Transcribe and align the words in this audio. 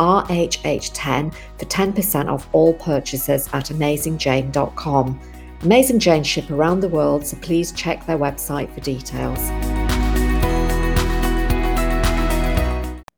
RHH10 0.00 1.32
for 1.58 1.64
10% 1.66 2.28
off 2.28 2.48
all 2.52 2.74
purchases 2.74 3.48
at 3.52 3.66
AmazingJane.com. 3.66 5.20
Amazing 5.62 5.98
Jane 5.98 6.24
ship 6.24 6.50
around 6.50 6.80
the 6.80 6.88
world, 6.88 7.26
so 7.26 7.36
please 7.42 7.70
check 7.72 8.06
their 8.06 8.18
website 8.18 8.72
for 8.74 8.80
details. 8.80 9.38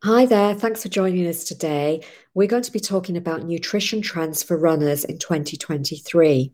Hi 0.04 0.26
there, 0.26 0.54
thanks 0.54 0.82
for 0.82 0.88
joining 0.88 1.28
us 1.28 1.44
today. 1.44 2.02
We're 2.34 2.48
going 2.48 2.64
to 2.64 2.72
be 2.72 2.80
talking 2.80 3.16
about 3.16 3.44
nutrition 3.44 4.02
trends 4.02 4.42
for 4.42 4.56
runners 4.56 5.04
in 5.04 5.18
2023. 5.18 6.52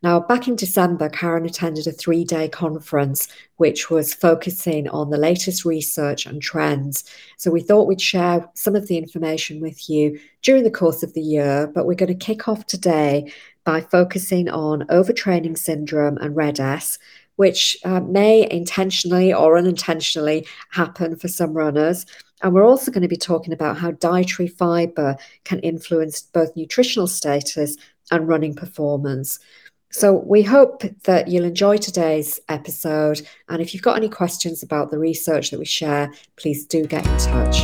Now, 0.00 0.20
back 0.20 0.46
in 0.46 0.54
December, 0.54 1.08
Karen 1.08 1.44
attended 1.44 1.88
a 1.88 1.92
three 1.92 2.24
day 2.24 2.48
conference 2.48 3.28
which 3.56 3.90
was 3.90 4.14
focusing 4.14 4.88
on 4.90 5.10
the 5.10 5.18
latest 5.18 5.64
research 5.64 6.24
and 6.24 6.40
trends. 6.40 7.04
So, 7.36 7.50
we 7.50 7.60
thought 7.60 7.88
we'd 7.88 8.00
share 8.00 8.48
some 8.54 8.76
of 8.76 8.86
the 8.86 8.96
information 8.96 9.60
with 9.60 9.90
you 9.90 10.20
during 10.42 10.62
the 10.62 10.70
course 10.70 11.02
of 11.02 11.14
the 11.14 11.20
year, 11.20 11.70
but 11.74 11.84
we're 11.84 11.94
going 11.94 12.16
to 12.16 12.26
kick 12.26 12.46
off 12.46 12.66
today 12.66 13.32
by 13.64 13.80
focusing 13.80 14.48
on 14.48 14.86
overtraining 14.86 15.58
syndrome 15.58 16.16
and 16.18 16.36
RED-S, 16.36 16.98
which 17.36 17.76
uh, 17.84 18.00
may 18.00 18.48
intentionally 18.50 19.34
or 19.34 19.58
unintentionally 19.58 20.46
happen 20.70 21.16
for 21.16 21.28
some 21.28 21.54
runners. 21.54 22.06
And 22.42 22.54
we're 22.54 22.64
also 22.64 22.92
going 22.92 23.02
to 23.02 23.08
be 23.08 23.16
talking 23.16 23.52
about 23.52 23.76
how 23.76 23.90
dietary 23.90 24.48
fiber 24.48 25.16
can 25.44 25.58
influence 25.60 26.22
both 26.22 26.56
nutritional 26.56 27.08
status 27.08 27.76
and 28.10 28.28
running 28.28 28.54
performance. 28.54 29.38
So, 29.90 30.12
we 30.12 30.42
hope 30.42 30.82
that 31.04 31.28
you'll 31.28 31.46
enjoy 31.46 31.78
today's 31.78 32.38
episode. 32.50 33.26
And 33.48 33.62
if 33.62 33.72
you've 33.72 33.82
got 33.82 33.96
any 33.96 34.10
questions 34.10 34.62
about 34.62 34.90
the 34.90 34.98
research 34.98 35.50
that 35.50 35.58
we 35.58 35.64
share, 35.64 36.12
please 36.36 36.66
do 36.66 36.84
get 36.84 37.06
in 37.06 37.16
touch. 37.16 37.60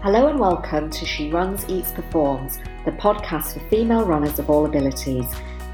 Hello 0.00 0.28
and 0.28 0.38
welcome 0.38 0.90
to 0.90 1.04
She 1.04 1.32
Runs, 1.32 1.68
Eats, 1.68 1.90
Performs, 1.90 2.58
the 2.84 2.92
podcast 2.92 3.54
for 3.54 3.68
female 3.68 4.04
runners 4.04 4.38
of 4.38 4.48
all 4.48 4.64
abilities. 4.64 5.26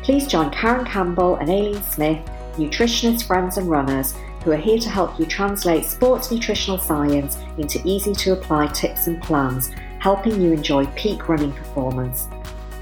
Please 0.03 0.27
join 0.27 0.51
Karen 0.51 0.87
Campbell 0.87 1.37
and 1.37 1.51
Aileen 1.51 1.83
Smith, 1.83 2.27
nutritionists, 2.55 3.27
friends, 3.27 3.59
and 3.59 3.69
runners, 3.69 4.15
who 4.45 4.53
are 4.53 4.57
here 4.57 4.79
to 4.79 4.89
help 4.89 5.21
you 5.21 5.27
translate 5.27 5.85
sports 5.85 6.31
nutritional 6.31 6.79
science 6.79 7.37
into 7.59 7.83
easy 7.85 8.15
to 8.15 8.33
apply 8.33 8.69
tips 8.69 9.09
and 9.09 9.23
plans 9.23 9.71
helping 10.05 10.39
you 10.39 10.53
enjoy 10.53 10.85
peak 10.89 11.31
running 11.31 11.51
performance, 11.51 12.29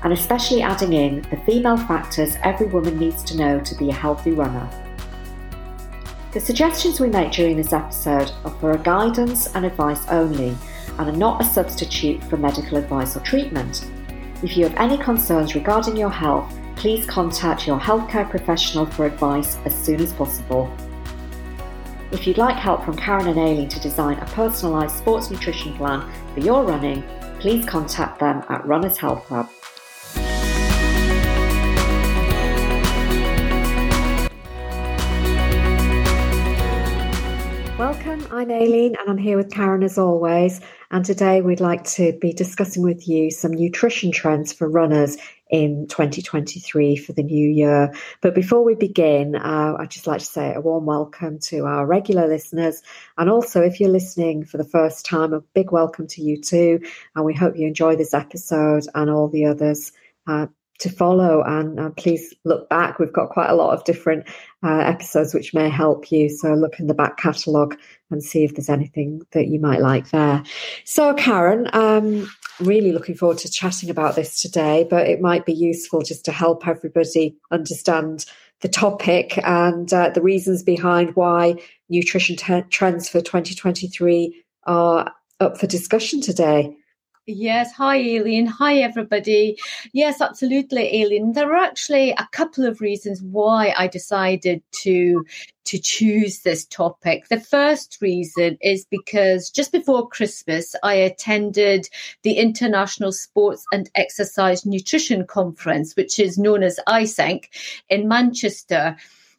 and 0.02 0.12
especially 0.12 0.60
adding 0.60 0.92
in 0.92 1.22
the 1.30 1.36
female 1.46 1.76
factors 1.76 2.34
every 2.42 2.66
woman 2.66 2.98
needs 2.98 3.22
to 3.22 3.36
know 3.36 3.60
to 3.60 3.76
be 3.76 3.90
a 3.90 3.94
healthy 3.94 4.32
runner. 4.32 4.68
The 6.32 6.40
suggestions 6.40 6.98
we 6.98 7.08
make 7.10 7.30
during 7.30 7.56
this 7.56 7.72
episode 7.72 8.32
are 8.44 8.50
for 8.58 8.76
guidance 8.76 9.54
and 9.54 9.64
advice 9.64 10.04
only 10.08 10.56
and 10.98 11.10
are 11.10 11.16
not 11.16 11.40
a 11.40 11.44
substitute 11.44 12.20
for 12.24 12.38
medical 12.38 12.76
advice 12.76 13.16
or 13.16 13.20
treatment. 13.20 13.88
If 14.42 14.56
you 14.56 14.64
have 14.64 14.76
any 14.76 14.98
concerns 14.98 15.54
regarding 15.54 15.96
your 15.96 16.10
health, 16.10 16.52
please 16.74 17.06
contact 17.06 17.68
your 17.68 17.78
healthcare 17.78 18.28
professional 18.28 18.84
for 18.84 19.06
advice 19.06 19.58
as 19.64 19.72
soon 19.76 20.00
as 20.00 20.12
possible. 20.12 20.68
If 22.12 22.26
you'd 22.26 22.36
like 22.36 22.56
help 22.56 22.84
from 22.84 22.94
Karen 22.94 23.26
and 23.26 23.38
Aileen 23.38 23.70
to 23.70 23.80
design 23.80 24.18
a 24.18 24.26
personalised 24.26 24.98
sports 24.98 25.30
nutrition 25.30 25.72
plan 25.72 26.06
for 26.34 26.40
your 26.40 26.62
running, 26.62 27.02
please 27.40 27.64
contact 27.64 28.20
them 28.20 28.44
at 28.50 28.66
Runners 28.66 28.98
Health 28.98 29.24
Hub. 29.28 29.48
Welcome, 37.78 38.26
I'm 38.30 38.50
Aileen 38.50 38.94
and 39.00 39.08
I'm 39.08 39.16
here 39.16 39.38
with 39.38 39.50
Karen 39.50 39.82
as 39.82 39.96
always. 39.96 40.60
And 40.90 41.06
today 41.06 41.40
we'd 41.40 41.60
like 41.60 41.84
to 41.94 42.12
be 42.20 42.34
discussing 42.34 42.82
with 42.82 43.08
you 43.08 43.30
some 43.30 43.52
nutrition 43.52 44.12
trends 44.12 44.52
for 44.52 44.68
runners 44.68 45.16
in 45.52 45.86
2023 45.86 46.96
for 46.96 47.12
the 47.12 47.22
new 47.22 47.48
year. 47.48 47.92
But 48.22 48.34
before 48.34 48.64
we 48.64 48.74
begin, 48.74 49.36
uh, 49.36 49.76
I'd 49.78 49.90
just 49.90 50.06
like 50.06 50.20
to 50.20 50.24
say 50.24 50.54
a 50.54 50.60
warm 50.60 50.86
welcome 50.86 51.38
to 51.40 51.66
our 51.66 51.86
regular 51.86 52.26
listeners. 52.26 52.82
And 53.18 53.28
also, 53.28 53.60
if 53.60 53.78
you're 53.78 53.90
listening 53.90 54.44
for 54.44 54.56
the 54.56 54.64
first 54.64 55.04
time, 55.04 55.34
a 55.34 55.40
big 55.40 55.70
welcome 55.70 56.06
to 56.08 56.22
you 56.22 56.40
too. 56.40 56.80
And 57.14 57.24
we 57.26 57.34
hope 57.34 57.56
you 57.56 57.68
enjoy 57.68 57.96
this 57.96 58.14
episode 58.14 58.86
and 58.94 59.10
all 59.10 59.28
the 59.28 59.44
others. 59.44 59.92
Uh, 60.26 60.46
to 60.78 60.90
follow 60.90 61.42
and 61.46 61.78
uh, 61.78 61.90
please 61.90 62.34
look 62.44 62.68
back 62.68 62.98
we've 62.98 63.12
got 63.12 63.28
quite 63.28 63.48
a 63.48 63.54
lot 63.54 63.72
of 63.72 63.84
different 63.84 64.26
uh, 64.64 64.78
episodes 64.78 65.32
which 65.32 65.54
may 65.54 65.68
help 65.68 66.10
you 66.10 66.28
so 66.28 66.54
look 66.54 66.80
in 66.80 66.88
the 66.88 66.94
back 66.94 67.16
catalogue 67.16 67.78
and 68.10 68.22
see 68.22 68.42
if 68.42 68.54
there's 68.56 68.68
anything 68.68 69.22
that 69.30 69.46
you 69.46 69.60
might 69.60 69.80
like 69.80 70.10
there 70.10 70.42
so 70.84 71.14
karen 71.14 71.68
um, 71.72 72.28
really 72.60 72.92
looking 72.92 73.14
forward 73.14 73.38
to 73.38 73.50
chatting 73.50 73.90
about 73.90 74.14
this 74.14 74.40
today, 74.40 74.86
but 74.88 75.08
it 75.08 75.20
might 75.20 75.46
be 75.46 75.52
useful 75.52 76.02
just 76.02 76.24
to 76.26 76.32
help 76.32 76.66
everybody 76.66 77.36
understand 77.50 78.26
the 78.60 78.68
topic 78.68 79.38
and 79.44 79.92
uh, 79.92 80.08
the 80.10 80.22
reasons 80.22 80.62
behind 80.62 81.14
why 81.16 81.56
nutrition 81.88 82.36
t- 82.36 82.62
trends 82.70 83.08
for 83.08 83.20
2023 83.20 84.44
are 84.64 85.12
up 85.40 85.58
for 85.58 85.66
discussion 85.66 86.20
today. 86.20 86.74
Yes, 87.26 87.72
hi 87.72 87.98
Aileen. 87.98 88.46
Hi 88.46 88.78
everybody. 88.78 89.56
Yes, 89.92 90.20
absolutely, 90.20 91.02
Aileen. 91.02 91.34
There 91.34 91.52
are 91.52 91.64
actually 91.64 92.10
a 92.10 92.28
couple 92.32 92.66
of 92.66 92.80
reasons 92.80 93.22
why 93.22 93.72
I 93.78 93.86
decided 93.86 94.60
to 94.82 95.24
to 95.66 95.78
choose 95.78 96.40
this 96.40 96.64
topic. 96.66 97.28
The 97.28 97.38
first 97.38 97.98
reason 98.00 98.58
is 98.60 98.84
because 98.90 99.50
just 99.50 99.70
before 99.70 100.08
Christmas, 100.08 100.74
I 100.82 100.94
attended 100.94 101.88
the 102.24 102.38
International 102.38 103.12
Sports 103.12 103.64
and 103.72 103.88
Exercise 103.94 104.66
Nutrition 104.66 105.24
Conference, 105.24 105.94
which 105.94 106.18
is 106.18 106.38
known 106.38 106.64
as 106.64 106.80
ISENC 106.88 107.44
in 107.88 108.08
Manchester. 108.08 108.96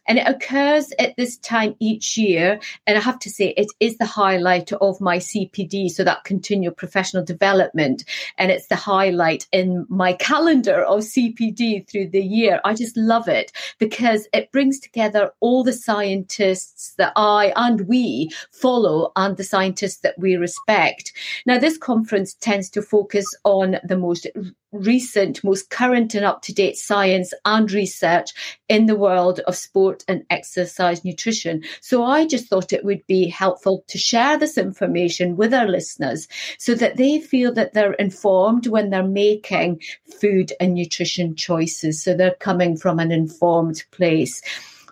And 0.07 0.17
it 0.17 0.27
occurs 0.27 0.91
at 0.99 1.15
this 1.15 1.37
time 1.37 1.75
each 1.79 2.17
year. 2.17 2.59
And 2.85 2.97
I 2.97 3.01
have 3.01 3.19
to 3.19 3.29
say, 3.29 3.49
it 3.57 3.71
is 3.79 3.97
the 3.97 4.05
highlight 4.05 4.71
of 4.73 4.99
my 4.99 5.17
CPD, 5.17 5.89
so 5.89 6.03
that 6.03 6.23
continual 6.23 6.73
professional 6.73 7.23
development. 7.23 8.03
And 8.37 8.51
it's 8.51 8.67
the 8.67 8.75
highlight 8.75 9.47
in 9.51 9.85
my 9.89 10.13
calendar 10.13 10.83
of 10.83 11.01
CPD 11.01 11.87
through 11.89 12.09
the 12.09 12.23
year. 12.23 12.59
I 12.63 12.73
just 12.73 12.97
love 12.97 13.27
it 13.27 13.51
because 13.79 14.27
it 14.33 14.51
brings 14.51 14.79
together 14.79 15.31
all 15.39 15.63
the 15.63 15.73
scientists 15.73 16.93
that 16.97 17.13
I 17.15 17.53
and 17.55 17.87
we 17.87 18.31
follow 18.51 19.11
and 19.15 19.37
the 19.37 19.43
scientists 19.43 19.99
that 19.99 20.17
we 20.17 20.35
respect. 20.35 21.13
Now, 21.45 21.57
this 21.57 21.77
conference 21.77 22.33
tends 22.33 22.69
to 22.71 22.81
focus 22.81 23.25
on 23.43 23.77
the 23.83 23.97
most 23.97 24.27
recent, 24.73 25.43
most 25.43 25.69
current 25.69 26.15
and 26.15 26.25
up 26.25 26.41
to 26.43 26.53
date 26.53 26.77
science 26.77 27.33
and 27.45 27.71
research 27.71 28.31
in 28.67 28.87
the 28.87 28.95
world 28.95 29.39
of 29.41 29.55
sport 29.55 30.03
and 30.07 30.25
exercise 30.29 31.05
nutrition. 31.05 31.63
So 31.81 32.03
I 32.03 32.25
just 32.25 32.47
thought 32.47 32.73
it 32.73 32.83
would 32.83 33.05
be 33.07 33.29
helpful 33.29 33.83
to 33.87 33.97
share 33.97 34.37
this 34.37 34.57
information 34.57 35.37
with 35.37 35.53
our 35.53 35.67
listeners 35.67 36.27
so 36.57 36.75
that 36.75 36.97
they 36.97 37.19
feel 37.19 37.53
that 37.53 37.73
they're 37.73 37.93
informed 37.93 38.67
when 38.67 38.89
they're 38.89 39.03
making 39.03 39.81
food 40.19 40.51
and 40.59 40.73
nutrition 40.73 41.35
choices. 41.35 42.03
So 42.03 42.15
they're 42.15 42.35
coming 42.35 42.75
from 42.75 42.99
an 42.99 43.11
informed 43.11 43.83
place. 43.91 44.41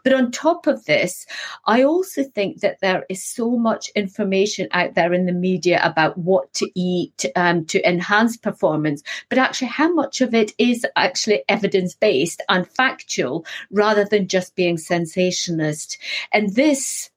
But 0.03 0.13
on 0.13 0.31
top 0.31 0.67
of 0.67 0.85
this, 0.85 1.25
I 1.65 1.83
also 1.83 2.23
think 2.23 2.61
that 2.61 2.79
there 2.81 3.05
is 3.09 3.23
so 3.23 3.51
much 3.51 3.89
information 3.89 4.67
out 4.71 4.95
there 4.95 5.13
in 5.13 5.25
the 5.25 5.31
media 5.31 5.79
about 5.83 6.17
what 6.17 6.53
to 6.55 6.69
eat 6.75 7.25
um, 7.35 7.65
to 7.65 7.87
enhance 7.87 8.37
performance, 8.37 9.03
but 9.29 9.37
actually 9.37 9.67
how 9.67 9.93
much 9.93 10.21
of 10.21 10.33
it 10.33 10.53
is 10.57 10.85
actually 10.95 11.43
evidence 11.47 11.95
based 11.95 12.41
and 12.49 12.67
factual 12.67 13.45
rather 13.69 14.05
than 14.05 14.27
just 14.27 14.55
being 14.55 14.77
sensationalist. 14.77 15.97
And 16.31 16.55
this 16.55 17.09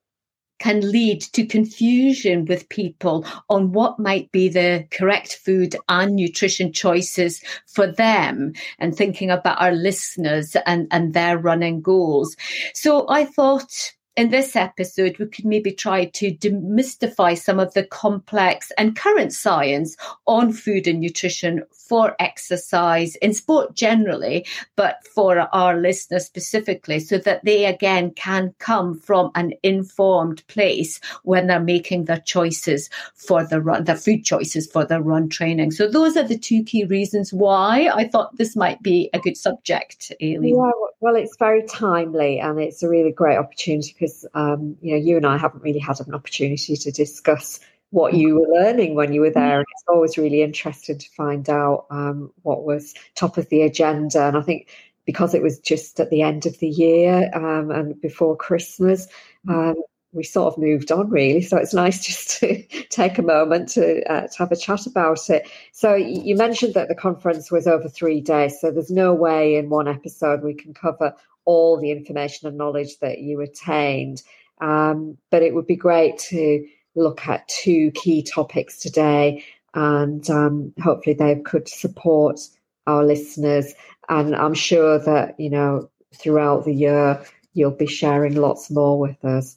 can 0.64 0.80
lead 0.80 1.20
to 1.20 1.44
confusion 1.44 2.46
with 2.46 2.70
people 2.70 3.22
on 3.50 3.72
what 3.72 3.98
might 3.98 4.32
be 4.32 4.48
the 4.48 4.82
correct 4.90 5.38
food 5.44 5.76
and 5.90 6.16
nutrition 6.16 6.72
choices 6.72 7.42
for 7.66 7.86
them 7.86 8.50
and 8.78 8.96
thinking 8.96 9.30
about 9.30 9.60
our 9.60 9.72
listeners 9.72 10.56
and, 10.64 10.88
and 10.90 11.12
their 11.12 11.36
running 11.36 11.82
goals. 11.82 12.34
So 12.72 13.04
I 13.10 13.26
thought 13.26 13.92
in 14.16 14.30
this 14.30 14.54
episode, 14.54 15.18
we 15.18 15.26
could 15.26 15.44
maybe 15.44 15.72
try 15.72 16.04
to 16.04 16.32
demystify 16.32 17.36
some 17.36 17.58
of 17.58 17.74
the 17.74 17.84
complex 17.84 18.70
and 18.78 18.96
current 18.96 19.32
science 19.32 19.96
on 20.26 20.52
food 20.52 20.86
and 20.86 21.00
nutrition 21.00 21.64
for 21.72 22.14
exercise 22.20 23.16
in 23.16 23.34
sport 23.34 23.74
generally, 23.74 24.46
but 24.76 25.04
for 25.14 25.38
our 25.54 25.76
listeners 25.76 26.24
specifically, 26.24 27.00
so 27.00 27.18
that 27.18 27.44
they 27.44 27.64
again 27.64 28.12
can 28.12 28.54
come 28.58 28.98
from 28.98 29.30
an 29.34 29.52
informed 29.62 30.46
place 30.46 31.00
when 31.24 31.48
they're 31.48 31.60
making 31.60 32.04
their 32.04 32.20
choices 32.20 32.88
for 33.14 33.44
the 33.44 33.60
run, 33.60 33.84
their 33.84 33.96
food 33.96 34.24
choices 34.24 34.70
for 34.70 34.84
their 34.84 35.02
run 35.02 35.28
training. 35.28 35.72
So 35.72 35.88
those 35.88 36.16
are 36.16 36.22
the 36.22 36.38
two 36.38 36.62
key 36.62 36.84
reasons 36.84 37.32
why 37.32 37.90
I 37.92 38.08
thought 38.08 38.36
this 38.36 38.54
might 38.54 38.80
be 38.82 39.10
a 39.12 39.18
good 39.18 39.36
subject, 39.36 40.12
Aileen. 40.22 40.56
Yeah, 40.56 40.70
well, 41.00 41.16
it's 41.16 41.36
very 41.36 41.66
timely 41.66 42.38
and 42.38 42.58
it's 42.58 42.82
a 42.82 42.88
really 42.88 43.12
great 43.12 43.36
opportunity 43.36 43.94
because 44.04 44.26
um, 44.34 44.76
you 44.80 44.92
know 44.92 45.02
you 45.02 45.16
and 45.16 45.26
I 45.26 45.38
haven't 45.38 45.62
really 45.62 45.78
had 45.78 46.00
an 46.00 46.14
opportunity 46.14 46.76
to 46.76 46.90
discuss 46.90 47.60
what 47.90 48.14
you 48.14 48.34
were 48.34 48.60
learning 48.60 48.94
when 48.94 49.12
you 49.12 49.20
were 49.20 49.30
there. 49.30 49.58
And 49.58 49.66
it's 49.70 49.84
always 49.88 50.18
really 50.18 50.42
interesting 50.42 50.98
to 50.98 51.08
find 51.10 51.48
out 51.48 51.86
um, 51.90 52.32
what 52.42 52.64
was 52.64 52.92
top 53.14 53.38
of 53.38 53.48
the 53.50 53.62
agenda. 53.62 54.26
And 54.26 54.36
I 54.36 54.42
think 54.42 54.68
because 55.06 55.32
it 55.32 55.42
was 55.42 55.60
just 55.60 56.00
at 56.00 56.10
the 56.10 56.22
end 56.22 56.44
of 56.44 56.58
the 56.58 56.68
year 56.68 57.30
um, 57.34 57.70
and 57.70 58.00
before 58.00 58.36
Christmas, 58.36 59.06
um, 59.48 59.76
we 60.12 60.24
sort 60.24 60.52
of 60.52 60.58
moved 60.58 60.90
on 60.90 61.08
really. 61.08 61.40
So 61.40 61.56
it's 61.56 61.74
nice 61.74 62.04
just 62.04 62.40
to 62.40 62.62
take 62.88 63.18
a 63.18 63.22
moment 63.22 63.68
to, 63.70 64.02
uh, 64.10 64.26
to 64.26 64.38
have 64.38 64.50
a 64.50 64.56
chat 64.56 64.86
about 64.86 65.30
it. 65.30 65.48
So 65.72 65.94
you 65.94 66.34
mentioned 66.34 66.74
that 66.74 66.88
the 66.88 66.96
conference 66.96 67.52
was 67.52 67.68
over 67.68 67.88
three 67.88 68.20
days. 68.20 68.60
So 68.60 68.72
there's 68.72 68.90
no 68.90 69.14
way 69.14 69.54
in 69.54 69.70
one 69.70 69.86
episode 69.86 70.42
we 70.42 70.54
can 70.54 70.74
cover 70.74 71.14
all 71.44 71.78
the 71.78 71.90
information 71.90 72.48
and 72.48 72.56
knowledge 72.58 72.98
that 73.00 73.18
you 73.18 73.40
attained. 73.40 74.22
Um, 74.60 75.18
but 75.30 75.42
it 75.42 75.54
would 75.54 75.66
be 75.66 75.76
great 75.76 76.18
to 76.30 76.66
look 76.94 77.26
at 77.26 77.48
two 77.48 77.90
key 77.92 78.22
topics 78.22 78.78
today, 78.78 79.44
and 79.74 80.28
um, 80.30 80.72
hopefully 80.82 81.14
they 81.14 81.36
could 81.36 81.68
support 81.68 82.40
our 82.86 83.04
listeners. 83.04 83.74
And 84.08 84.34
I'm 84.36 84.54
sure 84.54 84.98
that 84.98 85.38
you 85.38 85.50
know 85.50 85.90
throughout 86.14 86.64
the 86.64 86.74
year 86.74 87.24
you'll 87.54 87.70
be 87.70 87.86
sharing 87.86 88.34
lots 88.34 88.70
more 88.70 88.98
with 88.98 89.24
us. 89.24 89.56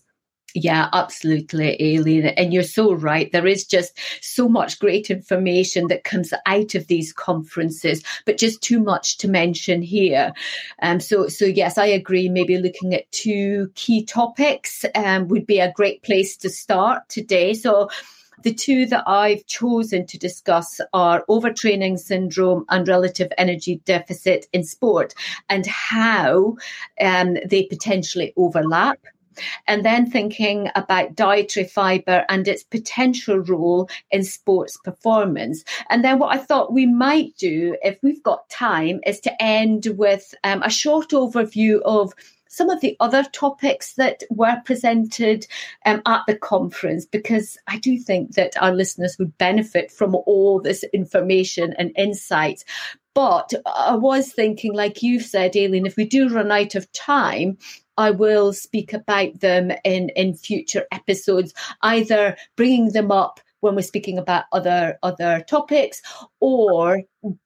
Yeah, 0.60 0.90
absolutely, 0.92 1.78
Aileen. 1.80 2.26
And 2.26 2.52
you're 2.52 2.64
so 2.64 2.92
right. 2.92 3.32
There 3.32 3.46
is 3.46 3.64
just 3.64 3.96
so 4.22 4.50
much 4.50 4.80
great 4.80 5.12
information 5.12 5.88
that 5.90 6.04
comes 6.04 6.34
out 6.48 6.74
of 6.74 6.88
these 6.88 7.14
conferences, 7.14 8.02
but 8.26 8.40
just 8.40 8.64
too 8.64 8.80
much 8.80 9.20
to 9.20 9.28
mention 9.28 9.84
here. 9.84 10.34
Um, 10.82 11.00
so, 11.00 11.28
so 11.28 11.46
yes, 11.46 11.78
I 11.78 11.86
agree. 11.86 12.28
Maybe 12.28 12.58
looking 12.58 12.96
at 12.96 13.12
two 13.12 13.72
key 13.76 14.04
topics 14.04 14.84
um, 14.96 15.28
would 15.28 15.46
be 15.46 15.60
a 15.60 15.72
great 15.74 16.02
place 16.02 16.36
to 16.38 16.50
start 16.50 17.08
today. 17.08 17.54
So, 17.54 17.90
the 18.44 18.54
two 18.54 18.86
that 18.88 19.04
I've 19.08 19.46
chosen 19.48 20.06
to 20.08 20.18
discuss 20.20 20.80
are 20.94 21.26
overtraining 21.28 21.98
syndrome 21.98 22.66
and 22.70 22.88
relative 22.88 23.32
energy 23.36 23.82
deficit 23.86 24.46
in 24.54 24.64
sport 24.64 25.16
and 25.50 25.66
how 25.66 26.58
um, 27.02 27.38
they 27.48 27.64
potentially 27.64 28.34
overlap 28.38 29.00
and 29.68 29.86
then 29.86 30.10
thinking 30.10 30.70
about 30.76 31.16
dietary 31.16 31.66
fiber 31.66 32.26
and 32.30 32.48
its 32.48 32.64
potential 32.64 33.40
role 33.40 33.90
in 34.12 34.24
sports 34.24 34.78
performance. 34.78 35.64
And 35.90 36.04
then 36.04 36.20
what 36.20 36.34
I 36.34 36.38
thought 36.38 36.74
we 36.74 36.86
might 36.86 37.36
do, 37.38 37.78
if 37.84 37.98
we've 38.02 38.24
got 38.24 38.50
time, 38.50 39.00
is 39.06 39.20
to 39.22 39.44
end 39.44 39.88
with 39.98 40.34
um, 40.44 40.64
a 40.64 40.70
short 40.70 41.10
overview 41.10 41.82
of 41.84 42.14
some 42.50 42.70
of 42.70 42.82
the 42.82 42.98
other 43.00 43.24
topics 43.34 43.94
that 43.94 44.24
were 44.30 44.60
presented 44.66 45.46
um, 45.86 46.02
at 46.06 46.24
the 46.28 46.36
conference 46.36 47.06
because 47.06 47.58
I 47.68 47.78
do 47.78 48.00
think 48.00 48.34
that 48.34 48.60
our 48.62 48.74
listeners 48.74 49.18
would 49.20 49.38
benefit 49.38 49.92
from 49.92 50.16
all 50.16 50.60
this 50.60 50.84
information 50.94 51.76
and 51.78 51.92
insights. 51.96 52.66
But 53.18 53.52
I 53.66 53.96
was 53.96 54.32
thinking, 54.32 54.76
like 54.76 55.02
you've 55.02 55.24
said, 55.24 55.58
Aileen, 55.58 55.88
if 55.88 55.98
we 55.98 56.06
do 56.06 56.30
run 56.30 56.52
out 56.52 56.76
of 56.76 56.92
time, 56.92 57.58
I 57.98 58.12
will 58.12 58.54
speak 58.54 58.94
about 58.94 59.40
them 59.40 59.72
in, 59.84 60.10
in 60.10 60.36
future 60.36 60.86
episodes, 60.92 61.52
either 61.82 62.38
bringing 62.56 62.92
them 62.92 63.12
up 63.12 63.40
when 63.62 63.74
we're 63.74 63.82
speaking 63.82 64.20
about 64.20 64.44
other 64.52 65.00
other 65.02 65.44
topics 65.50 66.00
or 66.42 67.02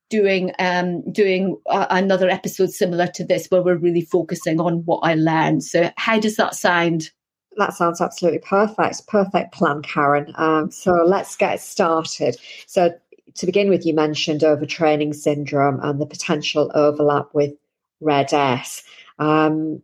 doing 0.09 0.51
um 0.59 1.09
doing 1.13 1.56
another 1.68 2.29
episode 2.29 2.71
similar 2.71 3.07
to 3.07 3.23
this 3.23 3.47
where 3.47 3.62
we're 3.62 3.77
really 3.77 4.01
focusing 4.01 4.59
on 4.59 4.83
what 4.83 5.00
I 5.03 5.13
learned. 5.13 5.63
So 5.63 5.89
how 5.95 6.19
does 6.19 6.35
that 6.35 6.53
sound? 6.53 7.12
That 7.56 7.71
sounds 7.75 8.01
absolutely 8.01 8.39
perfect. 8.39 9.07
Perfect 9.07 9.53
plan, 9.53 9.83
Karen. 9.83 10.33
Um, 10.35 10.69
so 10.69 10.91
let's 11.06 11.38
get 11.38 11.62
started. 11.62 12.35
So 12.68 12.94
to 13.36 13.45
begin 13.45 13.69
with, 13.69 13.86
you 13.86 13.94
mentioned 13.94 14.42
overtraining 14.42 15.16
syndrome 15.16 15.80
and 15.81 16.00
the 16.00 16.06
potential 16.06 16.72
overlap 16.74 17.28
with 17.33 17.54
RED-S. 18.00 18.83
Um, 19.19 19.81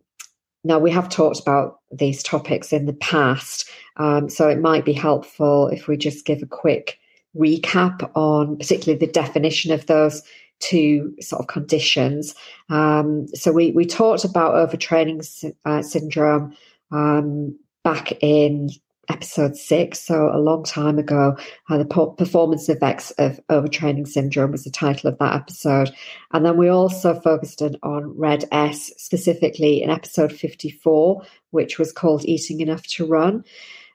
now, 0.64 0.78
we 0.78 0.90
have 0.90 1.08
talked 1.08 1.40
about 1.40 1.80
these 1.90 2.22
topics 2.22 2.72
in 2.72 2.86
the 2.86 2.92
past, 2.92 3.68
um, 3.96 4.28
so 4.28 4.48
it 4.48 4.60
might 4.60 4.84
be 4.84 4.92
helpful 4.92 5.68
if 5.68 5.86
we 5.86 5.96
just 5.96 6.24
give 6.24 6.42
a 6.42 6.46
quick 6.46 6.98
recap 7.36 8.10
on 8.14 8.56
particularly 8.56 8.98
the 8.98 9.12
definition 9.12 9.72
of 9.72 9.86
those 9.86 10.22
two 10.60 11.14
sort 11.20 11.40
of 11.40 11.46
conditions. 11.46 12.34
Um, 12.68 13.28
so 13.28 13.52
we, 13.52 13.70
we 13.70 13.86
talked 13.86 14.24
about 14.24 14.54
overtraining 14.54 15.54
uh, 15.64 15.82
syndrome 15.82 16.56
um, 16.90 17.58
back 17.84 18.12
in 18.20 18.70
episode 19.08 19.56
six, 19.56 20.00
so 20.00 20.30
a 20.32 20.38
long 20.38 20.64
time 20.64 20.98
ago. 20.98 21.36
Uh, 21.68 21.78
the 21.78 22.14
performance 22.16 22.68
effects 22.68 23.10
of 23.12 23.40
overtraining 23.48 24.06
syndrome 24.06 24.52
was 24.52 24.64
the 24.64 24.70
title 24.70 25.08
of 25.08 25.18
that 25.18 25.34
episode. 25.34 25.90
And 26.32 26.44
then 26.44 26.56
we 26.56 26.68
also 26.68 27.18
focused 27.20 27.62
on, 27.62 27.76
on 27.82 28.16
RED-S 28.16 28.92
specifically 28.96 29.82
in 29.82 29.90
episode 29.90 30.32
54, 30.32 31.22
which 31.50 31.78
was 31.78 31.92
called 31.92 32.24
Eating 32.24 32.60
Enough 32.60 32.86
to 32.88 33.06
Run. 33.06 33.44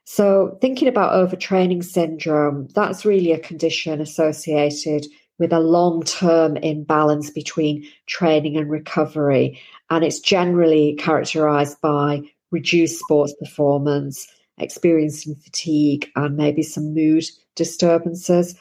So, 0.06 0.58
thinking 0.60 0.88
about 0.88 1.12
overtraining 1.12 1.82
syndrome, 1.82 2.68
that's 2.74 3.06
really 3.06 3.32
a 3.32 3.38
condition 3.38 4.00
associated 4.02 5.06
with 5.38 5.52
a 5.52 5.60
long 5.60 6.02
term 6.02 6.56
imbalance 6.56 7.30
between 7.30 7.88
training 8.06 8.56
and 8.56 8.70
recovery. 8.70 9.60
And 9.90 10.04
it's 10.04 10.20
generally 10.20 10.94
characterized 10.96 11.80
by 11.80 12.22
reduced 12.50 13.00
sports 13.00 13.34
performance, 13.38 14.28
experiencing 14.58 15.34
fatigue 15.36 16.10
and 16.16 16.36
maybe 16.36 16.62
some 16.62 16.94
mood 16.94 17.24
disturbances. 17.54 18.54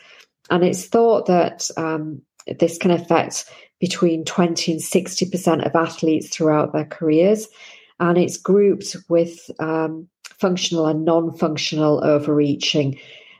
And 0.50 0.64
it's 0.64 0.86
thought 0.86 1.28
that 1.28 1.70
um, 1.78 2.22
this 2.60 2.78
can 2.78 2.92
affect 2.92 3.46
between 3.80 4.26
20 4.26 4.74
and 4.74 4.82
60% 4.82 5.66
of 5.66 5.76
athletes 5.76 6.30
throughout 6.30 6.74
their 6.74 6.86
careers. 6.86 7.48
And 8.00 8.18
it's 8.18 8.38
grouped 8.38 8.96
with 9.10 9.50
um, 9.60 10.08
functional 10.40 10.88
and 10.88 11.06
non 11.06 11.34
functional 11.34 12.04
overreaching. 12.04 13.00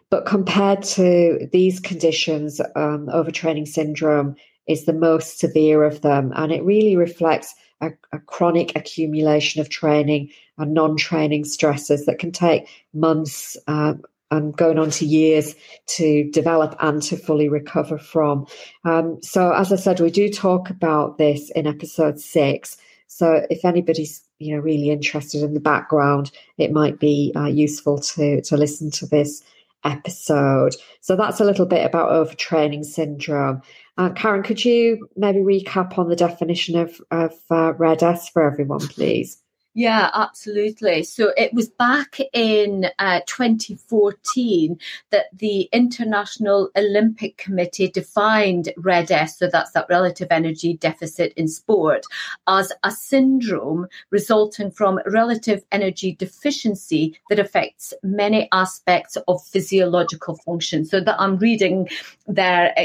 But 0.10 0.26
compared 0.26 0.84
to 0.84 1.50
these 1.52 1.80
conditions, 1.80 2.62
um, 2.76 3.08
overtraining 3.08 3.68
syndrome 3.68 4.36
is 4.68 4.86
the 4.86 4.94
most 4.94 5.40
severe 5.40 5.84
of 5.84 6.02
them. 6.02 6.32
And 6.36 6.52
it 6.52 6.64
really 6.64 6.96
reflects 6.96 7.54
a, 7.82 7.92
a 8.12 8.20
chronic 8.20 8.76
accumulation 8.76 9.62
of 9.62 9.70
training 9.70 10.32
and 10.58 10.74
non-training 10.74 11.46
stresses 11.46 12.06
that 12.06 12.20
can 12.20 12.32
take 12.32 12.68
months 12.94 13.58
uh, 13.68 13.94
and 14.32 14.56
going 14.58 14.80
on 14.80 14.90
to 14.90 15.06
years 15.06 15.56
to 15.86 16.30
develop 16.32 16.76
and 16.80 17.02
to 17.04 17.18
fully 17.18 17.50
recover 17.50 17.98
from. 17.98 18.48
Um, 18.84 19.20
so, 19.22 19.52
as 19.52 19.72
I 19.72 19.76
said, 19.76 20.00
we 20.00 20.10
do 20.10 20.30
talk 20.30 20.70
about 20.70 21.18
this 21.18 21.52
in 21.52 21.68
episode 21.68 22.20
six. 22.20 22.78
So, 23.08 23.46
if 23.50 23.64
anybody's 23.64 24.24
you 24.40 24.56
know 24.56 24.62
really 24.62 24.90
interested 24.90 25.44
in 25.44 25.54
the 25.54 25.60
background, 25.60 26.32
it 26.58 26.72
might 26.72 27.00
be 27.00 27.32
uh, 27.36 27.46
useful 27.46 28.00
to 28.00 28.42
to 28.42 28.58
listen 28.58 28.90
to 28.92 29.06
this 29.06 29.44
episode. 29.84 30.76
So 31.02 31.16
that's 31.16 31.40
a 31.40 31.46
little 31.46 31.66
bit 31.66 31.86
about 31.86 32.12
overtraining 32.12 32.86
syndrome. 32.86 33.62
Uh, 33.98 34.10
Karen, 34.12 34.42
could 34.42 34.64
you 34.66 35.08
maybe 35.16 35.40
recap 35.40 35.98
on 35.98 36.10
the 36.10 36.16
definition 36.16 36.78
of, 36.78 37.00
of 37.12 37.34
uh, 37.52 37.74
RED-S 37.74 38.30
for 38.30 38.42
everyone, 38.42 38.80
please? 38.80 39.43
Yeah, 39.76 40.12
absolutely. 40.14 41.02
So 41.04 41.34
it 41.36 41.52
was 41.52 41.68
back 41.68 42.20
in 42.32 42.86
uh, 43.00 43.22
2014 43.26 44.78
that 45.10 45.26
the 45.36 45.68
International 45.72 46.70
Olympic 46.78 47.38
Committee 47.38 47.88
defined 47.88 48.72
RED-S, 48.78 49.40
so 49.40 49.50
that's 49.52 49.72
that 49.72 49.88
relative 49.90 50.28
energy 50.30 50.76
deficit 50.78 51.34
in 51.38 51.48
sport, 51.48 52.06
as 52.48 52.72
a 52.84 52.92
syndrome 52.92 53.88
resulting 54.12 54.70
from 54.70 55.00
relative 55.08 55.64
energy 55.72 56.16
deficiency 56.20 57.20
that 57.30 57.40
affects 57.40 57.96
many 58.04 58.48
aspects 58.52 59.18
of 59.28 59.44
physiological 59.44 60.36
function. 60.36 60.86
So 60.86 61.00
that 61.02 61.20
I'm 61.20 61.38
reading 61.38 61.90
there 62.28 62.76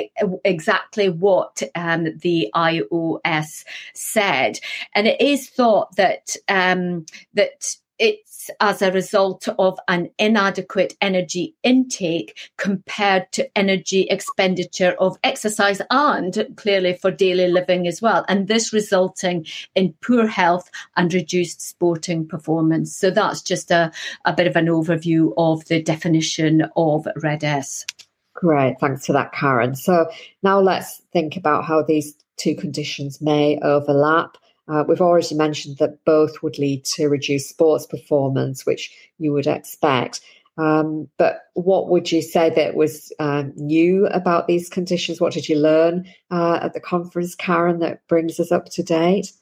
exactly 0.43 1.11
what 1.11 1.63
um, 1.75 2.17
the 2.21 2.51
IOC 2.55 3.65
said. 3.93 4.59
And 4.95 5.07
it 5.07 5.21
is 5.21 5.51
thought 5.51 5.95
that 5.97 6.35
um, 6.49 6.78
Um, 6.79 7.07
that 7.35 7.77
it's 7.99 8.49
as 8.61 8.81
a 8.81 8.93
result 8.93 9.49
of 9.59 9.79
an 9.89 10.11
inadequate 10.19 10.97
energy 11.01 11.57
intake 11.65 12.39
compared 12.57 13.31
to 13.33 13.59
energy 13.59 14.03
expenditure 14.03 14.95
of 15.01 15.19
exercise 15.25 15.83
and 15.91 16.47
clearly 16.57 16.95
for 16.95 17.11
daily 17.11 17.49
living 17.49 17.89
as 17.89 18.01
well. 18.01 18.25
And 18.29 18.47
this 18.47 18.73
resulting 18.73 19.47
in 19.75 19.95
poor 20.01 20.27
health 20.27 20.71
and 20.97 21.13
reduced 21.13 21.61
sporting 21.61 22.27
performance. 22.27 22.97
So 22.97 23.11
that's 23.11 23.43
just 23.43 23.71
a, 23.71 23.91
a 24.25 24.33
bit 24.33 24.47
of 24.47 24.57
an 24.57 24.67
overview 24.67 25.33
of 25.37 25.65
the 25.65 25.83
definition 25.83 26.69
of 26.77 27.07
RED-S. 27.17 27.85
Great, 28.35 28.77
thanks 28.79 29.07
for 29.07 29.13
that, 29.15 29.33
Karen. 29.33 29.75
So 29.75 30.09
now 30.45 30.61
let's 30.61 31.03
think 31.13 31.37
about 31.37 31.65
how 31.65 31.83
these 31.83 32.15
two 32.37 32.55
conditions 32.55 33.21
may 33.21 33.59
overlap. 33.61 34.37
Uh, 34.69 34.85
we've 34.87 35.01
already 35.01 35.35
mentioned 35.35 35.79
that 35.79 36.05
both 36.05 36.43
would 36.43 36.59
lead 36.59 36.85
to 36.85 37.09
reduced 37.09 37.49
sports 37.49 37.87
performance, 37.87 38.67
which 38.67 38.93
you 39.19 39.33
would 39.33 39.47
expect. 39.47 40.21
Um, 40.59 41.09
but 41.19 41.43
what 41.55 41.89
would 41.89 42.11
you 42.11 42.21
say 42.21 42.51
that 42.51 42.75
was 42.75 43.13
uh, 43.21 43.45
new 43.55 44.07
about 44.09 44.47
these 44.49 44.69
conditions? 44.69 45.21
What 45.21 45.33
did 45.33 45.49
you 45.49 45.57
learn 45.57 46.07
uh, 46.31 46.59
at 46.61 46.75
the 46.75 46.81
conference, 46.81 47.35
Karen, 47.35 47.79
that 47.79 48.07
brings 48.09 48.41
us 48.41 48.51
up 48.51 48.67
to 48.71 48.83
date? 48.83 49.33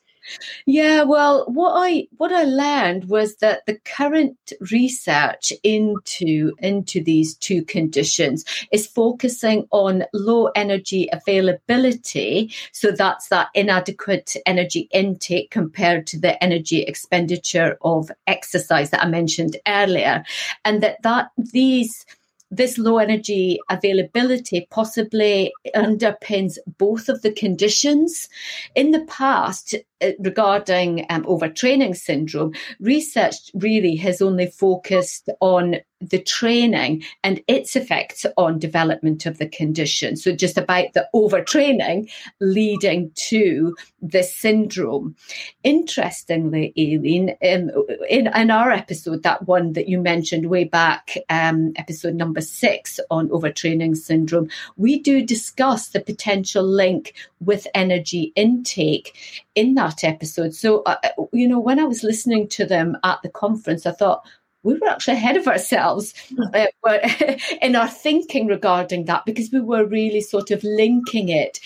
Yeah, 0.66 1.02
well, 1.02 1.45
what 1.47 1.73
I 1.76 2.09
what 2.16 2.33
I 2.33 2.45
learned 2.45 3.09
was 3.09 3.37
that 3.37 3.66
the 3.66 3.78
current 3.85 4.52
research 4.71 5.52
into 5.62 6.54
into 6.59 7.02
these 7.02 7.37
two 7.37 7.64
conditions 7.64 8.45
is 8.73 8.87
focusing 8.87 9.66
on 9.71 10.04
low 10.12 10.47
energy 10.56 11.09
availability. 11.12 12.52
So 12.73 12.90
that's 12.90 13.28
that 13.28 13.49
inadequate 13.54 14.37
energy 14.45 14.88
intake 14.92 15.50
compared 15.50 16.06
to 16.09 16.18
the 16.18 16.42
energy 16.42 16.83
expenditure 16.83 17.78
of 17.83 18.11
exercise 18.26 18.90
that 18.90 19.04
I 19.04 19.09
mentioned 19.09 19.56
earlier, 19.66 20.25
and 20.64 20.83
that 20.83 21.02
that 21.02 21.30
these 21.37 22.04
this 22.50 22.78
low 22.78 22.99
energy 22.99 23.59
availability 23.71 24.68
possibly 24.71 25.52
underpins 25.75 26.59
both 26.78 27.09
of 27.09 27.23
the 27.23 27.33
conditions. 27.33 28.28
In 28.75 28.92
the 28.92 29.04
past, 29.06 29.75
regarding 30.18 31.06
um, 31.10 31.24
overtraining 31.24 31.96
syndrome, 31.96 32.52
research 32.80 33.50
really 33.54 33.96
has 33.96 34.20
only 34.20 34.46
focused 34.46 35.28
on 35.40 35.76
the 36.00 36.20
training 36.20 37.02
and 37.24 37.42
its 37.48 37.74
effects 37.74 38.26
on 38.36 38.58
development 38.58 39.24
of 39.24 39.38
the 39.38 39.48
condition. 39.48 40.14
So 40.14 40.32
just 40.32 40.58
about 40.58 40.92
the 40.92 41.08
overtraining 41.14 42.10
leading 42.38 43.12
to 43.28 43.74
the 44.02 44.22
syndrome. 44.22 45.16
Interestingly, 45.64 46.74
Aileen, 46.78 47.30
um, 47.30 47.70
in, 48.10 48.26
in 48.26 48.50
our 48.50 48.70
episode, 48.70 49.22
that 49.22 49.46
one 49.46 49.72
that 49.72 49.88
you 49.88 49.98
mentioned 49.98 50.50
way 50.50 50.64
back, 50.64 51.16
um, 51.30 51.72
episode 51.76 52.14
number 52.14 52.42
six 52.42 53.00
on 53.10 53.30
overtraining 53.30 53.96
syndrome, 53.96 54.50
we 54.76 54.98
do 55.00 55.24
discuss 55.24 55.88
the 55.88 56.00
potential 56.00 56.62
link 56.62 57.14
with 57.40 57.66
energy 57.74 58.32
intake 58.36 59.42
in 59.54 59.74
that 59.74 59.86
episode. 60.02 60.55
So, 60.55 60.83
uh, 60.83 60.97
uh, 61.02 61.25
you 61.33 61.49
know, 61.49 61.61
when 61.61 61.78
I 61.78 61.85
was 61.85 62.02
listening 62.02 62.49
to 62.50 62.64
them 62.64 62.97
at 63.05 63.21
the 63.23 63.28
conference, 63.28 63.87
I 63.87 63.93
thought, 63.93 64.26
we 64.62 64.75
were 64.75 64.88
actually 64.88 65.14
ahead 65.14 65.37
of 65.37 65.47
ourselves 65.47 66.12
uh, 66.52 66.66
in 67.62 67.76
our 67.76 67.88
thinking 67.88 68.49
regarding 68.49 69.05
that 69.05 69.25
because 69.25 69.50
we 69.52 69.61
were 69.61 69.87
really 69.87 70.21
sort 70.21 70.50
of 70.50 70.62
linking 70.64 71.28
it 71.28 71.61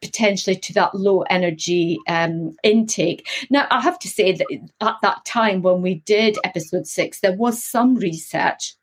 potentially 0.00 0.56
to 0.56 0.72
that 0.72 0.94
low 0.94 1.22
energy 1.22 1.98
um, 2.08 2.56
intake. 2.62 3.28
Now, 3.50 3.66
I 3.70 3.80
have 3.80 3.98
to 3.98 4.08
say 4.08 4.32
that 4.32 4.46
at 4.80 4.96
that 5.02 5.24
time 5.26 5.60
when 5.60 5.82
we 5.82 5.96
did 6.06 6.38
episode 6.44 6.86
six, 6.86 7.20
there 7.20 7.36
was 7.36 7.62
some 7.62 7.96
research 7.96 8.77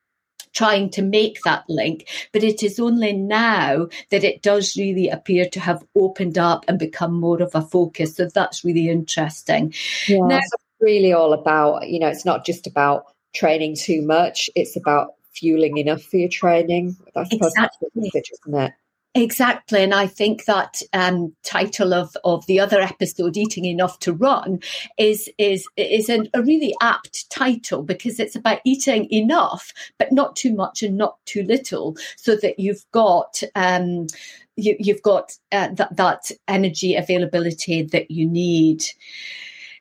trying 0.56 0.90
to 0.92 1.02
make 1.04 1.42
that 1.44 1.64
link. 1.70 2.08
But 2.32 2.44
it 2.44 2.64
is 2.64 2.80
only 2.80 3.14
now 3.14 3.88
that 4.10 4.24
it 4.24 4.42
does 4.42 4.76
really 4.76 5.10
appear 5.10 5.48
to 5.50 5.60
have 5.60 5.84
opened 5.96 6.38
up 6.38 6.66
and 6.68 6.80
become 6.80 7.14
more 7.14 7.42
of 7.42 7.54
a 7.54 7.62
focus. 7.62 8.16
So 8.16 8.28
that's 8.34 8.66
really 8.66 8.90
interesting. 8.90 9.74
Yeah, 10.08 10.26
now, 10.26 10.38
it's 10.38 10.52
really 10.80 11.14
all 11.14 11.34
about, 11.34 11.88
you 11.88 12.00
know, 12.00 12.08
it's 12.08 12.26
not 12.26 12.46
just 12.46 12.66
about 12.66 13.06
training 13.34 13.76
too 13.76 14.02
much, 14.02 14.50
it's 14.56 14.76
about 14.76 15.16
fueling 15.34 15.78
enough 15.78 16.02
for 16.02 16.18
your 16.18 16.30
training. 16.30 16.96
That's 17.14 17.32
exactly. 17.32 17.90
the 17.94 18.02
message, 18.02 18.32
isn't 18.32 18.60
it? 18.60 18.74
Exactly. 19.18 19.82
And 19.82 19.94
I 19.94 20.08
think 20.08 20.44
that 20.44 20.82
um, 20.92 21.34
title 21.42 21.94
of, 21.94 22.18
of 22.26 22.46
the 22.48 22.60
other 22.60 22.82
episode, 22.82 23.38
Eating 23.38 23.64
Enough 23.64 23.98
to 24.00 24.12
Run, 24.12 24.60
is 24.98 25.30
is 25.38 25.66
is 25.78 26.10
an, 26.10 26.28
a 26.34 26.44
really 26.44 26.76
apt 26.82 27.30
title 27.30 27.82
because 27.82 28.20
it's 28.20 28.36
about 28.36 28.60
eating 28.66 29.10
enough, 29.14 29.72
but 29.98 30.12
not 30.12 30.36
too 30.36 30.54
much 30.54 30.84
and 30.84 30.98
not 30.98 31.18
too 31.26 31.44
little, 31.44 31.96
so 32.18 32.36
that 32.36 32.60
you've 32.60 32.86
got 32.92 33.42
um, 33.56 34.08
you, 34.58 34.76
have 34.86 35.02
got 35.02 35.38
uh, 35.54 35.70
that, 35.76 35.96
that 35.96 36.32
energy 36.50 36.96
availability 36.96 37.84
that 37.84 38.12
you 38.12 38.28
need. 38.28 38.84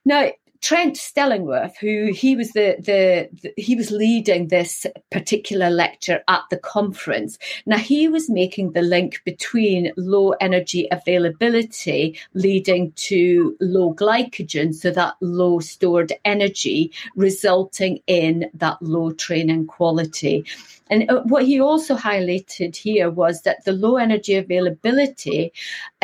Now, 0.05 0.31
Trent 0.65 0.97
Stellingwerff, 0.97 1.77
who 1.77 2.11
he 2.15 2.37
was 2.37 2.53
the, 2.53 2.77
the, 2.79 3.29
the, 3.43 3.53
he 3.59 3.77
was 3.77 3.91
leading 3.91 4.49
this 4.49 4.87
particular 5.11 5.69
lecture 5.69 6.23
at 6.27 6.41
the 6.49 6.57
conference. 6.57 7.39
Now 7.67 7.77
he 7.77 8.09
was 8.09 8.31
making 8.31 8.73
the 8.73 8.81
link 8.81 9.21
between 9.27 9.93
low 9.99 10.31
energy 10.41 10.89
availability 10.91 12.19
leading 12.33 12.93
to 12.93 13.55
low 13.61 13.93
glycogen, 13.93 14.75
so 14.75 14.91
that 14.91 15.17
low 15.21 15.61
stored 15.61 16.15
energy, 16.25 16.91
resulting 17.15 18.01
in 18.07 18.51
that 18.55 18.81
low 18.81 19.13
training 19.13 19.67
quality. 19.67 20.47
And 20.91 21.11
uh, 21.11 21.23
what 21.25 21.45
he 21.45 21.61
also 21.61 21.97
highlighted 21.97 22.77
here 22.77 23.11
was 23.11 23.43
that 23.43 23.65
the 23.65 23.73
low 23.73 23.97
energy 23.97 24.35
availability, 24.35 25.53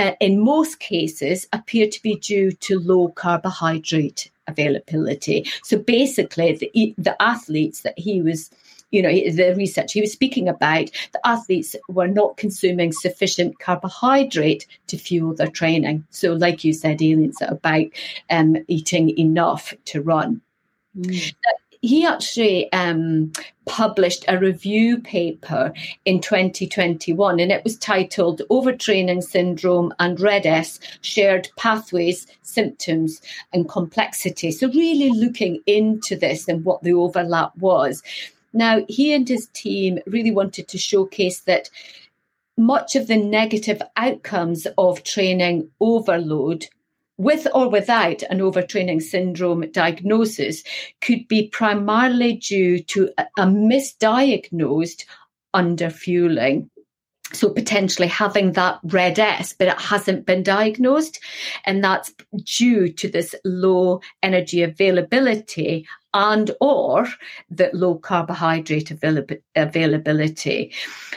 uh, 0.01 0.15
in 0.19 0.41
most 0.41 0.81
cases, 0.81 1.47
appear 1.53 1.87
to 1.87 2.03
be 2.03 2.17
due 2.17 2.53
to 2.53 2.79
low 2.79 3.09
carbohydrate 3.09 4.31
availability. 4.49 5.47
So 5.63 5.79
basically, 5.79 6.55
the, 6.55 6.95
the 6.97 7.17
athletes 7.21 7.83
that 7.83 7.99
he 7.99 8.23
was 8.23 8.51
you 8.93 9.03
know, 9.03 9.11
the 9.11 9.55
research 9.57 9.93
he 9.93 10.01
was 10.01 10.11
speaking 10.11 10.49
about, 10.49 10.91
the 11.13 11.25
athletes 11.25 11.77
were 11.89 12.09
not 12.09 12.37
consuming 12.37 12.91
sufficient 12.91 13.57
carbohydrate 13.61 14.67
to 14.89 14.97
fuel 14.97 15.33
their 15.33 15.47
training. 15.47 16.05
So, 16.11 16.33
like 16.33 16.65
you 16.65 16.73
said, 16.73 17.01
aliens 17.01 17.41
are 17.41 17.53
about 17.53 17.87
um, 18.31 18.57
eating 18.67 19.17
enough 19.17 19.73
to 19.85 20.03
run. 20.03 20.41
Mm 20.99 21.35
he 21.83 22.05
actually 22.05 22.71
um, 22.73 23.33
published 23.67 24.25
a 24.29 24.39
review 24.39 24.99
paper 24.99 25.73
in 26.05 26.21
2021 26.21 27.41
and 27.41 27.51
it 27.51 27.65
was 27.65 27.79
titled 27.79 28.43
Overtraining 28.51 29.23
Syndrome 29.23 29.95
and 29.99 30.21
RED-S 30.21 30.79
Shared 31.01 31.49
Pathways, 31.57 32.27
Symptoms 32.43 33.23
and 33.53 33.69
Complexity. 33.69 34.51
So, 34.51 34.69
really 34.69 35.11
looking 35.11 35.63
into 35.67 36.17
this 36.17 36.49
and 36.49 36.65
what 36.65 36.83
the 36.83 36.93
overlap 36.93 37.57
was. 37.57 38.03
Now, 38.53 38.85
he 38.89 39.15
and 39.15 39.29
his 39.29 39.49
team 39.55 40.01
really 40.07 40.33
wanted 40.33 40.69
to 40.69 40.79
showcase 40.79 41.41
that 41.43 41.71
much 42.59 42.95
of 42.95 43.07
the 43.07 43.17
negative 43.17 43.81
outcomes 43.97 44.67
of 44.77 45.03
training 45.05 45.71
overload 45.81 46.67
with 47.21 47.47
or 47.55 47.69
without 47.69 48.23
an 48.31 48.39
overtraining 48.39 49.03
syndrome 49.03 49.71
diagnosis 49.73 50.65
could 51.03 51.29
be 51.29 51.49
primarily 51.49 52.33
due 52.33 52.83
to 52.83 53.11
a 53.19 53.45
misdiagnosed 53.45 55.05
underfueling. 55.55 56.71
So 57.33 57.51
potentially 57.51 58.09
having 58.09 58.53
that 58.53 58.81
RED-S, 58.83 59.53
but 59.53 59.69
it 59.69 59.79
hasn't 59.79 60.25
been 60.25 60.43
diagnosed. 60.43 61.21
And 61.65 61.85
that's 61.85 62.13
due 62.43 62.91
to 62.95 63.09
this 63.09 63.35
low 63.45 64.01
energy 64.23 64.63
availability 64.63 65.87
and 66.15 66.51
or 66.61 67.07
the 67.51 67.71
low 67.75 67.97
carbohydrate 67.97 68.91
availability. 69.55 70.73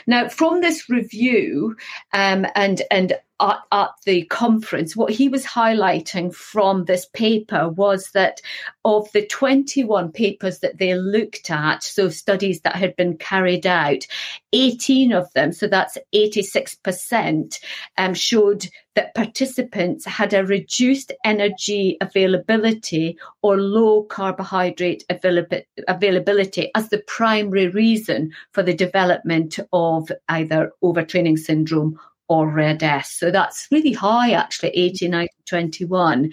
Now, 0.06 0.28
from 0.28 0.60
this 0.60 0.88
review 0.88 1.76
um, 2.12 2.46
and 2.54 2.82
and 2.90 3.14
at, 3.40 3.58
at, 3.72 3.90
the 4.04 4.24
conference, 4.26 4.94
what 4.94 5.12
he 5.12 5.28
was 5.28 5.44
highlighting 5.44 6.32
from 6.34 6.84
this 6.84 7.06
paper 7.06 7.68
was 7.68 8.10
that 8.12 8.40
of 8.84 9.10
the 9.12 9.26
21 9.26 10.12
papers 10.12 10.60
that 10.60 10.78
they 10.78 10.94
looked 10.94 11.50
at, 11.50 11.82
so 11.82 12.08
studies 12.08 12.60
that 12.60 12.76
had 12.76 12.94
been 12.96 13.16
carried 13.16 13.66
out, 13.66 14.06
18 14.52 15.12
of 15.12 15.32
them, 15.32 15.52
so 15.52 15.66
that's 15.66 15.98
86%, 16.14 17.58
um, 17.98 18.14
showed 18.14 18.68
that 18.94 19.14
participants 19.14 20.04
had 20.04 20.32
a 20.32 20.44
reduced 20.44 21.12
energy 21.24 21.96
availability 22.00 23.18
or 23.42 23.56
low 23.56 24.04
carbohydrate 24.04 25.04
availability 25.88 26.70
as 26.74 26.88
the 26.90 27.02
primary 27.08 27.68
reason 27.68 28.30
for 28.52 28.62
the 28.62 28.74
development 28.74 29.58
of 29.72 30.10
either 30.28 30.70
overtraining 30.82 31.38
syndrome 31.38 31.98
or 32.28 32.48
RED-S. 32.48 33.10
So 33.10 33.30
that's 33.30 33.68
really 33.70 33.92
high, 33.92 34.32
actually, 34.32 34.70
89 34.70 35.26
to 35.26 35.44
21. 35.46 36.32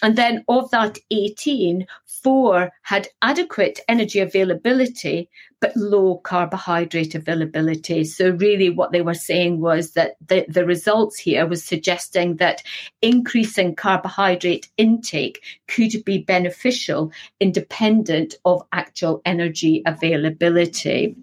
And 0.00 0.16
then 0.16 0.44
of 0.48 0.70
that 0.70 0.98
18, 1.10 1.86
Four 2.22 2.72
had 2.82 3.06
adequate 3.22 3.78
energy 3.86 4.18
availability, 4.18 5.28
but 5.60 5.76
low 5.76 6.16
carbohydrate 6.18 7.14
availability. 7.14 8.02
So, 8.04 8.30
really, 8.30 8.70
what 8.70 8.90
they 8.90 9.02
were 9.02 9.14
saying 9.14 9.60
was 9.60 9.92
that 9.92 10.16
the, 10.26 10.44
the 10.48 10.66
results 10.66 11.16
here 11.18 11.46
was 11.46 11.62
suggesting 11.62 12.36
that 12.36 12.64
increasing 13.02 13.76
carbohydrate 13.76 14.68
intake 14.76 15.42
could 15.68 16.04
be 16.04 16.18
beneficial 16.18 17.12
independent 17.38 18.34
of 18.44 18.62
actual 18.72 19.22
energy 19.24 19.82
availability. 19.86 21.14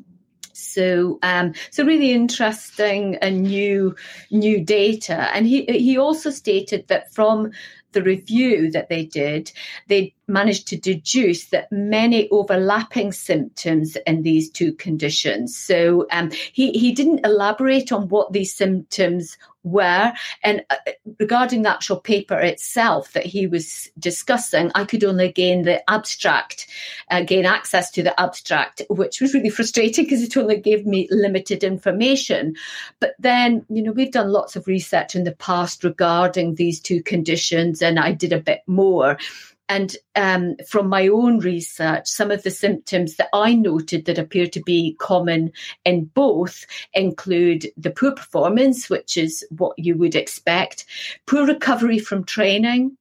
So, 0.56 1.20
um, 1.22 1.54
so 1.72 1.84
really 1.84 2.12
interesting 2.12 3.16
and 3.18 3.44
new 3.44 3.96
new 4.32 4.64
data. 4.64 5.30
And 5.36 5.46
he 5.46 5.66
he 5.66 5.98
also 5.98 6.30
stated 6.30 6.88
that 6.88 7.14
from 7.14 7.52
the 7.92 8.04
review 8.04 8.72
that 8.72 8.90
they 8.90 9.06
did, 9.06 9.52
they 9.88 10.14
managed 10.28 10.68
to 10.68 10.78
deduce 10.78 11.46
that 11.48 11.72
many 11.72 12.30
overlapping 12.30 13.12
symptoms 13.12 13.98
in 14.08 14.24
these 14.24 14.50
two 14.50 14.74
conditions. 14.74 15.56
So 15.56 16.08
um, 16.12 16.32
he, 16.52 16.72
he 16.72 16.94
didn't 16.94 17.26
elaborate 17.26 17.92
on 17.92 18.10
what 18.10 18.34
these 18.34 18.54
symptoms 18.54 19.38
were. 19.66 20.14
And 20.44 20.64
uh, 20.70 20.76
regarding 21.20 21.64
the 21.64 21.70
actual 21.70 22.00
paper 22.00 22.40
itself 22.40 23.12
that 23.14 23.26
he 23.26 23.48
was 23.48 23.90
discussing, 23.98 24.72
I 24.76 24.86
could 24.86 25.04
only 25.04 25.32
gain 25.32 25.64
the 25.64 25.88
abstract, 25.90 26.68
uh, 27.10 27.24
gain 27.24 27.46
access 27.46 27.92
to 27.92 28.04
the 28.04 28.18
abstract, 28.20 28.84
which 28.90 29.20
was 29.20 29.34
really 29.34 29.50
frustrating 29.50 30.06
because 30.06 30.22
it 30.22 30.38
only 30.38 30.58
gave 30.58 30.86
me 30.86 31.08
limited 31.12 31.64
information. 31.64 32.56
But 33.00 33.16
then, 33.20 33.66
you 33.70 33.82
know, 33.82 33.92
we've 33.92 34.12
done 34.12 34.32
lots 34.32 34.56
of 34.56 34.68
research 34.68 35.16
in 35.16 35.24
the 35.24 35.36
past 35.36 35.84
regarding 35.84 36.56
these 36.56 36.80
two 36.80 37.02
conditions, 37.02 37.82
and 37.82 38.00
I 38.00 38.12
did 38.12 38.34
a 38.34 38.40
bit 38.40 38.62
more. 38.68 39.18
And 39.68 39.96
um, 40.16 40.56
from 40.68 40.90
my 40.90 41.08
own 41.08 41.40
research, 41.40 42.08
some 42.08 42.30
of 42.30 42.44
the 42.44 42.52
symptoms 42.52 43.16
that 43.16 43.30
I 43.34 43.56
noted 43.56 44.06
that 44.06 44.20
appear 44.20 44.48
to 44.48 44.62
be 44.62 44.96
common 45.00 45.52
in 45.84 46.06
both 46.06 46.66
include 46.94 47.68
the 47.76 47.90
poor 47.90 48.12
performance, 48.12 48.90
which 48.90 49.18
is 49.18 49.44
what 49.50 49.78
you 49.78 49.98
would 49.98 50.16
expect, 50.16 50.86
poor 51.26 51.48
recovery 51.48 51.98
from 51.98 52.24
training, 52.24 52.96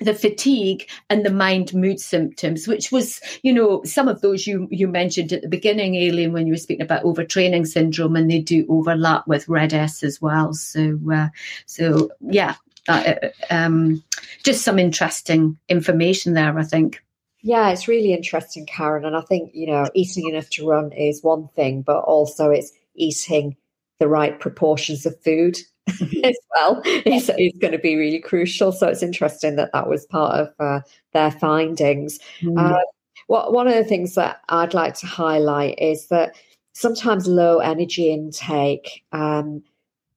the 0.00 0.14
fatigue 0.14 0.88
and 1.08 1.24
the 1.24 1.30
mind 1.30 1.72
mood 1.74 2.00
symptoms, 2.00 2.66
which 2.66 2.90
was, 2.92 3.20
you 3.42 3.52
know, 3.52 3.82
some 3.84 4.08
of 4.08 4.20
those 4.20 4.46
you, 4.46 4.68
you 4.70 4.88
mentioned 4.88 5.32
at 5.32 5.42
the 5.42 5.48
beginning, 5.48 5.96
Aileen, 5.96 6.32
when 6.32 6.46
you 6.46 6.52
were 6.52 6.58
speaking 6.58 6.82
about 6.82 7.04
overtraining 7.04 7.66
syndrome, 7.66 8.16
and 8.16 8.30
they 8.30 8.40
do 8.40 8.66
overlap 8.68 9.26
with 9.26 9.48
RED-S 9.48 10.02
as 10.02 10.20
well. 10.20 10.52
So, 10.54 10.98
uh, 11.12 11.28
so 11.66 12.10
yeah, 12.20 12.56
uh, 12.88 13.14
um, 13.50 14.02
just 14.42 14.62
some 14.62 14.78
interesting 14.78 15.58
information 15.68 16.34
there, 16.34 16.58
I 16.58 16.64
think. 16.64 17.02
Yeah, 17.42 17.70
it's 17.70 17.88
really 17.88 18.12
interesting, 18.12 18.66
Karen. 18.66 19.04
And 19.04 19.16
I 19.16 19.20
think, 19.22 19.50
you 19.52 19.66
know, 19.66 19.86
eating 19.94 20.28
enough 20.28 20.48
to 20.50 20.66
run 20.66 20.92
is 20.92 21.22
one 21.22 21.48
thing, 21.48 21.82
but 21.82 22.00
also 22.00 22.50
it's 22.50 22.72
eating 22.94 23.56
the 23.98 24.08
right 24.08 24.38
proportions 24.38 25.06
of 25.06 25.20
food 25.22 25.58
as 26.24 26.36
well 26.54 26.80
is, 26.84 27.30
is 27.38 27.52
going 27.60 27.72
to 27.72 27.78
be 27.78 27.96
really 27.96 28.20
crucial. 28.20 28.70
So 28.70 28.86
it's 28.86 29.02
interesting 29.02 29.56
that 29.56 29.72
that 29.72 29.88
was 29.88 30.06
part 30.06 30.38
of 30.38 30.54
uh, 30.60 30.80
their 31.12 31.32
findings. 31.32 32.20
Mm. 32.40 32.58
Uh, 32.58 32.78
what, 33.26 33.52
one 33.52 33.66
of 33.66 33.74
the 33.74 33.84
things 33.84 34.14
that 34.14 34.40
I'd 34.48 34.74
like 34.74 34.94
to 34.94 35.06
highlight 35.06 35.78
is 35.80 36.06
that 36.08 36.36
sometimes 36.74 37.26
low 37.26 37.58
energy 37.58 38.12
intake 38.12 39.04
um, 39.12 39.62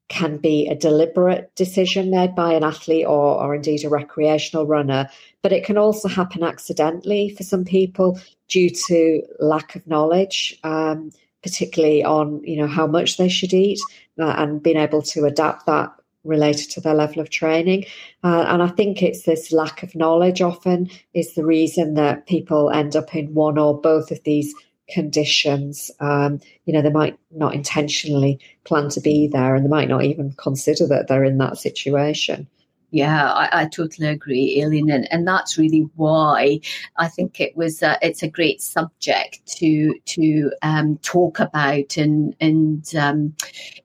can 0.07 0.37
be 0.37 0.67
a 0.67 0.75
deliberate 0.75 1.53
decision 1.55 2.11
made 2.11 2.35
by 2.35 2.53
an 2.53 2.63
athlete 2.63 3.05
or, 3.05 3.41
or 3.41 3.55
indeed 3.55 3.83
a 3.83 3.89
recreational 3.89 4.65
runner, 4.65 5.09
but 5.41 5.51
it 5.51 5.65
can 5.65 5.77
also 5.77 6.07
happen 6.07 6.43
accidentally 6.43 7.29
for 7.29 7.43
some 7.43 7.65
people 7.65 8.19
due 8.47 8.69
to 8.69 9.21
lack 9.39 9.75
of 9.75 9.85
knowledge, 9.87 10.59
um, 10.63 11.11
particularly 11.41 12.03
on 12.03 12.43
you 12.43 12.57
know 12.57 12.67
how 12.67 12.85
much 12.85 13.17
they 13.17 13.29
should 13.29 13.53
eat 13.53 13.79
uh, 14.19 14.35
and 14.37 14.61
being 14.61 14.77
able 14.77 15.01
to 15.01 15.25
adapt 15.25 15.65
that 15.65 15.91
related 16.23 16.69
to 16.71 16.81
their 16.81 16.95
level 16.95 17.21
of 17.21 17.29
training. 17.29 17.85
Uh, 18.23 18.45
and 18.47 18.61
I 18.61 18.67
think 18.67 19.01
it's 19.01 19.23
this 19.23 19.51
lack 19.51 19.83
of 19.83 19.95
knowledge 19.95 20.41
often 20.41 20.89
is 21.13 21.35
the 21.35 21.45
reason 21.45 21.93
that 21.95 22.27
people 22.27 22.71
end 22.71 22.95
up 22.95 23.15
in 23.15 23.33
one 23.33 23.57
or 23.57 23.79
both 23.79 24.11
of 24.11 24.23
these 24.23 24.53
conditions. 24.89 25.91
Um, 25.99 26.39
you 26.65 26.73
know, 26.73 26.81
they 26.81 26.89
might 26.89 27.17
not 27.31 27.53
intentionally 27.53 28.39
plan 28.63 28.89
to 28.89 29.01
be 29.01 29.27
there 29.27 29.55
and 29.55 29.65
they 29.65 29.69
might 29.69 29.89
not 29.89 30.03
even 30.03 30.33
consider 30.37 30.87
that 30.87 31.07
they're 31.07 31.23
in 31.23 31.37
that 31.39 31.57
situation. 31.57 32.47
Yeah, 32.91 33.31
I, 33.31 33.63
I, 33.63 33.65
totally 33.65 34.07
agree, 34.07 34.61
Aileen, 34.63 34.89
and, 34.89 35.11
and 35.11 35.27
that's 35.27 35.57
really 35.57 35.89
why 35.95 36.61
I 36.97 37.07
think 37.07 37.41
it 37.41 37.57
was 37.57 37.83
uh, 37.83 37.97
it's 38.01 38.23
a 38.23 38.29
great 38.29 38.61
subject 38.61 39.45
to 39.57 39.95
to 40.05 40.51
um, 40.61 40.97
talk 40.99 41.39
about 41.39 41.97
and 41.97 42.35
and 42.39 42.95
um, 42.95 43.35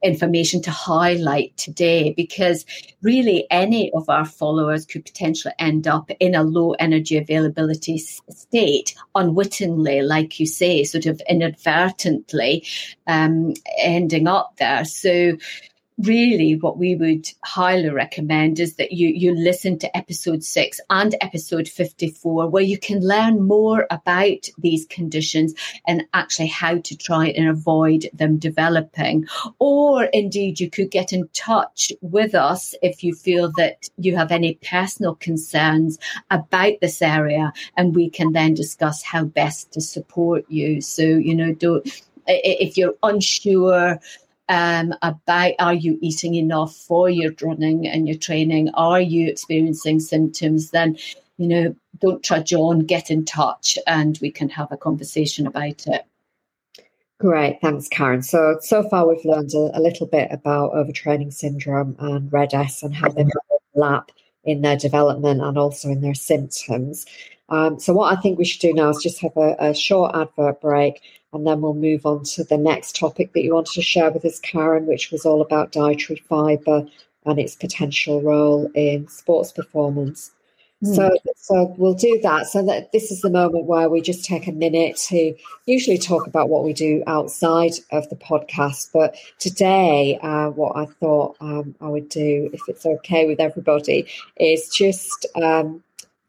information 0.02 0.62
to 0.62 0.70
highlight 0.70 1.56
today 1.56 2.12
because 2.16 2.64
really 3.02 3.46
any 3.50 3.90
of 3.92 4.08
our 4.08 4.26
followers 4.26 4.86
could 4.86 5.04
potentially 5.04 5.54
end 5.58 5.88
up 5.88 6.10
in 6.20 6.34
a 6.34 6.44
low 6.44 6.72
energy 6.72 7.16
availability 7.16 7.98
state 7.98 8.94
unwittingly, 9.14 10.02
like 10.02 10.38
you 10.38 10.46
say, 10.46 10.84
sort 10.84 11.06
of 11.06 11.20
inadvertently 11.28 12.64
um, 13.06 13.54
ending 13.78 14.28
up 14.28 14.56
there. 14.58 14.84
So 14.84 15.36
really 16.02 16.56
what 16.56 16.78
we 16.78 16.94
would 16.94 17.26
highly 17.44 17.90
recommend 17.90 18.58
is 18.58 18.76
that 18.76 18.92
you 18.92 19.08
you 19.08 19.34
listen 19.34 19.78
to 19.78 19.96
episode 19.96 20.42
6 20.42 20.80
and 20.90 21.14
episode 21.20 21.68
54 21.68 22.48
where 22.48 22.62
you 22.62 22.78
can 22.78 23.00
learn 23.00 23.42
more 23.42 23.86
about 23.90 24.48
these 24.58 24.86
conditions 24.86 25.54
and 25.86 26.04
actually 26.14 26.48
how 26.48 26.78
to 26.78 26.96
try 26.96 27.28
and 27.28 27.48
avoid 27.48 28.08
them 28.12 28.38
developing. 28.38 29.26
Or 29.58 30.04
indeed 30.04 30.60
you 30.60 30.70
could 30.70 30.90
get 30.90 31.12
in 31.12 31.28
touch 31.32 31.92
with 32.00 32.34
us 32.34 32.74
if 32.82 33.04
you 33.04 33.14
feel 33.14 33.52
that 33.56 33.88
you 33.98 34.16
have 34.16 34.32
any 34.32 34.54
personal 34.54 35.14
concerns 35.16 35.98
about 36.30 36.74
this 36.80 37.02
area 37.02 37.52
and 37.76 37.94
we 37.94 38.10
can 38.10 38.32
then 38.32 38.54
discuss 38.54 39.02
how 39.02 39.24
best 39.24 39.72
to 39.72 39.80
support 39.80 40.44
you. 40.48 40.80
So 40.80 41.02
you 41.02 41.34
know 41.34 41.52
don't 41.52 41.86
if 42.26 42.76
you're 42.76 42.94
unsure 43.02 43.98
um, 44.50 44.92
about 45.00 45.52
are 45.60 45.74
you 45.74 45.96
eating 46.02 46.34
enough 46.34 46.74
for 46.74 47.08
your 47.08 47.32
running 47.40 47.86
and 47.86 48.08
your 48.08 48.18
training? 48.18 48.68
Are 48.74 49.00
you 49.00 49.28
experiencing 49.28 50.00
symptoms? 50.00 50.70
Then, 50.70 50.98
you 51.38 51.46
know, 51.46 51.76
don't 52.00 52.22
trudge 52.22 52.52
on, 52.52 52.80
get 52.80 53.10
in 53.10 53.24
touch, 53.24 53.78
and 53.86 54.18
we 54.20 54.32
can 54.32 54.48
have 54.48 54.72
a 54.72 54.76
conversation 54.76 55.46
about 55.46 55.86
it. 55.86 56.04
Great, 57.18 57.60
thanks, 57.60 57.86
Karen. 57.86 58.22
So, 58.22 58.58
so 58.60 58.88
far 58.88 59.06
we've 59.06 59.24
learned 59.24 59.54
a, 59.54 59.78
a 59.78 59.80
little 59.80 60.06
bit 60.06 60.28
about 60.32 60.72
overtraining 60.72 61.32
syndrome 61.32 61.94
and 62.00 62.32
RED-S 62.32 62.82
and 62.82 62.94
how 62.94 63.08
they 63.08 63.26
overlap 63.76 64.10
in 64.42 64.62
their 64.62 64.76
development 64.76 65.42
and 65.42 65.58
also 65.58 65.90
in 65.90 66.00
their 66.00 66.14
symptoms. 66.14 67.06
Um, 67.50 67.78
so, 67.78 67.92
what 67.92 68.16
I 68.16 68.20
think 68.20 68.38
we 68.38 68.44
should 68.44 68.62
do 68.62 68.72
now 68.72 68.88
is 68.88 69.02
just 69.02 69.20
have 69.20 69.36
a, 69.36 69.54
a 69.60 69.74
short 69.74 70.16
advert 70.16 70.60
break 70.60 71.02
and 71.32 71.46
then 71.46 71.60
we'll 71.60 71.74
move 71.74 72.04
on 72.06 72.24
to 72.24 72.44
the 72.44 72.56
next 72.56 72.96
topic 72.96 73.32
that 73.32 73.42
you 73.42 73.54
wanted 73.54 73.74
to 73.74 73.82
share 73.82 74.10
with 74.10 74.24
us, 74.24 74.40
Karen, 74.40 74.86
which 74.86 75.10
was 75.10 75.24
all 75.24 75.40
about 75.40 75.72
dietary 75.72 76.22
fibre 76.28 76.86
and 77.24 77.38
its 77.38 77.54
potential 77.54 78.20
role 78.22 78.70
in 78.74 79.06
sports 79.08 79.52
performance. 79.52 80.32
Mm. 80.82 80.96
So, 80.96 81.16
so 81.36 81.74
we'll 81.76 81.94
do 81.94 82.18
that. 82.22 82.46
So 82.46 82.64
that 82.64 82.90
this 82.92 83.10
is 83.10 83.20
the 83.20 83.30
moment 83.30 83.66
where 83.66 83.88
we 83.88 84.00
just 84.00 84.24
take 84.24 84.46
a 84.46 84.52
minute 84.52 84.96
to 85.08 85.34
usually 85.66 85.98
talk 85.98 86.26
about 86.26 86.48
what 86.48 86.64
we 86.64 86.72
do 86.72 87.02
outside 87.06 87.72
of 87.92 88.08
the 88.08 88.16
podcast. 88.16 88.90
But 88.92 89.16
today, 89.38 90.18
uh, 90.22 90.50
what 90.50 90.76
I 90.76 90.86
thought 90.86 91.36
um, 91.40 91.74
I 91.80 91.88
would 91.88 92.08
do, 92.08 92.50
if 92.52 92.62
it's 92.66 92.86
okay 92.86 93.26
with 93.26 93.40
everybody, 93.40 94.06
is 94.38 94.68
just 94.68 95.26
um, 95.40 95.84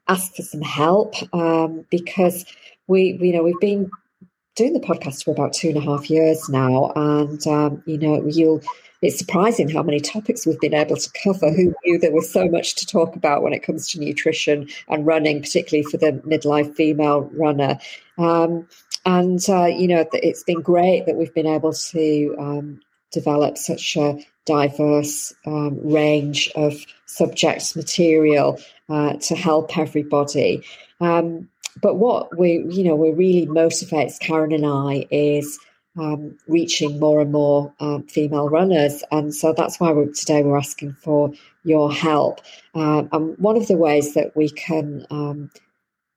ask 0.07 0.35
for 0.35 0.43
some 0.43 0.61
help 0.61 1.15
um, 1.33 1.85
because 1.89 2.45
we, 2.87 3.17
you 3.21 3.31
know, 3.31 3.43
we've 3.43 3.59
been 3.61 3.89
doing 4.61 4.73
the 4.73 4.79
podcast 4.79 5.23
for 5.23 5.31
about 5.31 5.53
two 5.53 5.69
and 5.69 5.77
a 5.77 5.81
half 5.81 6.07
years 6.07 6.47
now, 6.47 6.91
and 6.95 7.45
um, 7.47 7.81
you 7.85 7.97
know, 7.97 8.23
you'll. 8.27 8.61
It's 9.01 9.17
surprising 9.17 9.67
how 9.67 9.81
many 9.81 9.99
topics 9.99 10.45
we've 10.45 10.59
been 10.59 10.75
able 10.75 10.95
to 10.95 11.09
cover. 11.23 11.51
Who 11.51 11.73
knew 11.83 11.97
there 11.97 12.11
was 12.11 12.31
so 12.31 12.47
much 12.47 12.75
to 12.75 12.85
talk 12.85 13.15
about 13.15 13.41
when 13.41 13.51
it 13.51 13.63
comes 13.63 13.89
to 13.89 13.99
nutrition 13.99 14.69
and 14.89 15.07
running, 15.07 15.41
particularly 15.41 15.89
for 15.89 15.97
the 15.97 16.11
midlife 16.27 16.75
female 16.75 17.21
runner. 17.33 17.79
Um, 18.19 18.67
and 19.03 19.43
uh, 19.49 19.65
you 19.65 19.87
know, 19.87 20.05
it's 20.13 20.43
been 20.43 20.61
great 20.61 21.07
that 21.07 21.15
we've 21.15 21.33
been 21.33 21.47
able 21.47 21.73
to 21.73 22.35
um, 22.37 22.81
develop 23.11 23.57
such 23.57 23.95
a 23.95 24.19
diverse 24.45 25.33
um, 25.47 25.79
range 25.83 26.51
of 26.55 26.85
subject 27.07 27.75
material 27.75 28.59
uh, 28.89 29.13
to 29.13 29.35
help 29.35 29.75
everybody. 29.79 30.63
Um, 30.99 31.49
but 31.81 31.95
what 31.95 32.37
we, 32.37 32.63
you 32.69 32.83
know, 32.83 32.95
we 32.95 33.11
really 33.11 33.47
motivates 33.47 34.19
Karen 34.19 34.51
and 34.51 34.65
I 34.65 35.07
is 35.11 35.59
um, 35.99 36.37
reaching 36.47 36.99
more 36.99 37.19
and 37.21 37.31
more 37.31 37.73
um, 37.79 38.03
female 38.03 38.49
runners, 38.49 39.03
and 39.11 39.33
so 39.33 39.53
that's 39.53 39.79
why 39.79 39.91
we're, 39.91 40.11
today 40.11 40.43
we're 40.43 40.57
asking 40.57 40.93
for 40.93 41.31
your 41.63 41.91
help. 41.91 42.41
Um, 42.73 43.09
and 43.11 43.37
one 43.37 43.57
of 43.57 43.67
the 43.67 43.77
ways 43.77 44.13
that 44.13 44.35
we 44.35 44.49
can 44.49 45.05
um, 45.09 45.51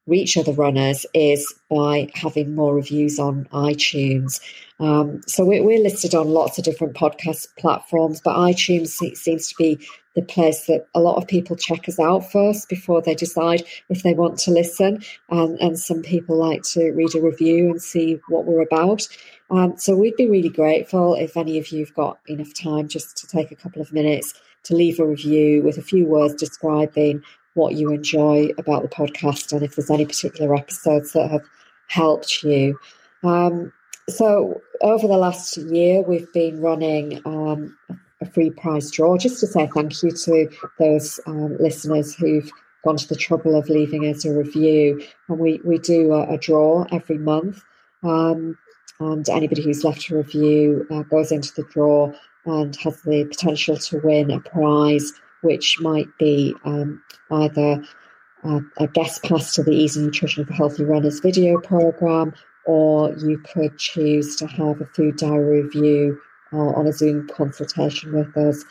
reach 0.07 0.37
other 0.37 0.53
runners 0.53 1.07
is 1.15 1.53
by 1.71 2.09
having 2.15 2.55
more 2.55 2.75
reviews 2.75 3.19
on 3.19 3.47
iTunes. 3.53 4.41
Um, 4.79 5.23
so 5.27 5.45
we're, 5.45 5.63
we're, 5.63 5.83
listed 5.83 6.15
on 6.15 6.29
lots 6.29 6.59
of 6.59 6.65
different 6.65 6.95
podcast 6.95 7.47
platforms, 7.59 8.21
but 8.23 8.37
iTunes 8.37 8.89
seems 9.17 9.49
to 9.49 9.55
be 9.57 9.79
the 10.15 10.23
place 10.23 10.67
that 10.67 10.87
a 10.95 11.01
lot 11.01 11.17
of 11.17 11.27
people 11.27 11.57
check 11.57 11.89
us 11.89 11.99
out 11.99 12.31
first 12.31 12.69
before 12.69 13.03
they 13.03 13.15
decide 13.15 13.65
if 13.89 14.03
they 14.03 14.15
want 14.15 14.39
to 14.39 14.51
listen. 14.51 15.03
And, 15.31 15.59
and 15.61 15.79
some 15.79 16.03
people 16.03 16.37
like 16.37 16.63
to 16.73 16.93
read 16.93 17.15
a 17.15 17.21
review 17.21 17.71
and 17.71 17.83
see 17.83 18.21
what 18.29 18.45
we're 18.45 18.63
about. 18.63 19.07
Um, 19.51 19.77
so 19.77 19.95
we'd 19.95 20.17
be 20.17 20.29
really 20.29 20.49
grateful 20.49 21.15
if 21.15 21.37
any 21.37 21.59
of 21.59 21.69
you've 21.69 21.95
got 21.95 22.19
enough 22.27 22.55
time 22.55 22.89
just 22.89 23.17
to 23.19 23.27
take 23.27 23.51
a 23.51 23.57
couple 23.57 23.83
of 23.83 23.93
minutes 23.93 24.35
to 24.65 24.75
leave 24.75 24.99
a 24.99 25.07
review 25.07 25.63
with 25.63 25.79
a 25.79 25.83
few 25.83 26.07
words 26.07 26.35
describing 26.35 27.23
what 27.55 27.75
you 27.75 27.91
enjoy 27.91 28.51
about 28.59 28.83
the 28.83 28.89
podcast 28.89 29.53
and 29.53 29.63
if 29.63 29.77
there's 29.77 29.91
any 29.91 30.07
particular 30.07 30.55
episodes 30.55 31.13
that 31.13 31.31
have 31.31 31.45
helped 31.89 32.43
you. 32.43 32.79
Um, 33.23 33.73
so, 34.09 34.61
over 34.83 35.07
the 35.09 35.17
last 35.17 35.57
year, 35.57 36.03
we've 36.03 36.31
been 36.33 36.61
running 36.61 37.23
um, 37.25 37.77
a 38.25 38.31
free 38.31 38.51
prize 38.51 38.91
draw 38.91 39.17
just 39.17 39.41
to 39.41 39.47
say 39.47 39.69
thank 39.75 40.03
you 40.03 40.11
to 40.11 40.49
those 40.79 41.21
um, 41.27 41.57
listeners 41.59 42.15
who've 42.15 42.51
gone 42.85 42.97
to 42.97 43.09
the 43.09 43.17
trouble 43.17 43.57
of 43.57 43.69
leaving 43.69 44.07
us 44.07 44.25
a 44.25 44.33
review. 44.33 45.03
And 45.29 45.39
we, 45.39 45.61
we 45.65 45.79
do 45.79 46.13
a, 46.13 46.35
a 46.35 46.39
draw 46.39 46.87
every 46.93 47.19
month. 47.19 47.63
Um, 48.03 48.59
and 49.01 49.29
anybody 49.29 49.63
who's 49.63 49.85
left 49.85 50.11
a 50.11 50.17
review 50.17 50.87
uh, 50.91 51.03
goes 51.03 51.33
into 51.33 51.53
the 51.55 51.65
draw 51.65 52.13
and 52.45 52.77
has 52.77 53.01
the 53.03 53.25
potential 53.25 53.77
to 53.77 54.01
win 54.01 54.31
a 54.31 54.41
prize, 54.41 55.13
which 55.41 55.81
might 55.81 56.09
be 56.19 56.55
um, 56.65 57.03
either 57.31 57.83
a, 58.45 58.61
a 58.79 58.87
guest 58.89 59.23
pass 59.25 59.55
to 59.55 59.63
the 59.63 59.73
Easy 59.73 60.01
Nutrition 60.01 60.45
for 60.45 60.53
Healthy 60.53 60.85
Runners 60.85 61.21
video 61.21 61.59
program, 61.59 62.35
or 62.67 63.13
you 63.15 63.39
could 63.39 63.79
choose 63.79 64.37
to 64.37 64.47
have 64.47 64.81
a 64.81 64.87
food 64.87 65.17
diary 65.17 65.63
review 65.63 66.21
uh, 66.55 66.73
on 66.79 66.87
a 66.87 66.93
Zoom 66.93 67.29
consultation 67.29 68.13
with 68.15 68.37
us. 68.37 68.65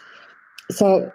So 0.71 1.11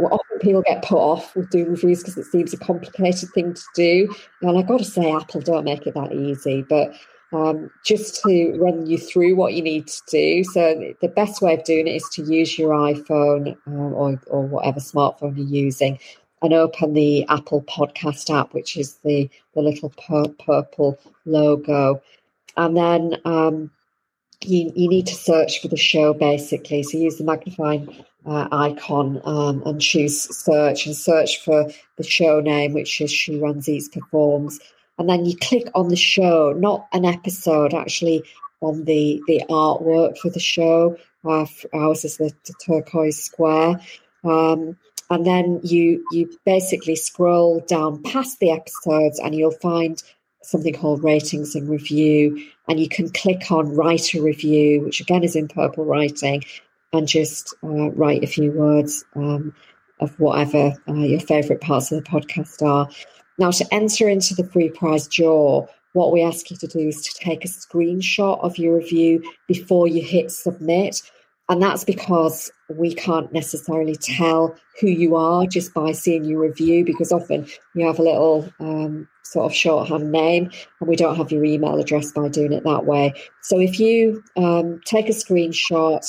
often 0.00 0.38
people 0.40 0.62
get 0.62 0.84
put 0.84 0.98
off 0.98 1.34
with 1.34 1.50
doing 1.50 1.70
reviews 1.70 2.00
because 2.00 2.16
it 2.16 2.26
seems 2.26 2.54
a 2.54 2.58
complicated 2.58 3.30
thing 3.30 3.54
to 3.54 3.62
do. 3.74 4.14
And 4.42 4.56
I've 4.56 4.68
got 4.68 4.78
to 4.78 4.84
say, 4.84 5.10
Apple 5.10 5.40
don't 5.40 5.64
make 5.64 5.86
it 5.86 5.94
that 5.94 6.12
easy. 6.12 6.62
But 6.62 6.94
um, 7.32 7.70
just 7.84 8.22
to 8.22 8.56
run 8.58 8.86
you 8.86 8.98
through 8.98 9.34
what 9.34 9.54
you 9.54 9.62
need 9.62 9.88
to 9.88 10.02
do. 10.08 10.44
So 10.44 10.94
the 11.00 11.08
best 11.08 11.42
way 11.42 11.54
of 11.54 11.64
doing 11.64 11.88
it 11.88 11.96
is 11.96 12.08
to 12.12 12.22
use 12.22 12.58
your 12.58 12.70
iPhone 12.70 13.56
uh, 13.66 13.70
or, 13.70 14.20
or 14.28 14.42
whatever 14.42 14.80
smartphone 14.80 15.36
you're 15.36 15.46
using 15.46 15.98
and 16.42 16.52
open 16.52 16.92
the 16.92 17.26
Apple 17.28 17.62
Podcast 17.62 18.30
app, 18.30 18.54
which 18.54 18.76
is 18.76 18.96
the, 19.04 19.28
the 19.54 19.62
little 19.62 19.90
pur- 19.90 20.34
purple 20.44 20.98
logo. 21.24 22.00
And 22.56 22.76
then 22.76 23.16
um, 23.24 23.70
you, 24.42 24.72
you 24.74 24.88
need 24.88 25.06
to 25.06 25.14
search 25.14 25.60
for 25.60 25.68
the 25.68 25.76
show 25.76 26.12
basically. 26.12 26.82
So 26.82 26.98
use 26.98 27.18
the 27.18 27.24
magnifying 27.24 28.04
uh, 28.24 28.48
icon 28.50 29.20
um, 29.24 29.62
and 29.64 29.80
choose 29.80 30.22
search 30.36 30.86
and 30.86 30.96
search 30.96 31.42
for 31.44 31.70
the 31.96 32.04
show 32.04 32.40
name, 32.40 32.74
which 32.74 33.00
is 33.00 33.12
She 33.12 33.38
Runs 33.38 33.68
Eats 33.68 33.88
Performs 33.88 34.60
and 34.98 35.08
then 35.08 35.24
you 35.24 35.36
click 35.36 35.68
on 35.74 35.88
the 35.88 35.96
show, 35.96 36.52
not 36.56 36.86
an 36.92 37.04
episode, 37.04 37.74
actually 37.74 38.22
on 38.60 38.84
the 38.84 39.22
the 39.26 39.42
artwork 39.50 40.18
for 40.18 40.30
the 40.30 40.40
show. 40.40 40.96
Uh, 41.24 41.46
ours 41.74 42.04
is 42.04 42.16
the, 42.18 42.32
the 42.44 42.54
turquoise 42.64 43.22
square, 43.22 43.80
um, 44.24 44.76
and 45.10 45.26
then 45.26 45.60
you 45.62 46.04
you 46.12 46.38
basically 46.44 46.96
scroll 46.96 47.60
down 47.60 48.02
past 48.02 48.38
the 48.40 48.50
episodes, 48.50 49.18
and 49.18 49.34
you'll 49.34 49.50
find 49.50 50.02
something 50.46 50.74
called 50.74 51.02
ratings 51.02 51.54
and 51.54 51.68
review, 51.68 52.40
and 52.68 52.78
you 52.78 52.88
can 52.88 53.10
click 53.10 53.50
on 53.50 53.74
write 53.74 54.14
a 54.14 54.22
review, 54.22 54.82
which 54.82 55.00
again 55.00 55.24
is 55.24 55.36
in 55.36 55.48
purple 55.48 55.84
writing, 55.84 56.44
and 56.92 57.08
just 57.08 57.54
uh, 57.64 57.90
write 57.90 58.22
a 58.22 58.28
few 58.28 58.52
words 58.52 59.04
um, 59.14 59.54
of 60.00 60.18
whatever 60.20 60.72
uh, 60.88 60.94
your 60.94 61.20
favourite 61.20 61.60
parts 61.60 61.90
of 61.90 62.02
the 62.02 62.10
podcast 62.10 62.62
are. 62.62 62.88
Now, 63.38 63.50
to 63.50 63.66
enter 63.72 64.08
into 64.08 64.34
the 64.34 64.46
free 64.46 64.70
prize 64.70 65.08
draw, 65.08 65.66
what 65.92 66.12
we 66.12 66.22
ask 66.22 66.50
you 66.50 66.56
to 66.58 66.66
do 66.66 66.88
is 66.88 67.02
to 67.02 67.14
take 67.14 67.44
a 67.44 67.48
screenshot 67.48 68.38
of 68.40 68.58
your 68.58 68.76
review 68.76 69.22
before 69.46 69.88
you 69.88 70.02
hit 70.02 70.30
submit. 70.30 71.02
And 71.48 71.62
that's 71.62 71.84
because 71.84 72.50
we 72.68 72.92
can't 72.92 73.32
necessarily 73.32 73.94
tell 73.94 74.56
who 74.80 74.88
you 74.88 75.14
are 75.14 75.46
just 75.46 75.72
by 75.72 75.92
seeing 75.92 76.24
your 76.24 76.40
review, 76.40 76.84
because 76.84 77.12
often 77.12 77.46
you 77.74 77.86
have 77.86 78.00
a 78.00 78.02
little 78.02 78.52
um, 78.58 79.08
sort 79.22 79.46
of 79.46 79.54
shorthand 79.54 80.10
name 80.10 80.50
and 80.80 80.88
we 80.88 80.96
don't 80.96 81.16
have 81.16 81.30
your 81.30 81.44
email 81.44 81.78
address 81.78 82.10
by 82.12 82.28
doing 82.28 82.52
it 82.52 82.64
that 82.64 82.84
way. 82.84 83.12
So 83.42 83.60
if 83.60 83.78
you 83.78 84.24
um, 84.36 84.80
take 84.84 85.08
a 85.08 85.12
screenshot 85.12 86.02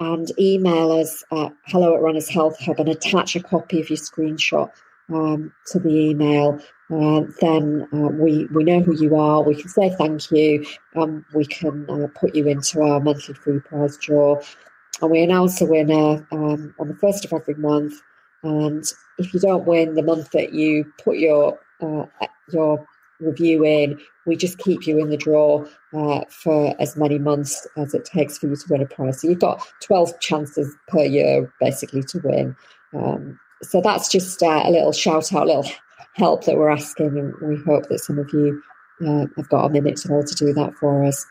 and 0.00 0.30
email 0.38 0.92
us 0.92 1.24
at 1.32 1.52
hello 1.66 1.94
at 1.94 2.00
Runners 2.00 2.28
Health 2.28 2.58
Hub 2.60 2.80
and 2.80 2.88
attach 2.88 3.36
a 3.36 3.42
copy 3.42 3.80
of 3.80 3.90
your 3.90 3.98
screenshot 3.98 4.70
um, 5.12 5.52
to 5.66 5.78
the 5.78 5.90
email, 5.90 6.60
uh, 6.90 7.22
then 7.40 7.86
uh, 7.92 8.08
we 8.08 8.46
we 8.54 8.64
know 8.64 8.80
who 8.80 8.94
you 8.96 9.16
are. 9.16 9.42
We 9.42 9.54
can 9.60 9.68
say 9.68 9.90
thank 9.98 10.30
you. 10.30 10.64
Um, 10.96 11.26
we 11.34 11.44
can 11.44 11.88
uh, 11.90 12.06
put 12.18 12.34
you 12.34 12.46
into 12.48 12.80
our 12.80 13.00
monthly 13.00 13.34
free 13.34 13.60
prize 13.60 13.98
draw, 13.98 14.40
and 15.00 15.10
we 15.10 15.22
announce 15.22 15.60
a 15.60 15.66
winner 15.66 16.26
um, 16.32 16.74
on 16.78 16.88
the 16.88 16.96
first 17.00 17.24
of 17.24 17.32
every 17.32 17.54
month. 17.54 17.94
And 18.42 18.84
if 19.18 19.34
you 19.34 19.40
don't 19.40 19.66
win 19.66 19.94
the 19.94 20.02
month 20.02 20.30
that 20.30 20.52
you 20.52 20.90
put 21.02 21.18
your 21.18 21.58
uh, 21.80 22.06
your 22.52 22.86
review 23.20 23.64
in, 23.64 23.98
we 24.26 24.36
just 24.36 24.58
keep 24.58 24.86
you 24.86 24.98
in 24.98 25.10
the 25.10 25.16
draw 25.16 25.64
uh, 25.92 26.20
for 26.28 26.74
as 26.80 26.96
many 26.96 27.18
months 27.18 27.66
as 27.76 27.94
it 27.94 28.04
takes 28.04 28.38
for 28.38 28.46
you 28.46 28.56
to 28.56 28.64
win 28.70 28.82
a 28.82 28.86
prize. 28.86 29.20
So 29.20 29.28
you've 29.28 29.40
got 29.40 29.66
twelve 29.82 30.18
chances 30.20 30.74
per 30.86 31.02
year, 31.02 31.52
basically, 31.60 32.02
to 32.04 32.20
win. 32.22 32.56
Um, 32.94 33.40
so 33.62 33.80
that's 33.80 34.08
just 34.08 34.40
uh, 34.42 34.62
a 34.64 34.70
little 34.70 34.92
shout 34.92 35.32
out, 35.32 35.48
little 35.48 35.68
help 36.14 36.44
that 36.44 36.56
we're 36.56 36.70
asking, 36.70 37.18
and 37.18 37.34
we 37.42 37.56
hope 37.64 37.88
that 37.88 37.98
some 37.98 38.18
of 38.18 38.32
you 38.32 38.62
uh, 39.04 39.26
have 39.36 39.48
got 39.48 39.66
a 39.66 39.70
minute 39.70 39.96
to 39.96 40.08
to 40.08 40.34
do 40.34 40.52
that 40.52 40.74
for 40.74 41.04
us. 41.04 41.26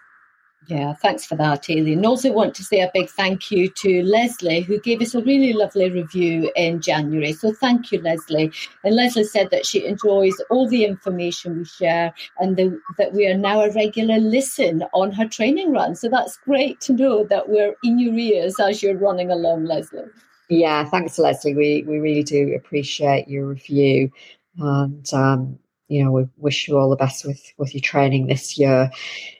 Yeah, 0.67 0.93
thanks 0.95 1.25
for 1.25 1.35
that, 1.35 1.69
Aileen. 1.69 1.99
And 1.99 2.05
also 2.05 2.33
want 2.33 2.53
to 2.55 2.63
say 2.63 2.81
a 2.81 2.91
big 2.93 3.09
thank 3.09 3.51
you 3.51 3.69
to 3.69 4.03
Leslie, 4.03 4.59
who 4.59 4.81
gave 4.81 5.01
us 5.01 5.15
a 5.15 5.21
really 5.21 5.53
lovely 5.53 5.89
review 5.89 6.51
in 6.57 6.81
January. 6.81 7.31
So 7.31 7.53
thank 7.53 7.93
you, 7.93 8.01
Leslie. 8.01 8.51
And 8.83 8.93
Leslie 8.93 9.23
said 9.23 9.49
that 9.51 9.65
she 9.65 9.85
enjoys 9.85 10.33
all 10.49 10.67
the 10.67 10.83
information 10.83 11.59
we 11.59 11.65
share 11.65 12.13
and 12.39 12.57
the, 12.57 12.77
that 12.97 13.13
we 13.13 13.27
are 13.27 13.37
now 13.37 13.61
a 13.61 13.71
regular 13.71 14.17
listen 14.17 14.83
on 14.93 15.13
her 15.13 15.25
training 15.25 15.71
run. 15.71 15.95
So 15.95 16.09
that's 16.09 16.37
great 16.37 16.81
to 16.81 16.93
know 16.93 17.23
that 17.23 17.47
we're 17.47 17.75
in 17.81 17.97
your 17.97 18.15
ears 18.15 18.59
as 18.59 18.83
you're 18.83 18.97
running 18.97 19.31
along, 19.31 19.63
Leslie. 19.63 20.03
Yeah, 20.49 20.83
thanks, 20.83 21.17
Leslie. 21.17 21.55
We 21.55 21.83
we 21.85 21.99
really 21.99 22.23
do 22.23 22.53
appreciate 22.55 23.27
your 23.27 23.47
review, 23.47 24.11
and 24.57 25.05
um, 25.13 25.59
you 25.87 26.03
know 26.03 26.11
we 26.11 26.25
wish 26.37 26.67
you 26.67 26.77
all 26.77 26.89
the 26.89 26.95
best 26.95 27.25
with 27.25 27.41
with 27.57 27.73
your 27.73 27.81
training 27.81 28.27
this 28.27 28.57
year. 28.57 28.91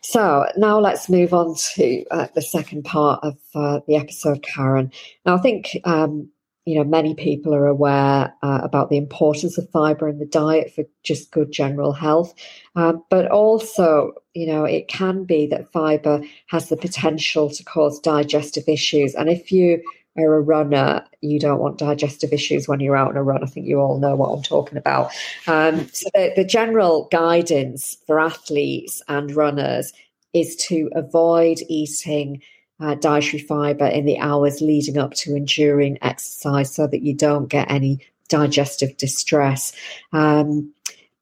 So 0.02 0.46
now 0.58 0.80
let's 0.80 1.10
move 1.10 1.34
on 1.34 1.56
to 1.76 2.06
uh, 2.12 2.28
the 2.36 2.42
second 2.42 2.84
part 2.84 3.24
of 3.24 3.38
uh, 3.54 3.82
the 3.88 3.96
episode, 3.96 4.44
Karen. 4.44 4.92
Now 5.26 5.36
I 5.36 5.42
think 5.42 5.78
um, 5.84 6.30
you 6.66 6.76
know 6.76 6.84
many 6.84 7.16
people 7.16 7.54
are 7.54 7.68
aware 7.68 8.34
uh, 8.42 8.60
about 8.64 8.90
the 8.90 8.98
importance 8.98 9.58
of 9.58 9.70
fibre 9.70 10.10
in 10.10 10.20
the 10.20 10.26
diet 10.26 10.74
for 10.74 10.84
just 11.04 11.32
good 11.32 11.52
general 11.52 11.94
health, 11.94 12.34
um, 12.76 13.04
but 13.10 13.30
also 13.30 14.14
you 14.34 14.48
know 14.48 14.64
it 14.64 14.88
can 14.88 15.24
be 15.24 15.48
that 15.48 15.72
fibre 15.72 16.22
has 16.48 16.70
the 16.70 16.78
potential 16.78 17.50
to 17.50 17.64
cause 17.64 18.00
digestive 18.00 18.66
issues, 18.68 19.16
and 19.16 19.30
if 19.30 19.52
you 19.52 19.82
are 20.18 20.36
a 20.36 20.42
runner, 20.42 21.06
you 21.22 21.40
don't 21.40 21.60
want 21.60 21.78
digestive 21.78 22.34
issues 22.34 22.68
when 22.68 22.80
you're 22.80 22.96
out 22.96 23.10
on 23.10 23.18
a 23.18 23.24
run. 23.24 23.44
I 23.44 23.48
think 23.48 23.68
you 23.68 23.80
all 23.80 24.00
know 24.00 24.16
what 24.16 24.30
I'm 24.30 24.44
talking 24.44 24.78
about. 24.78 25.12
Um, 25.48 25.88
so 25.94 26.10
the, 26.14 26.34
the 26.36 26.46
general 26.46 27.08
guidance 27.12 27.98
for 28.06 28.20
athletes 28.20 29.02
and 29.08 29.36
runners 29.36 29.94
is 30.34 30.56
to 30.68 30.90
avoid 30.94 31.60
eating 31.68 32.42
uh, 32.80 32.96
dietary 32.96 33.42
fiber 33.42 33.88
in 33.88 34.06
the 34.06 34.20
hours 34.20 34.62
leading 34.62 34.98
up 34.98 35.14
to 35.16 35.36
enduring 35.36 35.98
exercise 36.02 36.74
so 36.74 36.88
that 36.88 37.02
you 37.02 37.14
don't 37.14 37.48
get 37.48 37.70
any 37.72 38.00
digestive 38.30 38.96
distress. 38.98 39.74
Um, 40.14 40.74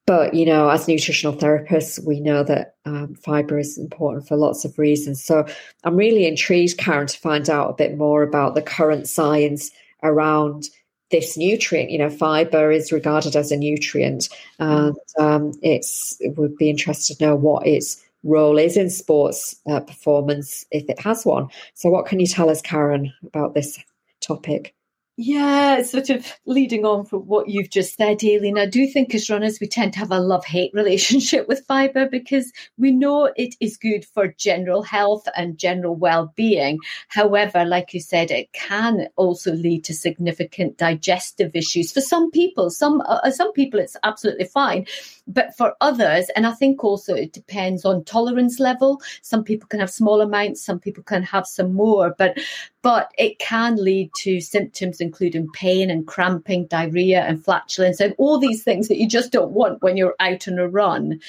but, 0.06 0.34
you 0.36 0.46
know, 0.46 0.70
as 0.70 0.88
nutritional 0.88 1.36
therapists, 1.36 2.04
we 2.06 2.20
know 2.20 2.44
that 2.44 2.76
um, 2.86 3.16
fiber 3.16 3.58
is 3.58 3.78
important 3.78 4.28
for 4.28 4.38
lots 4.38 4.64
of 4.64 4.78
reasons. 4.78 5.24
So 5.24 5.46
I'm 5.84 5.96
really 5.96 6.28
intrigued, 6.28 6.78
Karen, 6.78 7.08
to 7.08 7.18
find 7.18 7.50
out 7.50 7.72
a 7.72 7.74
bit 7.74 7.98
more 7.98 8.22
about 8.22 8.54
the 8.54 8.62
current 8.62 9.08
science 9.08 9.72
around 10.04 10.70
this 11.10 11.38
nutrient. 11.38 11.90
You 11.90 11.98
know, 11.98 12.10
fiber 12.10 12.72
is 12.72 12.92
regarded 12.92 13.36
as 13.36 13.52
a 13.52 13.58
nutrient, 13.58 14.30
and 14.60 14.96
um, 15.18 15.54
it's 15.64 16.18
it 16.20 16.38
would 16.38 16.56
be 16.56 16.70
interested 16.70 17.18
to 17.18 17.26
know 17.26 17.36
what 17.36 17.66
its 17.66 18.04
role 18.24 18.58
is 18.58 18.78
in 18.78 18.90
sports 18.90 19.56
uh, 19.68 19.80
performance 19.80 20.66
if 20.72 20.88
it 20.90 21.00
has 21.00 21.26
one. 21.26 21.48
So, 21.74 21.90
what 21.90 22.06
can 22.06 22.20
you 22.20 22.28
tell 22.28 22.50
us, 22.50 22.62
Karen, 22.62 23.12
about 23.24 23.56
this 23.56 23.80
topic? 24.22 24.75
Yeah, 25.18 25.82
sort 25.84 26.10
of 26.10 26.28
leading 26.46 26.84
on 26.84 27.06
from 27.06 27.22
what 27.22 27.48
you've 27.48 27.70
just 27.70 27.96
said, 27.96 28.22
Aileen, 28.22 28.58
I 28.58 28.66
do 28.66 28.86
think 28.86 29.16
as 29.16 29.30
runners 29.30 29.62
we 29.62 29.68
tend 29.68 29.94
to 29.94 30.00
have 30.00 30.12
a 30.12 30.20
love 30.20 30.44
hate 30.44 30.72
relationship 30.74 31.48
with 31.48 31.66
fibre 31.66 32.06
because 32.06 32.52
we 32.78 32.92
know 32.92 33.32
it 33.38 33.56
is 33.62 33.78
good 33.78 34.04
for 34.04 34.28
general 34.28 34.84
health 34.84 35.26
and 35.38 35.58
general 35.58 35.96
well 35.96 36.34
being. 36.36 36.80
However, 37.08 37.64
like 37.64 37.94
you 37.94 38.02
said, 38.02 38.30
it 38.30 38.52
can 38.52 39.08
also 39.16 39.54
lead 39.54 39.86
to 39.86 39.94
significant 39.94 40.78
digestive 40.78 41.52
issues 41.56 41.94
for 41.94 42.02
some 42.02 42.30
people. 42.30 42.70
Some 42.70 43.02
uh, 43.06 43.32
some 43.32 43.54
people 43.54 43.80
it's 43.80 43.96
absolutely 44.04 44.46
fine, 44.46 44.86
but 45.28 45.56
for 45.56 45.76
others, 45.80 46.30
and 46.36 46.46
I 46.46 46.52
think 46.52 46.84
also 46.84 47.16
it 47.16 47.32
depends 47.32 47.86
on 47.86 48.04
tolerance 48.04 48.60
level. 48.60 49.02
Some 49.22 49.46
people 49.46 49.70
can 49.70 49.80
have 49.80 49.92
small 49.92 50.20
amounts, 50.20 50.62
some 50.62 50.80
people 50.80 51.04
can 51.04 51.24
have 51.24 51.48
some 51.48 51.74
more, 51.74 52.14
but 52.18 52.38
but 52.86 53.12
it 53.18 53.40
can 53.40 53.84
lead 53.84 54.12
to 54.14 54.40
symptoms 54.40 55.02
including 55.02 55.50
pain 55.54 55.90
and 55.90 56.06
cramping, 56.06 56.68
diarrhea 56.68 57.20
and 57.24 57.44
flatulence, 57.44 58.00
and 58.00 58.14
all 58.20 58.38
these 58.38 58.64
things 58.64 58.90
that 58.90 59.00
you 59.00 59.10
just 59.10 59.32
don't 59.32 59.54
want 59.54 59.82
when 59.82 59.98
you're 59.98 60.14
out 60.20 60.48
on 60.48 60.60
a 60.60 60.68
run. 60.68 61.20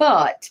But 0.00 0.50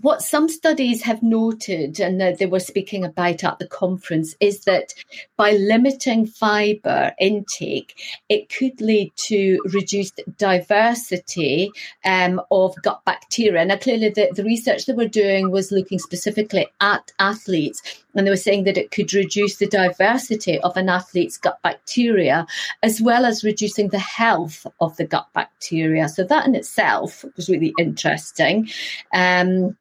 what 0.00 0.22
some 0.22 0.48
studies 0.48 1.02
have 1.02 1.24
noted, 1.24 1.98
and 1.98 2.20
they 2.20 2.46
were 2.46 2.60
speaking 2.60 3.04
about 3.04 3.42
at 3.42 3.58
the 3.58 3.66
conference, 3.66 4.36
is 4.38 4.60
that 4.60 4.94
by 5.36 5.52
limiting 5.52 6.24
fibre 6.24 7.12
intake, 7.18 8.00
it 8.28 8.48
could 8.48 8.80
lead 8.80 9.10
to 9.16 9.58
reduced 9.72 10.20
diversity 10.36 11.72
um, 12.04 12.40
of 12.52 12.80
gut 12.82 13.04
bacteria. 13.04 13.64
Now, 13.64 13.76
clearly, 13.76 14.10
the, 14.10 14.30
the 14.32 14.44
research 14.44 14.86
that 14.86 14.96
we're 14.96 15.08
doing 15.08 15.50
was 15.50 15.72
looking 15.72 15.98
specifically 15.98 16.68
at 16.80 17.10
athletes, 17.18 17.82
and 18.18 18.26
they 18.26 18.30
were 18.30 18.36
saying 18.36 18.64
that 18.64 18.76
it 18.76 18.90
could 18.90 19.14
reduce 19.14 19.56
the 19.56 19.66
diversity 19.66 20.58
of 20.60 20.76
an 20.76 20.88
athlete's 20.88 21.38
gut 21.38 21.58
bacteria, 21.62 22.46
as 22.82 23.00
well 23.00 23.24
as 23.24 23.44
reducing 23.44 23.88
the 23.88 23.98
health 23.98 24.66
of 24.80 24.96
the 24.96 25.06
gut 25.06 25.28
bacteria. 25.34 26.08
So, 26.08 26.24
that 26.24 26.46
in 26.46 26.54
itself 26.54 27.24
was 27.36 27.48
really 27.48 27.72
interesting. 27.78 28.68
Um, 29.14 29.76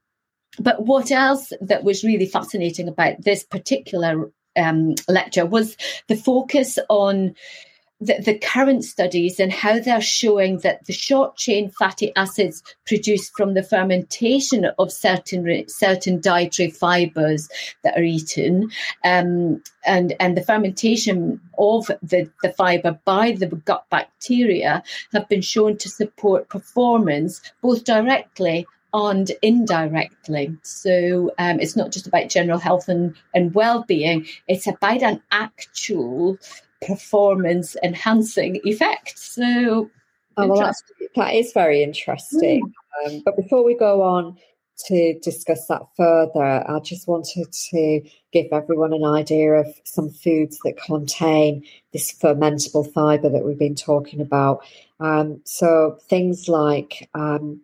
but 0.60 0.86
what 0.86 1.12
else 1.12 1.52
that 1.62 1.84
was 1.84 2.04
really 2.04 2.26
fascinating 2.26 2.88
about 2.88 3.24
this 3.24 3.44
particular 3.44 4.32
um, 4.56 4.96
lecture 5.08 5.46
was 5.46 5.78
the 6.08 6.16
focus 6.16 6.80
on 6.90 7.36
the, 8.00 8.22
the, 8.24 8.38
current 8.38 8.84
studies 8.84 9.40
and 9.40 9.52
how 9.52 9.80
they're 9.80 10.02
showing 10.02 10.60
that 10.60 10.86
the 10.86 10.94
short 10.94 11.36
chain 11.36 11.72
fatty 11.72 12.16
acids 12.16 12.62
produced 12.86 13.32
from 13.36 13.56
the 13.56 13.64
fermentation 13.64 14.66
of 14.78 14.92
certain 14.92 15.68
certain 15.68 16.22
dietary 16.22 16.70
fibers 16.70 17.50
that 17.84 17.98
are 17.98 18.04
eaten 18.04 18.70
um, 19.04 19.62
and 19.86 20.14
and 20.20 20.38
the 20.38 20.44
fermentation 20.44 21.42
of 21.58 21.88
the, 22.04 22.30
the 22.44 22.54
fiber 22.54 23.00
by 23.04 23.32
the 23.32 23.48
gut 23.48 23.86
bacteria 23.90 24.84
have 25.12 25.28
been 25.28 25.42
shown 25.42 25.76
to 25.78 25.90
support 25.90 26.50
performance 26.50 27.42
both 27.62 27.84
directly 27.84 28.68
and 28.94 29.32
indirectly. 29.42 30.56
So 30.64 31.32
um, 31.38 31.60
it's 31.60 31.76
not 31.76 31.92
just 31.92 32.08
about 32.08 32.30
general 32.30 32.58
health 32.58 32.88
and, 32.88 33.16
and 33.34 33.54
well-being, 33.54 34.26
it's 34.48 34.66
about 34.66 35.04
an 35.04 35.22
actual 35.32 36.38
performance 36.86 37.76
enhancing 37.84 38.60
effect. 38.64 39.18
So 39.18 39.90
oh, 40.38 40.48
well, 40.48 40.60
that's, 40.60 40.84
that 41.16 41.34
is 41.34 41.52
very 41.54 41.84
interesting. 41.84 42.62
Mm. 43.06 43.16
Um, 43.16 43.22
but 43.26 43.36
before 43.36 43.64
we 43.64 43.76
go 43.76 44.02
on 44.02 44.38
to 44.88 45.20
discuss 45.20 45.66
that 45.68 45.82
further, 45.96 46.64
I 46.70 46.80
just 46.80 47.08
wanted 47.08 47.52
to 47.72 48.02
give 48.32 48.46
everyone 48.52 48.94
an 48.94 49.04
idea 49.04 49.54
of 49.54 49.68
some 49.86 50.10
foods 50.10 50.60
that 50.64 50.78
contain 50.78 51.64
this 51.94 52.14
fermentable 52.14 52.92
fiber 52.94 53.30
that 53.30 53.44
we've 53.44 53.58
been 53.58 53.76
talking 53.76 54.22
about. 54.22 54.64
Um, 55.00 55.42
so 55.46 55.98
things 56.10 56.48
like 56.48 57.10
um, 57.16 57.60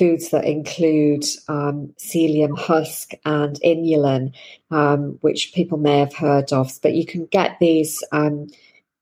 foods 0.00 0.30
that 0.30 0.46
include 0.46 1.24
um, 1.48 1.92
psyllium 1.98 2.58
husk 2.58 3.12
and 3.26 3.60
inulin, 3.62 4.32
um, 4.70 5.18
which 5.20 5.52
people 5.54 5.76
may 5.76 5.98
have 5.98 6.14
heard 6.14 6.50
of. 6.54 6.72
But 6.82 6.94
you 6.94 7.04
can 7.04 7.26
get 7.26 7.58
these 7.60 8.02
um, 8.10 8.48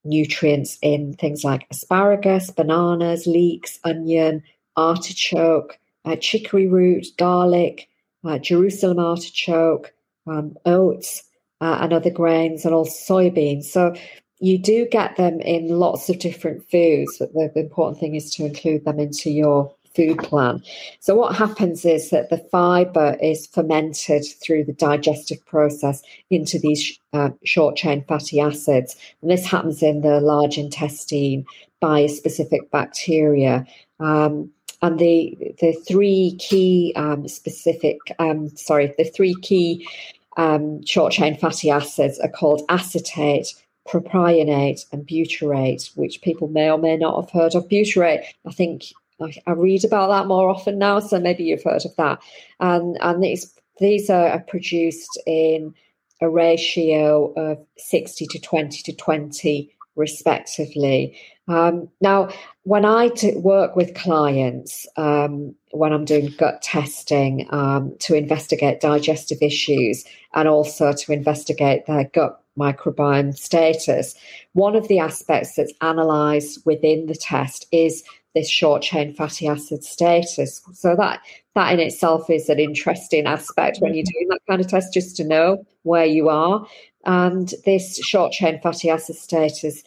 nutrients 0.04 0.76
in 0.82 1.14
things 1.14 1.44
like 1.44 1.68
asparagus, 1.70 2.50
bananas, 2.50 3.28
leeks, 3.28 3.78
onion, 3.84 4.42
artichoke, 4.76 5.78
uh, 6.04 6.16
chicory 6.16 6.66
root, 6.66 7.06
garlic, 7.16 7.88
uh, 8.24 8.38
Jerusalem 8.38 8.98
artichoke, 8.98 9.94
um, 10.26 10.56
oats, 10.66 11.22
uh, 11.60 11.78
and 11.80 11.92
other 11.92 12.10
grains, 12.10 12.64
and 12.64 12.74
also 12.74 13.14
soybeans. 13.14 13.66
So 13.66 13.94
you 14.40 14.58
do 14.58 14.86
get 14.90 15.16
them 15.16 15.40
in 15.40 15.68
lots 15.68 16.08
of 16.08 16.18
different 16.18 16.68
foods, 16.68 17.18
but 17.20 17.32
the 17.32 17.60
important 17.60 18.00
thing 18.00 18.16
is 18.16 18.34
to 18.34 18.46
include 18.46 18.84
them 18.84 18.98
into 18.98 19.30
your 19.30 19.72
food 19.98 20.18
plan. 20.18 20.62
So, 21.00 21.16
what 21.16 21.34
happens 21.34 21.84
is 21.84 22.10
that 22.10 22.30
the 22.30 22.38
fiber 22.38 23.16
is 23.20 23.48
fermented 23.48 24.24
through 24.40 24.64
the 24.64 24.72
digestive 24.72 25.44
process 25.44 26.02
into 26.30 26.56
these 26.58 26.98
uh, 27.12 27.30
short 27.44 27.74
chain 27.74 28.04
fatty 28.06 28.38
acids. 28.40 28.94
And 29.20 29.30
this 29.30 29.44
happens 29.44 29.82
in 29.82 30.02
the 30.02 30.20
large 30.20 30.56
intestine 30.56 31.44
by 31.80 32.06
specific 32.06 32.70
bacteria. 32.70 33.66
Um, 33.98 34.50
and 34.82 35.00
the 35.00 35.36
the 35.60 35.72
three 35.88 36.36
key 36.38 36.92
um, 36.94 37.26
specific 37.26 37.98
um, 38.20 38.48
sorry 38.56 38.94
the 38.96 39.04
three 39.04 39.34
key 39.42 39.88
um, 40.36 40.84
short 40.86 41.12
chain 41.12 41.36
fatty 41.36 41.70
acids 41.70 42.20
are 42.20 42.28
called 42.28 42.62
acetate, 42.68 43.52
propionate, 43.88 44.84
and 44.92 45.04
butyrate, 45.04 45.90
which 45.96 46.22
people 46.22 46.46
may 46.46 46.70
or 46.70 46.78
may 46.78 46.96
not 46.96 47.20
have 47.20 47.30
heard 47.32 47.56
of. 47.56 47.68
Butyrate, 47.68 48.22
I 48.46 48.52
think 48.52 48.92
I, 49.20 49.52
read 49.52 49.84
about 49.84 50.08
that 50.08 50.26
more 50.26 50.48
often 50.48 50.78
now, 50.78 51.00
so 51.00 51.18
maybe 51.18 51.44
you've 51.44 51.64
heard 51.64 51.84
of 51.84 51.94
that. 51.96 52.20
And 52.60 52.96
and 53.00 53.22
these 53.22 53.52
these 53.78 54.10
are 54.10 54.40
produced 54.40 55.20
in 55.26 55.74
a 56.20 56.28
ratio 56.28 57.32
of 57.34 57.58
sixty 57.76 58.26
to 58.26 58.38
twenty 58.40 58.82
to 58.82 58.92
twenty 58.94 59.74
respectively. 59.96 61.18
Um, 61.48 61.88
now, 62.00 62.28
when 62.62 62.84
I 62.84 63.10
work 63.36 63.74
with 63.74 63.94
clients, 63.94 64.86
um, 64.96 65.54
when 65.72 65.92
I'm 65.92 66.04
doing 66.04 66.32
gut 66.38 66.62
testing 66.62 67.46
um, 67.50 67.96
to 68.00 68.14
investigate 68.14 68.80
digestive 68.80 69.38
issues 69.42 70.04
and 70.34 70.46
also 70.46 70.92
to 70.92 71.12
investigate 71.12 71.86
their 71.86 72.04
gut 72.04 72.40
microbiome 72.58 73.36
status, 73.36 74.14
one 74.52 74.76
of 74.76 74.88
the 74.88 74.98
aspects 74.98 75.54
that's 75.56 75.72
analysed 75.80 76.64
within 76.66 77.06
the 77.06 77.14
test 77.14 77.66
is 77.72 78.04
this 78.38 78.48
short 78.48 78.82
chain 78.82 79.12
fatty 79.12 79.48
acid 79.48 79.84
status. 79.84 80.62
So 80.72 80.94
that 80.96 81.20
that 81.54 81.72
in 81.72 81.80
itself 81.80 82.30
is 82.30 82.48
an 82.48 82.60
interesting 82.60 83.26
aspect 83.26 83.78
when 83.80 83.94
you're 83.94 84.04
mm-hmm. 84.04 84.18
doing 84.18 84.28
that 84.30 84.40
kind 84.48 84.60
of 84.60 84.68
test, 84.68 84.94
just 84.94 85.16
to 85.16 85.24
know 85.24 85.64
where 85.82 86.06
you 86.06 86.28
are. 86.28 86.66
And 87.04 87.52
this 87.64 87.98
short 88.04 88.32
chain 88.32 88.60
fatty 88.60 88.90
acid 88.90 89.16
status 89.16 89.82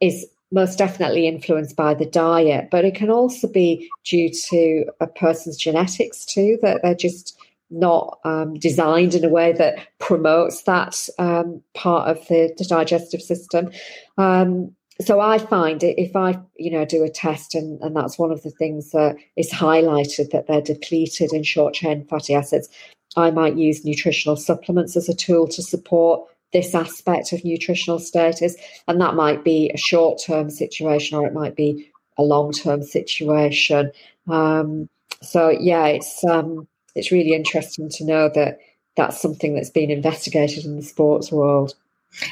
is 0.00 0.26
most 0.50 0.76
definitely 0.78 1.26
influenced 1.26 1.76
by 1.76 1.94
the 1.94 2.06
diet, 2.06 2.68
but 2.70 2.84
it 2.84 2.94
can 2.94 3.10
also 3.10 3.48
be 3.48 3.88
due 4.04 4.30
to 4.50 4.84
a 5.00 5.06
person's 5.06 5.56
genetics 5.56 6.26
too, 6.26 6.58
that 6.60 6.82
they're 6.82 6.94
just 6.94 7.38
not 7.70 8.18
um, 8.24 8.54
designed 8.58 9.14
in 9.14 9.24
a 9.24 9.30
way 9.30 9.52
that 9.52 9.78
promotes 9.98 10.64
that 10.64 11.08
um, 11.18 11.62
part 11.74 12.08
of 12.08 12.18
the, 12.28 12.52
the 12.58 12.64
digestive 12.64 13.22
system. 13.22 13.70
Um, 14.18 14.76
so 15.04 15.20
I 15.20 15.38
find 15.38 15.82
if 15.82 16.14
I, 16.16 16.38
you 16.56 16.70
know, 16.70 16.84
do 16.84 17.04
a 17.04 17.10
test 17.10 17.54
and, 17.54 17.80
and 17.80 17.96
that's 17.96 18.18
one 18.18 18.30
of 18.30 18.42
the 18.42 18.50
things 18.50 18.90
that 18.90 19.16
is 19.36 19.50
highlighted 19.50 20.30
that 20.30 20.46
they're 20.46 20.60
depleted 20.60 21.32
in 21.32 21.42
short 21.42 21.74
chain 21.74 22.04
fatty 22.06 22.34
acids, 22.34 22.68
I 23.16 23.30
might 23.30 23.56
use 23.56 23.84
nutritional 23.84 24.36
supplements 24.36 24.96
as 24.96 25.08
a 25.08 25.14
tool 25.14 25.46
to 25.48 25.62
support 25.62 26.28
this 26.52 26.74
aspect 26.74 27.32
of 27.32 27.44
nutritional 27.44 27.98
status. 27.98 28.56
And 28.88 29.00
that 29.00 29.14
might 29.14 29.44
be 29.44 29.70
a 29.72 29.78
short 29.78 30.20
term 30.22 30.50
situation 30.50 31.18
or 31.18 31.26
it 31.26 31.34
might 31.34 31.56
be 31.56 31.90
a 32.18 32.22
long 32.22 32.52
term 32.52 32.82
situation. 32.82 33.90
Um, 34.28 34.88
so 35.22 35.48
yeah, 35.48 35.86
it's 35.86 36.24
um, 36.24 36.66
it's 36.94 37.12
really 37.12 37.34
interesting 37.34 37.88
to 37.90 38.04
know 38.04 38.30
that 38.34 38.58
that's 38.96 39.20
something 39.20 39.54
that's 39.54 39.70
been 39.70 39.90
investigated 39.90 40.64
in 40.64 40.76
the 40.76 40.82
sports 40.82 41.32
world. 41.32 41.74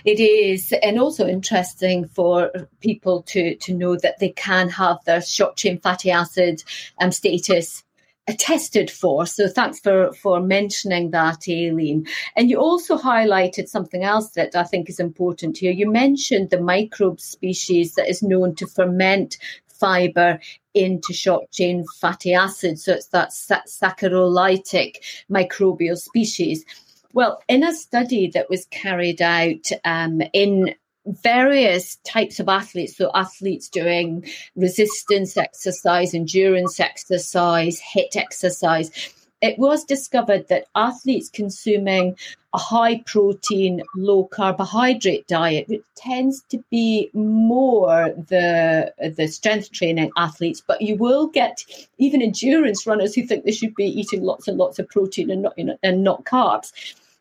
It 0.05 0.21
is, 0.21 0.73
and 0.83 0.99
also 0.99 1.27
interesting 1.27 2.09
for 2.09 2.51
people 2.81 3.23
to 3.23 3.57
to 3.57 3.75
know 3.75 3.97
that 3.97 4.19
they 4.19 4.31
can 4.31 4.69
have 4.69 4.99
their 5.05 5.23
short 5.23 5.57
chain 5.57 5.79
fatty 5.81 6.11
acid 6.11 6.63
um, 7.01 7.13
status 7.13 7.83
attested 8.29 8.91
for. 8.91 9.27
So 9.27 9.49
thanks 9.49 9.81
for 9.81 10.13
for 10.13 10.41
mentioning 10.41 11.11
that, 11.11 11.49
Aileen. 11.49 12.07
And 12.37 12.51
you 12.51 12.59
also 12.59 12.97
highlighted 12.97 13.69
something 13.69 14.05
else 14.05 14.31
that 14.31 14.55
I 14.55 14.65
think 14.65 14.89
is 14.89 15.01
important 15.01 15.59
here. 15.59 15.73
You 15.73 15.91
mentioned 15.91 16.51
the 16.51 16.61
microbe 16.61 17.21
species 17.21 17.95
that 17.95 18.09
is 18.09 18.23
known 18.23 18.55
to 18.57 18.67
ferment 18.67 19.39
fiber 19.81 20.39
into 20.75 21.13
short 21.13 21.51
chain 21.51 21.85
fatty 22.01 22.35
acids. 22.35 22.85
So 22.85 22.93
it's 22.93 23.09
that 23.09 23.31
saccharolytic 23.31 24.97
microbial 25.31 25.99
species. 25.99 26.65
Well, 27.13 27.43
in 27.49 27.65
a 27.65 27.75
study 27.75 28.29
that 28.35 28.49
was 28.49 28.67
carried 28.67 29.21
out 29.21 29.71
um, 29.85 30.23
in 30.33 30.75
various 31.07 31.97
types 32.05 32.39
of 32.39 32.49
athletes, 32.49 32.97
so 32.97 33.11
athletes 33.15 33.69
doing 33.69 34.25
resistance 34.55 35.37
exercise, 35.37 36.15
endurance 36.15 36.79
exercise, 36.79 37.81
HIIT 37.81 38.17
exercise, 38.17 39.13
it 39.41 39.59
was 39.59 39.85
discovered 39.85 40.49
that 40.49 40.67
athletes 40.75 41.31
consuming 41.31 42.17
a 42.53 42.59
high 42.59 42.99
protein, 43.07 43.83
low 43.97 44.25
carbohydrate 44.25 45.27
diet, 45.29 45.69
which 45.69 45.83
tends 45.97 46.43
to 46.51 46.63
be 46.71 47.11
more 47.15 48.11
the 48.29 48.93
the 49.17 49.29
strength 49.29 49.73
training 49.73 50.11
athletes, 50.17 50.63
but 50.67 50.83
you 50.83 50.97
will 50.97 51.27
get 51.29 51.65
even 51.99 52.21
endurance 52.21 52.87
runners 52.87 53.15
who 53.15 53.23
think 53.23 53.45
they 53.45 53.53
should 53.53 53.75
be 53.75 53.87
eating 53.87 54.23
lots 54.23 54.47
and 54.47 54.59
lots 54.59 54.79
of 54.79 54.89
protein 54.89 55.31
and 55.31 55.43
not 55.43 55.57
you 55.57 55.65
know, 55.65 55.79
and 55.83 56.05
not 56.05 56.25
carbs. 56.25 56.73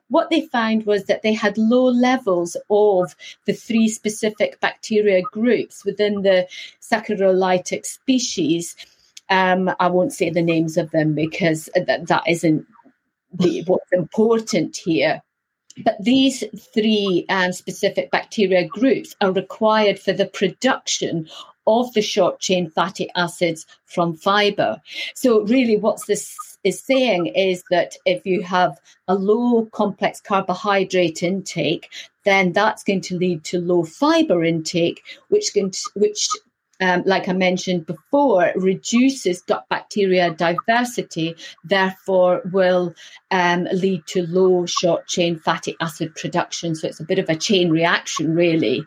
What 0.10 0.30
they 0.30 0.42
found 0.48 0.86
was 0.86 1.06
that 1.06 1.22
they 1.22 1.34
had 1.34 1.58
low 1.58 1.86
levels 1.86 2.58
of 2.70 3.16
the 3.46 3.54
three 3.54 3.88
specific 3.88 4.60
bacteria 4.60 5.22
groups 5.22 5.86
within 5.86 6.24
the 6.24 6.48
saccharolytic 6.82 7.86
species 7.86 8.76
um, 9.30 9.72
I 9.80 9.88
won't 9.88 10.14
say 10.14 10.30
the 10.30 10.42
names 10.42 10.78
of 10.78 10.92
them 10.92 11.14
because 11.14 11.70
that, 11.76 12.08
that 12.08 12.24
isn't 12.28 12.66
the, 13.34 13.64
what's 13.68 13.92
important 13.92 14.78
here. 14.78 15.22
But 15.84 15.98
these 16.00 16.44
three 16.74 17.26
um, 17.30 17.54
specific 17.54 18.12
bacteria 18.12 18.68
groups 18.68 19.16
are 19.22 19.32
required 19.32 20.00
for 20.00 20.12
the 20.12 20.26
production 20.26 21.30
of 21.68 21.94
the 21.94 22.02
short 22.02 22.40
chain 22.40 22.70
fatty 22.72 23.10
acids 23.16 23.66
from 23.86 24.18
fiber. 24.18 24.82
So, 25.14 25.42
really, 25.44 25.78
what's 25.78 26.06
this 26.06 26.36
is 26.64 26.82
saying 26.82 27.28
is 27.28 27.64
that 27.70 27.96
if 28.06 28.26
you 28.26 28.42
have 28.44 28.80
a 29.08 29.16
low 29.16 29.66
complex 29.72 30.20
carbohydrate 30.20 31.24
intake, 31.24 31.90
then 32.26 32.52
that's 32.52 32.84
going 32.84 33.02
to 33.02 33.18
lead 33.18 33.44
to 33.46 33.60
low 33.60 33.84
fiber 33.84 34.44
intake, 34.44 35.02
which 35.30 35.54
can, 35.54 35.72
which 35.96 36.28
um, 36.82 37.04
like 37.06 37.28
I 37.28 37.34
mentioned 37.34 37.86
before, 37.86 38.52
reduces 38.56 39.42
gut 39.42 39.66
bacteria 39.70 40.32
diversity, 40.32 41.36
therefore 41.64 42.42
will 42.52 42.94
um, 43.32 43.68
lead 43.74 44.06
to 44.08 44.26
low 44.28 44.66
short 44.66 45.08
chain 45.08 45.38
fatty 45.40 45.76
acid 45.82 46.16
production. 46.16 46.76
So 46.76 46.88
it's 46.88 47.02
a 47.02 47.06
bit 47.06 47.20
of 47.20 47.30
a 47.30 47.36
chain 47.36 47.70
reaction, 47.70 48.34
really. 48.34 48.86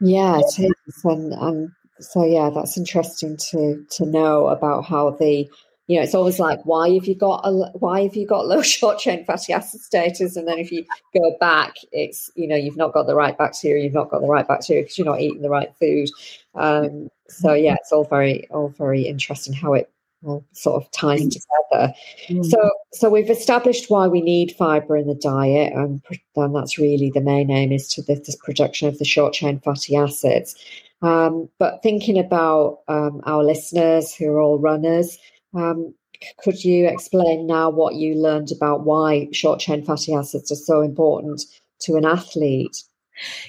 Yeah, 0.00 0.38
it 0.38 0.58
is, 0.58 1.04
and 1.04 1.32
um, 1.34 1.74
so 1.98 2.24
yeah, 2.24 2.50
that's 2.54 2.76
interesting 2.76 3.38
to 3.50 3.86
to 3.92 4.04
know 4.04 4.48
about 4.48 4.84
how 4.84 5.10
the 5.10 5.48
you 5.86 5.96
know, 5.96 6.02
it's 6.02 6.14
always 6.14 6.38
like, 6.38 6.64
why 6.64 6.90
have 6.94 7.06
you 7.06 7.14
got 7.14 7.42
a, 7.44 7.52
why 7.78 8.02
have 8.02 8.16
you 8.16 8.26
got 8.26 8.46
low 8.46 8.62
short 8.76 8.98
chain 8.98 9.24
fatty 9.24 9.52
acid 9.52 9.80
status? 9.80 10.36
And 10.36 10.48
then 10.48 10.58
if 10.58 10.72
you 10.72 10.84
go 11.12 11.36
back, 11.40 11.74
it's 11.92 12.30
you 12.34 12.48
know, 12.48 12.56
you've 12.56 12.76
not 12.76 12.92
got 12.92 13.06
the 13.06 13.14
right 13.14 13.36
bacteria, 13.36 13.84
you've 13.84 13.92
not 13.92 14.10
got 14.10 14.20
the 14.20 14.28
right 14.28 14.46
bacteria 14.46 14.82
because 14.82 14.98
you're 14.98 15.06
not 15.06 15.20
eating 15.20 15.42
the 15.42 15.50
right 15.50 15.74
food. 15.78 16.08
Um, 16.54 17.08
so 17.28 17.52
yeah, 17.52 17.74
it's 17.74 17.92
all 17.92 18.04
very 18.04 18.48
all 18.48 18.68
very 18.68 19.02
interesting 19.02 19.52
how 19.52 19.74
it 19.74 19.90
all 20.24 20.44
sort 20.52 20.82
of 20.82 20.90
ties 20.90 21.22
mm. 21.22 21.32
together. 21.32 21.94
Mm. 22.28 22.44
So 22.46 22.70
so 22.92 23.10
we've 23.10 23.30
established 23.30 23.90
why 23.90 24.06
we 24.06 24.22
need 24.22 24.54
fibre 24.56 24.96
in 24.96 25.06
the 25.06 25.14
diet, 25.14 25.74
and, 25.74 26.00
and 26.36 26.56
that's 26.56 26.78
really 26.78 27.10
the 27.10 27.20
main 27.20 27.50
aim 27.50 27.72
is 27.72 27.88
to 27.88 28.02
the, 28.02 28.14
the 28.14 28.36
production 28.42 28.88
of 28.88 28.98
the 28.98 29.04
short 29.04 29.34
chain 29.34 29.60
fatty 29.60 29.96
acids. 29.96 30.56
Um, 31.02 31.50
but 31.58 31.82
thinking 31.82 32.18
about 32.18 32.80
um, 32.88 33.20
our 33.26 33.44
listeners 33.44 34.14
who 34.14 34.28
are 34.28 34.40
all 34.40 34.58
runners, 34.58 35.18
um, 35.54 35.94
could 36.42 36.64
you 36.64 36.86
explain 36.86 37.46
now 37.46 37.70
what 37.70 37.94
you 37.96 38.14
learned 38.14 38.50
about 38.52 38.84
why 38.84 39.28
short 39.32 39.60
chain 39.60 39.84
fatty 39.84 40.14
acids 40.14 40.50
are 40.50 40.56
so 40.56 40.80
important 40.80 41.42
to 41.80 41.96
an 41.96 42.04
athlete? 42.04 42.82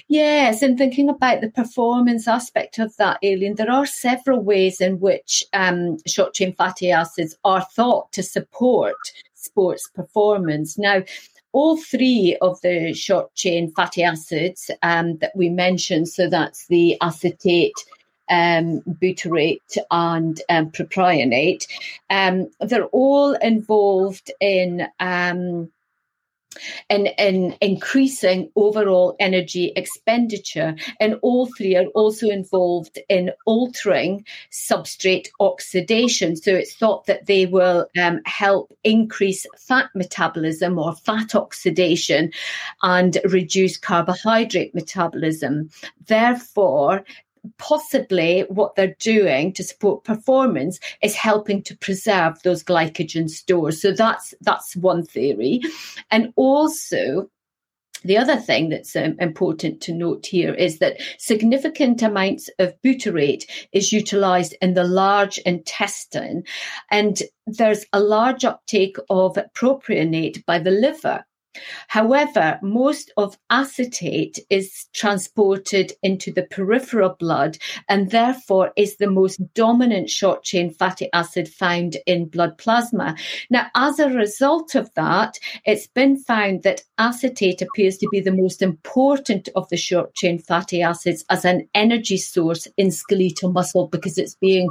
Yes, 0.08 0.62
and 0.62 0.78
thinking 0.78 1.08
about 1.08 1.40
the 1.40 1.50
performance 1.50 2.28
aspect 2.28 2.78
of 2.78 2.96
that, 2.98 3.18
Aileen, 3.24 3.56
there 3.56 3.70
are 3.70 3.86
several 3.86 4.40
ways 4.40 4.80
in 4.80 5.00
which 5.00 5.42
um, 5.52 5.98
short 6.06 6.34
chain 6.34 6.54
fatty 6.54 6.90
acids 6.90 7.36
are 7.44 7.62
thought 7.74 8.12
to 8.12 8.22
support 8.22 8.94
sports 9.34 9.88
performance. 9.94 10.78
Now, 10.78 11.02
all 11.52 11.76
three 11.76 12.36
of 12.42 12.60
the 12.60 12.92
short 12.92 13.34
chain 13.34 13.72
fatty 13.72 14.02
acids 14.02 14.70
um, 14.82 15.16
that 15.18 15.34
we 15.34 15.48
mentioned, 15.48 16.08
so 16.08 16.28
that's 16.28 16.66
the 16.68 16.96
acetate, 17.00 17.74
um, 18.28 18.80
butyrate 18.82 19.76
and 19.90 20.40
um, 20.48 20.70
propionate. 20.70 21.66
Um, 22.10 22.50
they're 22.60 22.86
all 22.86 23.34
involved 23.34 24.30
in 24.40 24.86
um, 25.00 25.70
in, 26.88 27.06
in 27.18 27.56
increasing 27.60 28.50
overall 28.56 29.16
energy 29.20 29.72
expenditure. 29.76 30.74
And 31.00 31.18
all 31.22 31.46
three 31.46 31.76
are 31.76 31.86
also 31.86 32.28
involved 32.28 32.98
in 33.08 33.32
altering 33.46 34.24
substrate 34.50 35.28
oxidation. 35.40 36.36
So 36.36 36.54
it's 36.54 36.74
thought 36.74 37.06
that 37.06 37.26
they 37.26 37.46
will 37.46 37.86
um, 38.00 38.20
help 38.24 38.72
increase 38.84 39.46
fat 39.58 39.90
metabolism 39.94 40.78
or 40.78 40.94
fat 40.94 41.34
oxidation 41.34 42.32
and 42.82 43.18
reduce 43.24 43.76
carbohydrate 43.76 44.74
metabolism. 44.74 45.70
Therefore, 46.06 47.04
possibly 47.58 48.44
what 48.48 48.74
they're 48.74 48.96
doing 48.98 49.52
to 49.54 49.62
support 49.62 50.04
performance 50.04 50.78
is 51.02 51.14
helping 51.14 51.62
to 51.62 51.76
preserve 51.76 52.42
those 52.42 52.64
glycogen 52.64 53.28
stores. 53.28 53.80
So 53.80 53.92
that's 53.92 54.34
that's 54.40 54.76
one 54.76 55.04
theory, 55.04 55.60
and 56.10 56.32
also. 56.36 57.30
The 58.04 58.18
other 58.18 58.36
thing 58.36 58.68
that's 58.68 58.94
um, 58.94 59.16
important 59.18 59.80
to 59.80 59.92
note 59.92 60.26
here 60.26 60.54
is 60.54 60.78
that 60.78 61.00
significant 61.18 62.02
amounts 62.02 62.48
of 62.60 62.80
butyrate 62.82 63.46
is 63.72 63.90
utilized 63.90 64.54
in 64.62 64.74
the 64.74 64.84
large 64.84 65.38
intestine, 65.38 66.44
and 66.90 67.20
there's 67.46 67.84
a 67.92 67.98
large 67.98 68.44
uptake 68.44 68.96
of 69.10 69.38
propionate 69.54 70.44
by 70.44 70.60
the 70.60 70.70
liver. 70.70 71.24
However, 71.88 72.58
most 72.62 73.12
of 73.16 73.38
acetate 73.50 74.38
is 74.50 74.86
transported 74.92 75.92
into 76.02 76.32
the 76.32 76.44
peripheral 76.44 77.16
blood 77.18 77.58
and 77.88 78.10
therefore 78.10 78.72
is 78.76 78.96
the 78.96 79.10
most 79.10 79.40
dominant 79.54 80.10
short 80.10 80.42
chain 80.42 80.70
fatty 80.70 81.08
acid 81.12 81.48
found 81.48 81.96
in 82.06 82.26
blood 82.26 82.58
plasma. 82.58 83.16
Now, 83.50 83.66
as 83.74 83.98
a 83.98 84.10
result 84.10 84.74
of 84.74 84.92
that, 84.94 85.38
it's 85.64 85.86
been 85.86 86.16
found 86.16 86.62
that 86.62 86.82
acetate 86.98 87.62
appears 87.62 87.98
to 87.98 88.08
be 88.10 88.20
the 88.20 88.32
most 88.32 88.62
important 88.62 89.48
of 89.54 89.68
the 89.68 89.76
short 89.76 90.14
chain 90.14 90.38
fatty 90.38 90.82
acids 90.82 91.24
as 91.30 91.44
an 91.44 91.68
energy 91.74 92.16
source 92.16 92.66
in 92.76 92.90
skeletal 92.90 93.52
muscle 93.52 93.88
because 93.88 94.18
it's 94.18 94.36
being 94.36 94.68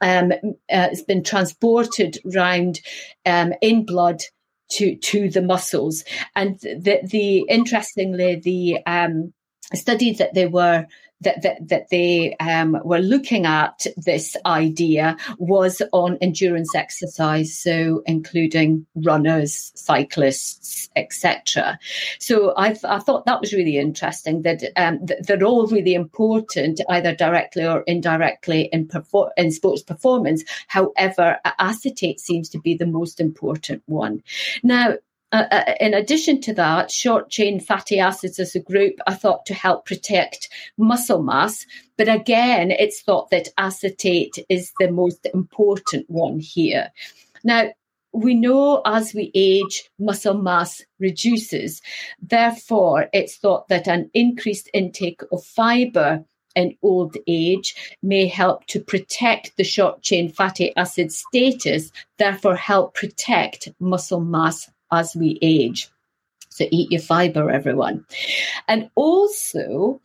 um, 0.00 0.32
uh, 0.32 0.88
it's 0.92 1.02
been 1.02 1.22
transported 1.22 2.18
around 2.34 2.80
um, 3.24 3.54
in 3.62 3.86
blood 3.86 4.22
to 4.70 4.96
to 4.96 5.30
the 5.30 5.42
muscles. 5.42 6.04
And 6.34 6.58
the 6.60 7.00
the 7.04 7.46
interestingly 7.48 8.36
the 8.36 8.78
um, 8.86 9.32
study 9.74 10.12
that 10.14 10.34
they 10.34 10.46
were 10.46 10.86
that 11.24 11.42
that, 11.42 11.68
that 11.68 11.88
they 11.90 12.36
um, 12.36 12.78
were 12.84 13.00
looking 13.00 13.46
at 13.46 13.86
this 13.96 14.36
idea 14.46 15.16
was 15.38 15.82
on 15.92 16.18
endurance 16.20 16.74
exercise, 16.74 17.56
so 17.58 18.02
including 18.06 18.86
runners, 18.94 19.72
cyclists, 19.74 20.88
etc. 20.96 21.78
So 22.18 22.54
I, 22.56 22.76
I 22.84 22.98
thought 22.98 23.26
that 23.26 23.40
was 23.40 23.52
really 23.52 23.78
interesting 23.78 24.42
that 24.42 24.62
um, 24.76 25.00
they're 25.20 25.44
all 25.44 25.66
really 25.66 25.94
important, 25.94 26.80
either 26.88 27.14
directly 27.14 27.66
or 27.66 27.82
indirectly 27.82 28.68
in 28.72 28.88
in 29.36 29.50
sports 29.50 29.82
performance. 29.82 30.44
However, 30.68 31.38
acetate 31.58 32.20
seems 32.20 32.48
to 32.50 32.58
be 32.58 32.76
the 32.76 32.86
most 32.86 33.20
important 33.20 33.82
one. 33.86 34.22
Now, 34.62 34.94
uh, 35.34 35.48
uh, 35.50 35.74
in 35.80 35.94
addition 35.94 36.40
to 36.40 36.54
that, 36.54 36.92
short 36.92 37.28
chain 37.28 37.58
fatty 37.58 37.98
acids 37.98 38.38
as 38.38 38.54
a 38.54 38.60
group 38.60 38.94
are 39.08 39.16
thought 39.16 39.44
to 39.46 39.52
help 39.52 39.84
protect 39.84 40.48
muscle 40.78 41.24
mass. 41.24 41.66
But 41.98 42.08
again, 42.08 42.70
it's 42.70 43.02
thought 43.02 43.30
that 43.30 43.48
acetate 43.58 44.38
is 44.48 44.72
the 44.78 44.92
most 44.92 45.26
important 45.34 46.08
one 46.08 46.38
here. 46.38 46.92
Now, 47.42 47.70
we 48.12 48.36
know 48.36 48.80
as 48.86 49.12
we 49.12 49.32
age, 49.34 49.90
muscle 49.98 50.40
mass 50.40 50.82
reduces. 51.00 51.82
Therefore, 52.22 53.08
it's 53.12 53.36
thought 53.36 53.66
that 53.70 53.88
an 53.88 54.12
increased 54.14 54.70
intake 54.72 55.22
of 55.32 55.42
fiber 55.42 56.24
in 56.54 56.76
old 56.80 57.16
age 57.26 57.74
may 58.04 58.28
help 58.28 58.66
to 58.66 58.78
protect 58.78 59.56
the 59.56 59.64
short 59.64 60.00
chain 60.02 60.28
fatty 60.28 60.72
acid 60.76 61.10
status, 61.10 61.90
therefore, 62.18 62.54
help 62.54 62.94
protect 62.94 63.68
muscle 63.80 64.20
mass 64.20 64.70
as 64.94 65.14
we 65.14 65.38
age. 65.42 65.88
So 66.48 66.66
eat 66.70 66.92
your 66.92 67.00
fiber, 67.00 67.50
everyone. 67.50 68.06
And 68.68 68.90
also, 68.94 70.00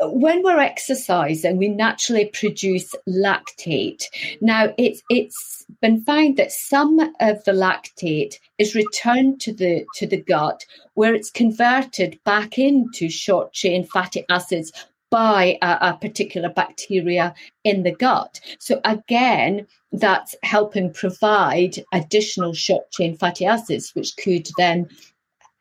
when 0.00 0.42
we're 0.42 0.60
exercising, 0.60 1.56
we 1.56 1.68
naturally 1.68 2.26
produce 2.26 2.94
lactate. 3.08 4.04
Now, 4.40 4.72
it's 4.78 5.02
it's 5.10 5.66
been 5.80 6.02
found 6.02 6.36
that 6.36 6.52
some 6.52 6.98
of 7.20 7.44
the 7.44 7.52
lactate 7.52 8.36
is 8.58 8.74
returned 8.74 9.40
to 9.42 9.52
the 9.52 9.84
to 9.96 10.06
the 10.06 10.22
gut 10.22 10.64
where 10.94 11.14
it's 11.14 11.30
converted 11.30 12.18
back 12.24 12.58
into 12.58 13.10
short 13.10 13.52
chain 13.52 13.84
fatty 13.84 14.24
acids 14.30 14.72
by 15.10 15.58
a, 15.62 15.78
a, 15.80 15.98
particular 16.00 16.48
bacteria 16.48 17.34
in 17.64 17.82
the 17.82 17.92
gut. 17.92 18.40
So 18.58 18.80
again, 18.84 19.66
that's 19.92 20.34
helping 20.42 20.92
provide 20.92 21.76
additional 21.92 22.52
short 22.52 22.90
chain 22.90 23.16
fatty 23.16 23.46
acids, 23.46 23.94
which 23.94 24.16
could 24.16 24.48
then 24.58 24.88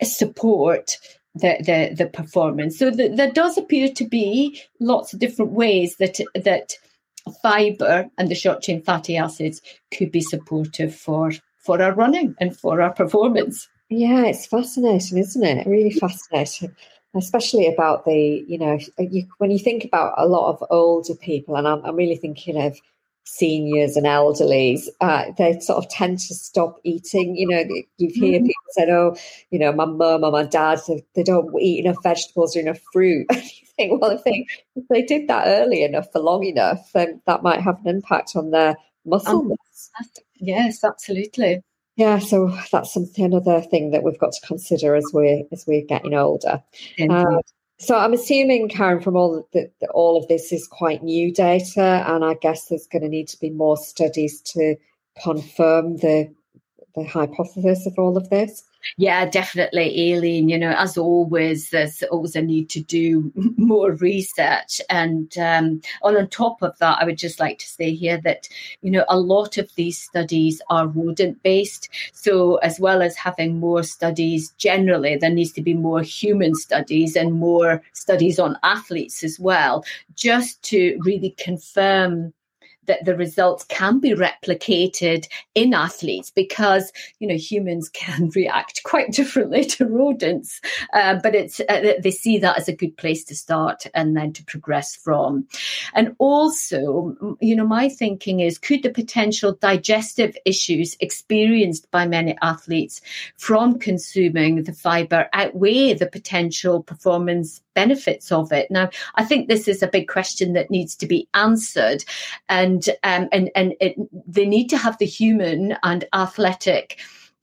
support 0.04 0.98
the, 1.36 1.58
the, 1.60 1.96
the 1.96 2.10
performance. 2.10 2.78
So 2.78 2.90
the, 2.90 3.10
there 3.10 3.32
does 3.32 3.58
appear 3.58 3.90
to 3.94 4.06
be 4.06 4.62
lots 4.80 5.14
of 5.14 5.20
different 5.20 5.52
ways 5.52 5.96
that 5.98 6.20
that 6.36 6.74
fiber 7.42 8.10
and 8.18 8.30
the 8.30 8.36
short 8.36 8.62
chain 8.62 8.82
fatty 8.82 9.18
acids 9.18 9.62
could 9.94 10.12
be 10.12 10.22
supportive 10.22 10.96
for 10.96 11.32
for 11.58 11.82
our 11.82 11.94
running 11.94 12.34
and 12.40 12.56
for 12.56 12.82
our 12.82 12.94
performance. 12.94 13.68
Yeah, 13.90 14.26
it's 14.26 14.46
fascinating, 14.46 15.18
isn't 15.18 15.44
it? 15.44 15.68
Really 15.68 15.92
fascinating 15.92 16.74
especially 17.18 17.68
about 17.68 18.06
the 18.06 18.46
you 18.48 18.58
know 18.58 18.80
you, 18.98 19.28
when 19.38 19.52
you 19.52 19.60
think 19.60 19.84
about 19.84 20.14
a 20.18 20.28
lot 20.28 20.50
of 20.50 20.64
older 20.70 21.16
people 21.16 21.56
and 21.56 21.68
i'm, 21.68 21.84
I'm 21.84 21.96
really 21.96 22.16
thinking 22.16 22.62
of 22.62 22.78
seniors 23.28 23.98
and 23.98 24.06
elderlies 24.06 24.88
uh, 25.02 25.26
they 25.38 25.60
sort 25.60 25.84
of 25.84 25.90
tend 25.90 26.18
to 26.18 26.34
stop 26.34 26.80
eating. 26.86 27.36
You 27.36 27.48
know 27.50 27.64
you 27.98 28.10
hear 28.10 28.40
mm-hmm. 28.40 28.46
people 28.46 28.64
say 28.70 28.90
oh 28.90 29.18
you 29.52 29.60
know 29.60 29.74
my 29.74 29.84
mum 29.84 30.24
or 30.24 30.32
my 30.32 30.46
dad 30.46 30.80
they, 30.88 31.04
they 31.14 31.24
don't 31.24 31.54
eat 31.62 31.84
enough 31.84 32.02
vegetables 32.02 32.56
or 32.56 32.62
enough 32.62 32.80
fruit. 32.94 33.28
And 33.40 33.44
you 33.44 33.68
think 33.76 34.02
well 34.02 34.12
if 34.12 34.24
they, 34.24 34.48
if 34.76 34.86
they 34.90 35.02
did 35.04 35.28
that 35.28 35.44
early 35.46 35.84
enough 35.84 36.10
for 36.12 36.20
long 36.20 36.46
enough 36.46 36.90
then 36.94 37.22
that 37.28 37.44
might 37.44 37.60
have 37.60 37.80
an 37.86 37.88
impact 37.98 38.32
on 38.36 38.52
their 38.52 38.78
muscle 39.06 39.44
mass 39.44 39.92
yes 40.36 40.84
absolutely 40.84 41.62
yeah, 41.98 42.20
so 42.20 42.56
that's 42.72 42.94
something 42.94 43.26
another 43.26 43.60
thing 43.60 43.90
that 43.90 44.04
we've 44.04 44.20
got 44.20 44.32
to 44.32 44.48
consider 44.48 44.96
as 44.96 45.06
we 45.14 45.48
as 45.52 45.66
we're 45.66 45.82
getting 45.82 46.14
older. 46.14 46.64
Uh, 47.10 47.42
so 47.80 47.98
I'm 47.98 48.14
assuming, 48.14 48.70
Karen, 48.70 49.02
from 49.02 49.16
all 49.16 49.48
that 49.54 49.72
all 49.96 50.16
of 50.16 50.28
this 50.28 50.52
is 50.52 50.68
quite 50.68 51.02
new 51.04 51.34
data, 51.34 52.06
and 52.08 52.24
I 52.24 52.36
guess 52.36 52.66
there's 52.66 52.86
going 52.86 53.02
to 53.02 53.10
need 53.10 53.28
to 53.30 53.40
be 53.40 53.50
more 53.50 53.78
studies 53.78 54.42
to 54.42 54.76
confirm 55.22 55.98
the 55.98 56.32
the 56.96 57.04
hypothesis 57.04 57.88
of 57.88 57.98
all 57.98 58.16
of 58.16 58.30
this. 58.30 58.64
Yeah, 58.96 59.26
definitely, 59.26 60.14
Aileen. 60.14 60.48
You 60.50 60.58
know, 60.58 60.72
as 60.72 60.98
always, 60.98 61.70
there's 61.70 62.04
always 62.04 62.36
a 62.36 62.42
need 62.42 62.70
to 62.70 62.82
do 62.82 63.32
more 63.58 63.92
research. 63.94 64.80
And 64.90 65.36
um, 65.38 65.82
on 66.04 66.28
top 66.30 66.62
of 66.62 66.78
that, 66.78 66.98
I 67.02 67.06
would 67.06 67.18
just 67.18 67.40
like 67.40 67.60
to 67.60 67.68
say 67.68 67.94
here 67.94 68.20
that, 68.24 68.48
you 68.82 68.92
know, 68.92 69.06
a 69.10 69.20
lot 69.20 69.58
of 69.58 69.74
these 69.76 69.98
studies 70.02 70.62
are 70.70 70.88
rodent 70.88 71.42
based. 71.44 71.90
So, 72.14 72.56
as 72.58 72.80
well 72.80 73.02
as 73.02 73.16
having 73.16 73.60
more 73.60 73.84
studies 73.84 74.54
generally, 74.58 75.16
there 75.18 75.30
needs 75.32 75.52
to 75.54 75.62
be 75.62 75.74
more 75.74 76.02
human 76.02 76.56
studies 76.56 77.16
and 77.16 77.34
more 77.34 77.82
studies 77.94 78.40
on 78.40 78.58
athletes 78.64 79.24
as 79.24 79.40
well, 79.40 79.84
just 80.16 80.62
to 80.64 80.98
really 81.04 81.32
confirm 81.38 82.34
that 82.88 83.06
the 83.06 83.16
results 83.16 83.64
can 83.66 84.00
be 84.00 84.14
replicated 84.14 85.28
in 85.56 85.74
athletes 85.74 86.32
because 86.32 86.92
you 87.20 87.28
know 87.28 87.36
humans 87.36 87.90
can 87.90 88.30
react 88.36 88.84
quite 88.84 89.12
differently 89.12 89.66
to 89.66 89.86
rodents. 89.86 90.60
Uh, 90.94 91.20
but 91.22 91.36
it's 91.36 91.60
uh, 91.60 91.94
they 92.02 92.12
see 92.12 92.38
that 92.40 92.58
as 92.58 92.68
a 92.68 92.76
good 92.76 92.98
place 92.98 93.24
to 93.26 93.36
start 93.36 93.86
and 93.94 94.16
then 94.16 94.34
to 94.34 94.44
progress 94.46 94.96
from. 94.96 95.48
And 95.94 96.16
also 96.18 97.38
you 97.40 97.56
know 97.56 97.68
my 97.68 97.90
thinking 97.90 98.40
is 98.40 98.58
could 98.58 98.84
the 98.84 98.90
potential 98.90 99.54
digestive 99.54 100.36
issues 100.46 100.98
experienced 101.00 101.90
by 101.92 102.08
many 102.08 102.38
athletes 102.42 103.02
from 103.38 103.80
consuming 103.80 104.64
the 104.64 104.74
fiber 104.74 105.28
outweigh 105.34 105.94
the 105.94 106.08
potential 106.08 106.82
performance 106.84 107.62
benefits 107.78 108.32
of 108.32 108.52
it. 108.52 108.72
Now, 108.72 108.90
I 109.22 109.24
think 109.24 109.48
this 109.48 109.68
is 109.68 109.84
a 109.84 109.94
big 109.98 110.08
question 110.08 110.54
that 110.54 110.72
needs 110.72 110.96
to 110.98 111.08
be 111.08 111.28
answered, 111.34 112.04
and 112.50 112.82
um, 113.04 113.30
and 113.32 113.52
and 113.56 113.76
it, 113.80 113.94
they 114.36 114.48
need 114.48 114.68
to 114.70 114.78
have 114.78 114.98
the 114.98 115.12
human 115.20 115.78
and 115.84 116.06
athletic. 116.14 117.00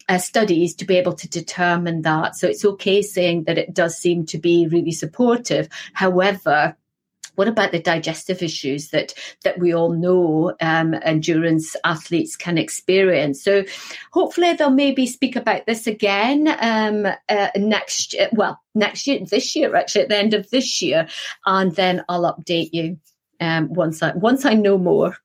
Uh, 0.07 0.19
studies 0.19 0.75
to 0.75 0.85
be 0.85 0.99
able 0.99 1.15
to 1.15 1.29
determine 1.41 2.03
that. 2.03 2.37
So 2.37 2.47
it's 2.47 2.65
okay 2.73 3.01
saying 3.01 3.45
that 3.45 3.57
it 3.57 3.73
does 3.73 3.97
seem 3.97 4.27
to 4.27 4.39
be 4.39 4.69
really 4.71 4.93
supportive. 4.93 5.67
However, 5.95 6.77
what 7.35 7.49
about 7.49 7.73
the 7.73 7.81
digestive 7.81 8.43
issues 8.43 8.89
that 8.91 9.15
that 9.43 9.59
we 9.59 9.75
all 9.75 9.91
know 9.93 10.55
um, 10.61 10.95
endurance 11.03 11.77
athletes 11.85 12.37
can 12.37 12.59
experience? 12.59 13.43
So 13.43 13.65
hopefully 14.13 14.53
they'll 14.53 14.71
maybe 14.71 15.07
speak 15.07 15.37
about 15.37 15.67
this 15.67 15.87
again 15.87 16.49
um, 16.61 17.07
uh, 17.29 17.49
next. 17.57 18.15
Well, 18.33 18.61
next 18.75 19.07
year, 19.07 19.21
this 19.25 19.55
year 19.57 19.75
actually, 19.75 20.03
at 20.03 20.09
the 20.09 20.19
end 20.19 20.35
of 20.35 20.51
this 20.51 20.81
year, 20.83 21.09
and 21.47 21.75
then 21.75 22.05
I'll 22.09 22.33
update 22.33 22.71
you 22.73 22.99
um, 23.41 23.73
once 23.73 24.03
I 24.03 24.13
once 24.13 24.45
I 24.45 24.55
know 24.55 24.79
more. 24.79 25.17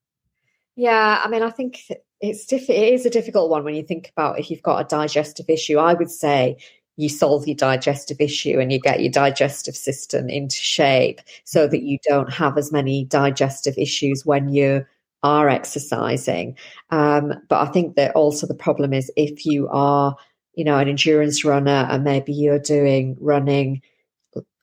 Yeah, 0.76 1.22
I 1.24 1.28
mean, 1.28 1.44
I 1.44 1.50
think 1.50 1.82
it's 2.22 2.46
diff- 2.46 2.70
it 2.70 2.94
is 2.94 3.06
a 3.06 3.10
difficult 3.10 3.50
one 3.50 3.64
when 3.64 3.76
you 3.76 3.84
think 3.84 4.10
about 4.16 4.40
if 4.40 4.50
you've 4.50 4.62
got 4.62 4.80
a 4.80 4.88
digestive 4.88 5.50
issue. 5.50 5.78
I 5.78 5.94
would 5.94 6.12
say 6.12 6.58
you 7.00 7.08
solve 7.08 7.48
your 7.48 7.56
digestive 7.56 8.20
issue 8.20 8.60
and 8.60 8.74
you 8.74 8.80
get 8.80 9.00
your 9.00 9.10
digestive 9.10 9.78
system 9.78 10.30
into 10.30 10.58
shape 10.58 11.22
so 11.46 11.66
that 11.66 11.82
you 11.82 11.98
don't 12.06 12.34
have 12.34 12.58
as 12.58 12.74
many 12.74 13.06
digestive 13.06 13.74
issues 13.78 14.26
when 14.26 14.50
you 14.50 14.86
are 15.24 15.48
exercising. 15.48 16.58
Um, 16.90 17.36
but 17.48 17.66
I 17.66 17.72
think 17.72 17.96
that 17.96 18.14
also 18.16 18.48
the 18.48 18.54
problem 18.54 18.92
is 18.92 19.10
if 19.16 19.46
you 19.46 19.70
are, 19.70 20.14
you 20.56 20.66
know, 20.66 20.78
an 20.78 20.90
endurance 20.90 21.46
runner 21.46 21.88
and 21.90 22.04
maybe 22.04 22.34
you're 22.34 22.60
doing 22.60 23.16
running 23.22 23.82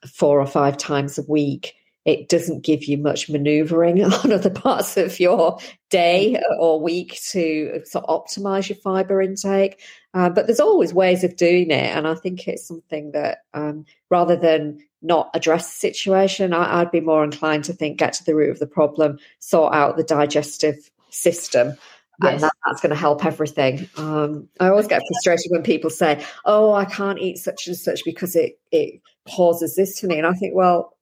four 0.06 0.38
or 0.38 0.46
five 0.46 0.76
times 0.76 1.16
a 1.16 1.22
week, 1.22 1.72
it 2.06 2.28
doesn't 2.28 2.64
give 2.64 2.84
you 2.84 2.96
much 2.96 3.28
maneuvering 3.28 4.02
on 4.04 4.32
other 4.32 4.48
parts 4.48 4.96
of 4.96 5.18
your 5.20 5.58
day 5.90 6.40
or 6.58 6.80
week 6.80 7.20
to 7.30 7.82
sort 7.84 8.04
of 8.06 8.24
optimize 8.24 8.68
your 8.68 8.76
fiber 8.76 9.20
intake. 9.20 9.80
Uh, 10.14 10.30
but 10.30 10.46
there's 10.46 10.60
always 10.60 10.94
ways 10.94 11.24
of 11.24 11.36
doing 11.36 11.70
it. 11.70 11.94
And 11.94 12.06
I 12.06 12.14
think 12.14 12.46
it's 12.46 12.66
something 12.66 13.10
that 13.10 13.38
um, 13.52 13.84
rather 14.08 14.36
than 14.36 14.78
not 15.02 15.30
address 15.34 15.66
the 15.66 15.78
situation, 15.78 16.54
I, 16.54 16.78
would 16.78 16.92
be 16.92 17.00
more 17.00 17.24
inclined 17.24 17.64
to 17.64 17.72
think 17.72 17.98
get 17.98 18.14
to 18.14 18.24
the 18.24 18.34
root 18.34 18.50
of 18.50 18.60
the 18.60 18.66
problem, 18.66 19.18
sort 19.40 19.74
out 19.74 19.96
the 19.96 20.04
digestive 20.04 20.90
system. 21.10 21.76
Yes. 22.22 22.32
And 22.32 22.42
that, 22.44 22.52
that's 22.64 22.80
going 22.80 22.90
to 22.90 22.96
help 22.96 23.26
everything. 23.26 23.90
Um, 23.98 24.48
I 24.58 24.68
always 24.68 24.86
get 24.86 25.02
frustrated 25.06 25.50
when 25.50 25.62
people 25.62 25.90
say, 25.90 26.24
"Oh, 26.46 26.72
I 26.72 26.86
can't 26.86 27.18
eat 27.18 27.36
such 27.36 27.66
and 27.66 27.76
such 27.76 28.06
because 28.06 28.34
it 28.34 28.58
it 28.72 29.02
causes 29.28 29.76
this 29.76 30.00
to 30.00 30.06
me," 30.06 30.16
and 30.16 30.26
I 30.26 30.32
think, 30.32 30.54
well, 30.54 30.95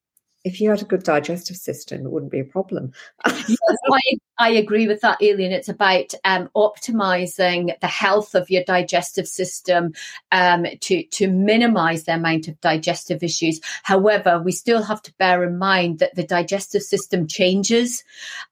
if 0.44 0.60
you 0.60 0.68
had 0.68 0.82
a 0.82 0.84
good 0.84 1.02
digestive 1.02 1.56
system, 1.56 2.04
it 2.04 2.10
wouldn't 2.10 2.30
be 2.30 2.40
a 2.40 2.44
problem. 2.44 2.92
yes, 3.26 3.58
I, 3.90 4.00
I, 4.38 4.50
agree 4.50 4.86
with 4.86 5.00
that, 5.00 5.16
Aileen. 5.22 5.52
It's 5.52 5.70
about 5.70 6.12
um, 6.24 6.50
optimizing 6.54 7.78
the 7.80 7.86
health 7.86 8.34
of 8.34 8.50
your 8.50 8.62
digestive 8.62 9.26
system 9.26 9.94
um, 10.32 10.66
to, 10.82 11.02
to 11.02 11.30
minimize 11.30 12.04
the 12.04 12.14
amount 12.14 12.48
of 12.48 12.60
digestive 12.60 13.22
issues. 13.22 13.58
However, 13.84 14.38
we 14.38 14.52
still 14.52 14.82
have 14.82 15.00
to 15.02 15.14
bear 15.14 15.42
in 15.44 15.56
mind 15.58 16.00
that 16.00 16.14
the 16.14 16.24
digestive 16.26 16.82
system 16.82 17.26
changes 17.26 18.04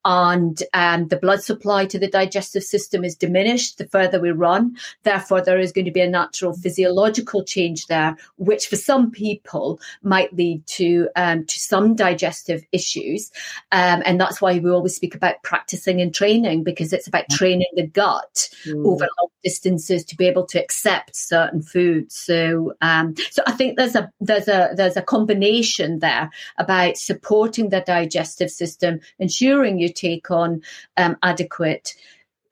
and 0.02 0.62
um, 0.72 1.08
the 1.08 1.18
blood 1.18 1.42
supply 1.42 1.84
to 1.86 1.98
the 1.98 2.08
digestive 2.08 2.62
system 2.62 3.04
is 3.04 3.16
diminished 3.16 3.76
the 3.76 3.86
further 3.86 4.18
we 4.18 4.30
run. 4.30 4.76
Therefore, 5.02 5.42
there 5.42 5.60
is 5.60 5.72
going 5.72 5.84
to 5.84 5.90
be 5.90 6.00
a 6.00 6.08
natural 6.08 6.54
physiological 6.54 7.44
change 7.44 7.86
there, 7.88 8.16
which 8.36 8.68
for 8.68 8.76
some 8.76 9.10
people 9.10 9.78
might 10.02 10.32
lead 10.32 10.66
to, 10.68 11.10
um, 11.16 11.44
to 11.44 11.60
some 11.60 11.81
digestive 11.88 12.64
issues. 12.72 13.30
Um, 13.70 14.02
and 14.04 14.20
that's 14.20 14.40
why 14.40 14.58
we 14.58 14.70
always 14.70 14.96
speak 14.96 15.14
about 15.14 15.42
practicing 15.42 16.00
and 16.00 16.14
training 16.14 16.64
because 16.64 16.92
it's 16.92 17.06
about 17.06 17.28
training 17.30 17.68
the 17.74 17.86
gut 17.86 18.48
mm. 18.64 18.86
over 18.86 19.06
long 19.20 19.28
distances 19.42 20.04
to 20.04 20.16
be 20.16 20.26
able 20.26 20.46
to 20.46 20.58
accept 20.58 21.16
certain 21.16 21.62
foods. 21.62 22.16
So, 22.16 22.74
um, 22.80 23.14
so 23.30 23.42
I 23.46 23.52
think 23.52 23.76
there's 23.76 23.96
a 23.96 24.10
there's 24.20 24.48
a 24.48 24.70
there's 24.74 24.96
a 24.96 25.02
combination 25.02 25.98
there 25.98 26.30
about 26.58 26.96
supporting 26.96 27.68
the 27.68 27.80
digestive 27.80 28.50
system, 28.50 29.00
ensuring 29.18 29.78
you 29.78 29.92
take 29.92 30.30
on 30.30 30.62
um, 30.96 31.16
adequate 31.22 31.94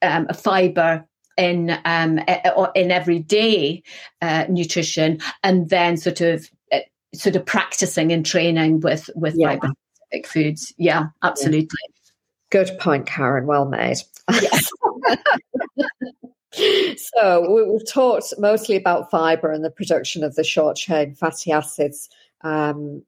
um, 0.01 0.27
fiber 0.29 1.05
in 1.37 1.77
um, 1.85 2.19
in 2.75 2.91
everyday 2.91 3.83
uh, 4.21 4.45
nutrition, 4.49 5.19
and 5.43 5.69
then 5.69 5.97
sort 5.97 6.21
of 6.21 6.49
sort 7.13 7.35
of 7.35 7.45
practicing 7.45 8.11
and 8.11 8.25
training 8.25 8.79
with 8.81 9.09
with 9.15 9.35
yeah. 9.37 9.57
specific 9.57 10.27
foods. 10.27 10.73
Yeah, 10.77 11.07
absolutely. 11.23 11.77
Good 12.49 12.71
point, 12.79 13.05
Karen. 13.05 13.45
Well 13.47 13.65
made. 13.65 13.97
Yes. 14.29 14.69
so 17.13 17.71
we've 17.71 17.87
talked 17.87 18.33
mostly 18.37 18.75
about 18.75 19.09
fiber 19.09 19.51
and 19.51 19.63
the 19.63 19.71
production 19.71 20.23
of 20.23 20.35
the 20.35 20.43
short 20.43 20.75
chain 20.75 21.15
fatty 21.15 21.51
acids. 21.51 22.09
Um, 22.41 23.03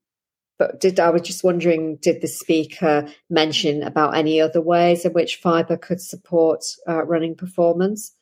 but 0.58 0.80
did 0.80 1.00
I 1.00 1.10
was 1.10 1.22
just 1.22 1.44
wondering, 1.44 1.96
did 1.96 2.20
the 2.22 2.28
speaker 2.28 3.06
mention 3.28 3.82
about 3.82 4.16
any 4.16 4.40
other 4.40 4.60
ways 4.60 5.04
in 5.04 5.12
which 5.12 5.36
fiber 5.36 5.76
could 5.76 6.00
support 6.00 6.64
uh, 6.88 7.04
running 7.04 7.34
performance? 7.34 8.12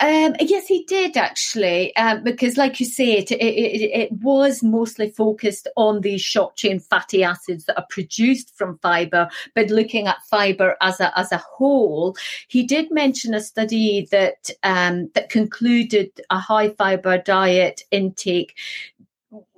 Um, 0.00 0.36
yes, 0.38 0.68
he 0.68 0.84
did 0.84 1.16
actually, 1.16 1.94
um, 1.96 2.22
because, 2.22 2.56
like 2.56 2.78
you 2.78 2.86
say, 2.86 3.18
it, 3.18 3.32
it, 3.32 3.36
it, 3.40 4.12
was 4.12 4.62
mostly 4.62 5.10
focused 5.10 5.66
on 5.76 6.02
these 6.02 6.20
short 6.20 6.54
chain 6.54 6.78
fatty 6.78 7.24
acids 7.24 7.64
that 7.64 7.76
are 7.76 7.86
produced 7.90 8.56
from 8.56 8.78
fiber. 8.78 9.28
But 9.56 9.70
looking 9.70 10.06
at 10.06 10.22
fiber 10.30 10.76
as 10.80 11.00
a 11.00 11.16
as 11.18 11.32
a 11.32 11.38
whole, 11.38 12.16
he 12.46 12.62
did 12.62 12.92
mention 12.92 13.34
a 13.34 13.40
study 13.40 14.06
that 14.12 14.50
um, 14.62 15.10
that 15.14 15.30
concluded 15.30 16.12
a 16.30 16.38
high 16.38 16.70
fiber 16.70 17.18
diet 17.18 17.82
intake 17.90 18.54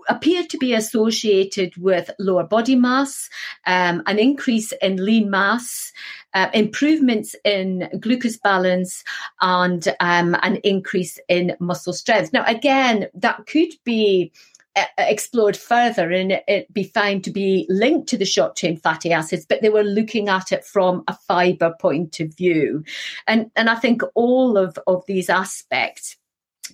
appeared 0.09 0.51
to 0.51 0.59
be 0.59 0.74
associated 0.74 1.76
with 1.76 2.11
lower 2.18 2.45
body 2.45 2.74
mass, 2.74 3.28
um, 3.66 4.03
an 4.07 4.18
increase 4.18 4.72
in 4.82 5.05
lean 5.05 5.30
mass, 5.30 5.93
uh, 6.35 6.49
improvements 6.55 7.35
in 7.45 7.89
glucose 8.01 8.37
balance, 8.37 9.05
and 9.41 9.89
um, 10.01 10.37
an 10.43 10.57
increase 10.57 11.18
in 11.28 11.57
muscle 11.61 11.93
strength. 11.93 12.33
Now, 12.33 12.45
again, 12.47 13.09
that 13.14 13.47
could 13.47 13.72
be 13.85 14.33
uh, 14.76 14.85
explored 14.99 15.57
further 15.57 16.12
and 16.12 16.41
it, 16.47 16.72
be 16.72 16.85
found 16.85 17.24
to 17.24 17.31
be 17.31 17.66
linked 17.68 18.09
to 18.09 18.16
the 18.16 18.24
short 18.24 18.55
chain 18.55 18.76
fatty 18.76 19.12
acids, 19.12 19.45
but 19.45 19.61
they 19.62 19.68
were 19.68 19.83
looking 19.83 20.28
at 20.28 20.53
it 20.53 20.64
from 20.64 21.03
a 21.09 21.14
fiber 21.14 21.74
point 21.81 22.20
of 22.20 22.35
view. 22.37 22.85
And, 23.26 23.51
and 23.57 23.68
I 23.68 23.74
think 23.74 24.03
all 24.14 24.57
of, 24.57 24.78
of 24.87 25.05
these 25.07 25.28
aspects 25.28 26.16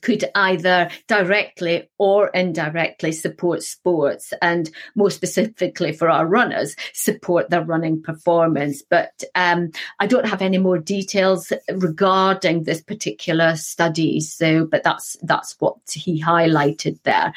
could 0.02 0.24
either 0.34 0.90
directly 1.06 1.88
or 1.98 2.28
indirectly 2.28 3.12
support 3.12 3.62
sports 3.62 4.32
and 4.42 4.70
more 4.94 5.10
specifically 5.10 5.92
for 5.92 6.08
our 6.10 6.26
runners 6.26 6.76
support 6.92 7.50
their 7.50 7.64
running 7.64 8.02
performance. 8.02 8.82
But 8.88 9.22
um, 9.34 9.70
i 9.98 10.06
don't 10.06 10.28
have 10.28 10.42
any 10.42 10.58
more 10.58 10.78
details 10.78 11.52
regarding 11.70 12.62
this 12.62 12.82
particular 12.82 13.56
study 13.56 14.20
so 14.20 14.64
but 14.64 14.82
that's 14.82 15.16
that's 15.22 15.56
what 15.58 15.76
he 15.92 16.22
highlighted 16.22 16.98
there. 17.02 17.32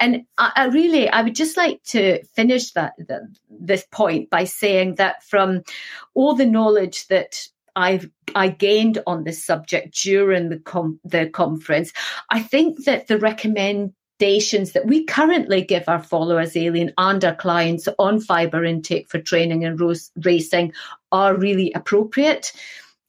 And 0.00 0.24
i, 0.38 0.52
I 0.56 0.64
really 0.66 1.08
i 1.08 1.22
would 1.22 1.34
just 1.34 1.56
like 1.56 1.82
to 1.84 2.24
finish 2.34 2.72
that, 2.72 2.94
that 3.08 3.22
this 3.50 3.84
point 3.90 4.30
by 4.30 4.44
saying 4.44 4.96
that 4.96 5.22
from 5.24 5.62
all 6.14 6.34
the 6.34 6.46
knowledge 6.46 7.06
that 7.08 7.46
I've 7.76 8.08
I 8.34 8.48
gained 8.48 8.98
on 9.06 9.24
this 9.24 9.44
subject 9.44 9.94
during 10.02 10.48
the 10.48 10.58
com- 10.58 11.00
the 11.04 11.28
conference. 11.28 11.92
I 12.30 12.42
think 12.42 12.84
that 12.84 13.06
the 13.06 13.18
recommendations 13.18 14.72
that 14.72 14.86
we 14.86 15.04
currently 15.04 15.62
give 15.62 15.88
our 15.88 16.02
followers, 16.02 16.56
Aileen, 16.56 16.92
and 16.98 17.24
our 17.24 17.34
clients 17.34 17.88
on 17.98 18.20
fiber 18.20 18.64
intake 18.64 19.08
for 19.08 19.18
training 19.18 19.64
and 19.64 19.80
racing 20.24 20.72
are 21.10 21.36
really 21.36 21.72
appropriate. 21.74 22.52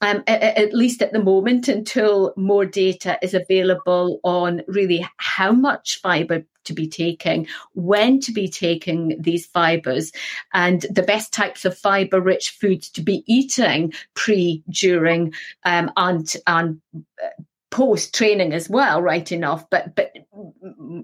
Um, 0.04 0.22
at, 0.28 0.44
at, 0.44 0.74
least 0.74 1.02
at 1.02 1.14
the 1.14 1.24
moment, 1.24 1.70
until 1.70 2.34
more 2.36 2.66
data 2.66 3.18
is 3.22 3.34
available 3.34 4.20
on 4.24 4.62
really 4.68 5.08
how 5.16 5.54
much 5.54 6.02
fiber 6.02 6.44
to 6.66 6.74
be 6.74 6.88
taking, 6.90 7.48
when 7.74 8.20
to 8.20 8.34
be 8.34 8.50
taking 8.50 9.16
these 9.18 9.46
fibers, 9.46 10.12
and 10.54 10.86
the 10.90 11.04
best 11.04 11.32
types 11.32 11.64
of 11.64 11.78
fiber 11.78 12.20
rich 12.20 12.50
foods 12.50 12.90
to 12.90 13.02
be 13.02 13.24
eating 13.28 13.94
pre, 14.14 14.62
during, 14.70 15.34
um, 15.64 15.90
and, 15.96 16.36
and 16.48 16.82
uh, 17.24 17.44
post 17.72 18.14
training 18.14 18.54
as 18.54 18.70
well, 18.70 19.02
right 19.02 19.32
enough, 19.32 19.68
but 19.70 19.96
but 19.96 20.12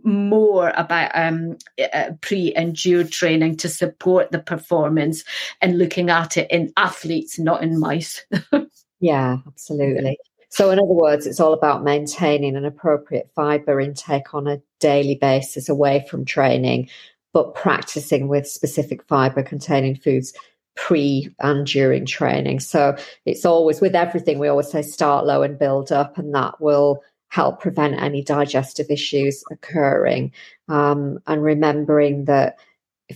more 0.03 0.71
about 0.75 1.11
um, 1.15 1.57
uh, 1.93 2.11
pre 2.21 2.53
and 2.53 2.75
during 2.75 3.07
training 3.07 3.57
to 3.57 3.69
support 3.69 4.31
the 4.31 4.39
performance 4.39 5.23
and 5.61 5.79
looking 5.79 6.09
at 6.09 6.37
it 6.37 6.51
in 6.51 6.71
athletes, 6.77 7.39
not 7.39 7.63
in 7.63 7.79
mice. 7.79 8.25
yeah, 8.99 9.37
absolutely. 9.47 10.17
So, 10.49 10.71
in 10.71 10.79
other 10.79 10.87
words, 10.87 11.27
it's 11.27 11.39
all 11.39 11.53
about 11.53 11.83
maintaining 11.83 12.55
an 12.55 12.65
appropriate 12.65 13.29
fiber 13.35 13.79
intake 13.79 14.33
on 14.33 14.47
a 14.47 14.61
daily 14.79 15.15
basis 15.15 15.69
away 15.69 16.05
from 16.09 16.25
training, 16.25 16.89
but 17.33 17.53
practicing 17.53 18.27
with 18.27 18.47
specific 18.47 19.03
fiber 19.03 19.43
containing 19.43 19.95
foods 19.95 20.33
pre 20.75 21.29
and 21.39 21.67
during 21.67 22.05
training. 22.05 22.59
So, 22.59 22.95
it's 23.25 23.45
always 23.45 23.79
with 23.79 23.95
everything, 23.95 24.39
we 24.39 24.47
always 24.47 24.71
say 24.71 24.81
start 24.81 25.25
low 25.25 25.43
and 25.43 25.57
build 25.57 25.91
up, 25.91 26.17
and 26.17 26.33
that 26.33 26.59
will 26.59 27.03
help 27.27 27.61
prevent 27.61 28.01
any 28.01 28.23
digestive 28.23 28.87
issues 28.89 29.43
occurring. 29.51 30.33
Um, 30.67 31.19
and 31.27 31.43
remembering 31.43 32.25
that 32.25 32.57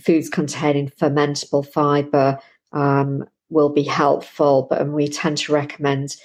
foods 0.00 0.28
containing 0.28 0.88
fermentable 0.88 1.66
fiber 1.66 2.38
um, 2.72 3.26
will 3.50 3.68
be 3.68 3.82
helpful, 3.82 4.66
but 4.68 4.80
and 4.80 4.94
we 4.94 5.08
tend 5.08 5.38
to 5.38 5.52
recommend 5.52 6.16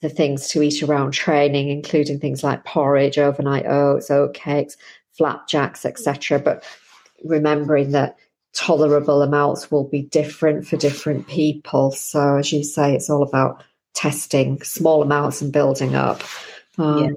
the 0.00 0.08
things 0.08 0.48
to 0.48 0.62
eat 0.62 0.82
around 0.82 1.12
training, 1.12 1.68
including 1.68 2.18
things 2.18 2.42
like 2.42 2.64
porridge, 2.64 3.18
overnight 3.18 3.66
oats, 3.66 4.10
oat 4.10 4.34
cakes, 4.34 4.76
flapjacks, 5.12 5.84
etc. 5.84 6.38
But 6.38 6.64
remembering 7.24 7.90
that 7.92 8.16
tolerable 8.54 9.22
amounts 9.22 9.70
will 9.70 9.84
be 9.84 10.02
different 10.02 10.66
for 10.66 10.76
different 10.76 11.28
people. 11.28 11.92
So, 11.92 12.36
as 12.36 12.52
you 12.52 12.64
say, 12.64 12.94
it's 12.94 13.10
all 13.10 13.22
about 13.22 13.62
testing 13.94 14.62
small 14.62 15.02
amounts 15.02 15.42
and 15.42 15.52
building 15.52 15.94
up. 15.94 16.22
Um, 16.78 17.04
yeah. 17.04 17.10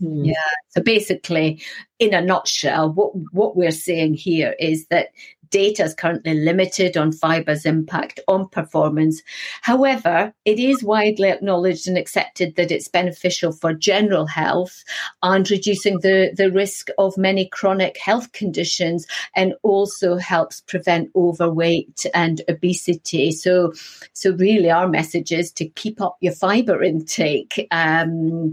Hmm. 0.00 0.24
Yeah. 0.24 0.34
So 0.70 0.82
basically, 0.82 1.62
in 1.98 2.14
a 2.14 2.20
nutshell, 2.20 2.92
what 2.92 3.12
what 3.32 3.56
we're 3.56 3.70
saying 3.70 4.14
here 4.14 4.54
is 4.58 4.86
that 4.86 5.08
data 5.52 5.84
is 5.84 5.94
currently 5.94 6.34
limited 6.34 6.96
on 6.96 7.12
fiber's 7.12 7.64
impact 7.64 8.18
on 8.26 8.48
performance. 8.48 9.22
However, 9.60 10.34
it 10.44 10.58
is 10.58 10.82
widely 10.82 11.28
acknowledged 11.28 11.86
and 11.86 11.96
accepted 11.96 12.56
that 12.56 12.72
it's 12.72 12.88
beneficial 12.88 13.52
for 13.52 13.72
general 13.72 14.26
health 14.26 14.82
and 15.22 15.48
reducing 15.48 16.00
the, 16.00 16.32
the 16.36 16.50
risk 16.50 16.88
of 16.98 17.16
many 17.16 17.46
chronic 17.48 17.98
health 17.98 18.32
conditions 18.32 19.06
and 19.36 19.54
also 19.62 20.16
helps 20.16 20.62
prevent 20.62 21.10
overweight 21.14 22.06
and 22.14 22.40
obesity. 22.48 23.30
So, 23.30 23.72
so 24.14 24.32
really 24.32 24.70
our 24.70 24.88
message 24.88 25.30
is 25.30 25.52
to 25.52 25.68
keep 25.68 26.00
up 26.00 26.16
your 26.20 26.32
fiber 26.32 26.82
intake. 26.82 27.68
Um, 27.70 28.52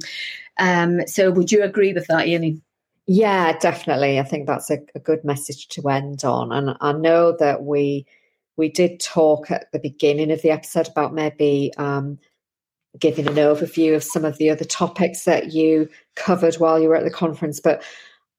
um, 0.60 1.08
so 1.08 1.32
would 1.32 1.52
you 1.52 1.64
agree 1.64 1.94
with 1.94 2.08
that, 2.08 2.28
Aileen? 2.28 2.62
Yeah, 3.12 3.58
definitely. 3.58 4.20
I 4.20 4.24
think 4.24 4.46
that's 4.46 4.70
a, 4.70 4.78
a, 4.94 5.00
good 5.00 5.26
message 5.26 5.68
to 5.70 5.90
end 5.90 6.24
on. 6.24 6.52
And 6.52 6.78
I 6.80 6.92
know 6.92 7.36
that 7.40 7.64
we 7.64 8.06
we 8.56 8.70
did 8.70 9.00
talk 9.00 9.50
at 9.50 9.72
the 9.72 9.80
beginning 9.80 10.30
of 10.30 10.44
the 10.44 10.52
episode 10.52 10.88
about 10.90 11.16
maybe 11.16 11.74
um, 11.78 12.20
giving 13.00 13.28
an 13.28 13.34
overview 13.34 13.96
of 13.96 14.04
some 14.04 14.26
of 14.26 14.38
the 14.38 14.52
other 14.52 14.64
topics 14.64 15.24
that 15.24 15.54
you 15.54 15.90
covered 16.16 16.54
while 16.56 16.80
you 16.80 16.88
were 16.88 16.98
at 16.98 17.04
the 17.04 17.10
conference, 17.10 17.60
but 17.60 17.82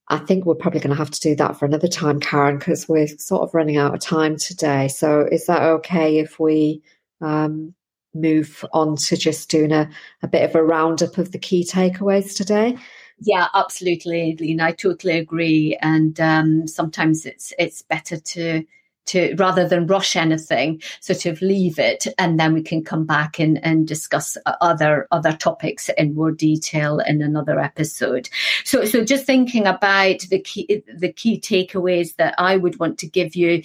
I 0.06 0.18
think 0.18 0.44
we're 0.44 0.54
probably 0.54 0.78
going 0.78 0.90
to 0.90 1.02
have 1.02 1.10
to 1.10 1.20
do 1.20 1.34
that 1.34 1.58
for 1.58 1.64
another 1.64 1.88
time, 1.88 2.20
Karen, 2.20 2.58
because 2.58 2.88
we're 2.88 3.08
sort 3.08 3.42
of 3.42 3.52
running 3.52 3.76
out 3.76 3.94
of 3.94 4.00
time 4.00 4.36
today. 4.36 4.86
So 4.86 5.26
is 5.32 5.46
that 5.46 5.62
okay 5.62 6.20
if 6.20 6.38
we 6.38 6.80
um, 7.20 7.74
move 8.14 8.64
on 8.72 8.94
to 8.96 9.16
just 9.16 9.50
doing 9.50 9.72
a, 9.72 9.90
a 10.22 10.28
bit 10.28 10.48
of 10.48 10.54
a 10.54 10.62
roundup 10.62 11.18
of 11.18 11.32
the 11.32 11.40
key 11.40 11.64
takeaways 11.68 12.36
today? 12.36 12.76
Yeah, 13.20 13.48
absolutely, 13.54 14.32
Aileen. 14.32 14.60
I 14.60 14.72
totally 14.72 15.18
agree. 15.18 15.76
And 15.82 16.18
um, 16.20 16.66
sometimes 16.66 17.26
it's 17.26 17.52
it's 17.58 17.82
better 17.82 18.18
to 18.18 18.64
to 19.06 19.34
rather 19.36 19.66
than 19.66 19.86
rush 19.86 20.14
anything, 20.16 20.80
sort 21.00 21.26
of 21.26 21.42
leave 21.42 21.78
it, 21.78 22.06
and 22.18 22.38
then 22.38 22.54
we 22.54 22.62
can 22.62 22.84
come 22.84 23.04
back 23.06 23.38
and, 23.40 23.62
and 23.64 23.86
discuss 23.86 24.36
other 24.60 25.06
other 25.10 25.32
topics 25.32 25.90
in 25.98 26.14
more 26.14 26.30
detail 26.30 26.98
in 27.00 27.20
another 27.20 27.58
episode. 27.58 28.28
So, 28.64 28.84
so 28.84 29.04
just 29.04 29.26
thinking 29.26 29.66
about 29.66 30.20
the 30.30 30.40
key 30.40 30.82
the 30.94 31.12
key 31.12 31.40
takeaways 31.40 32.16
that 32.16 32.34
I 32.38 32.56
would 32.56 32.78
want 32.78 32.98
to 33.00 33.06
give 33.08 33.34
you 33.34 33.62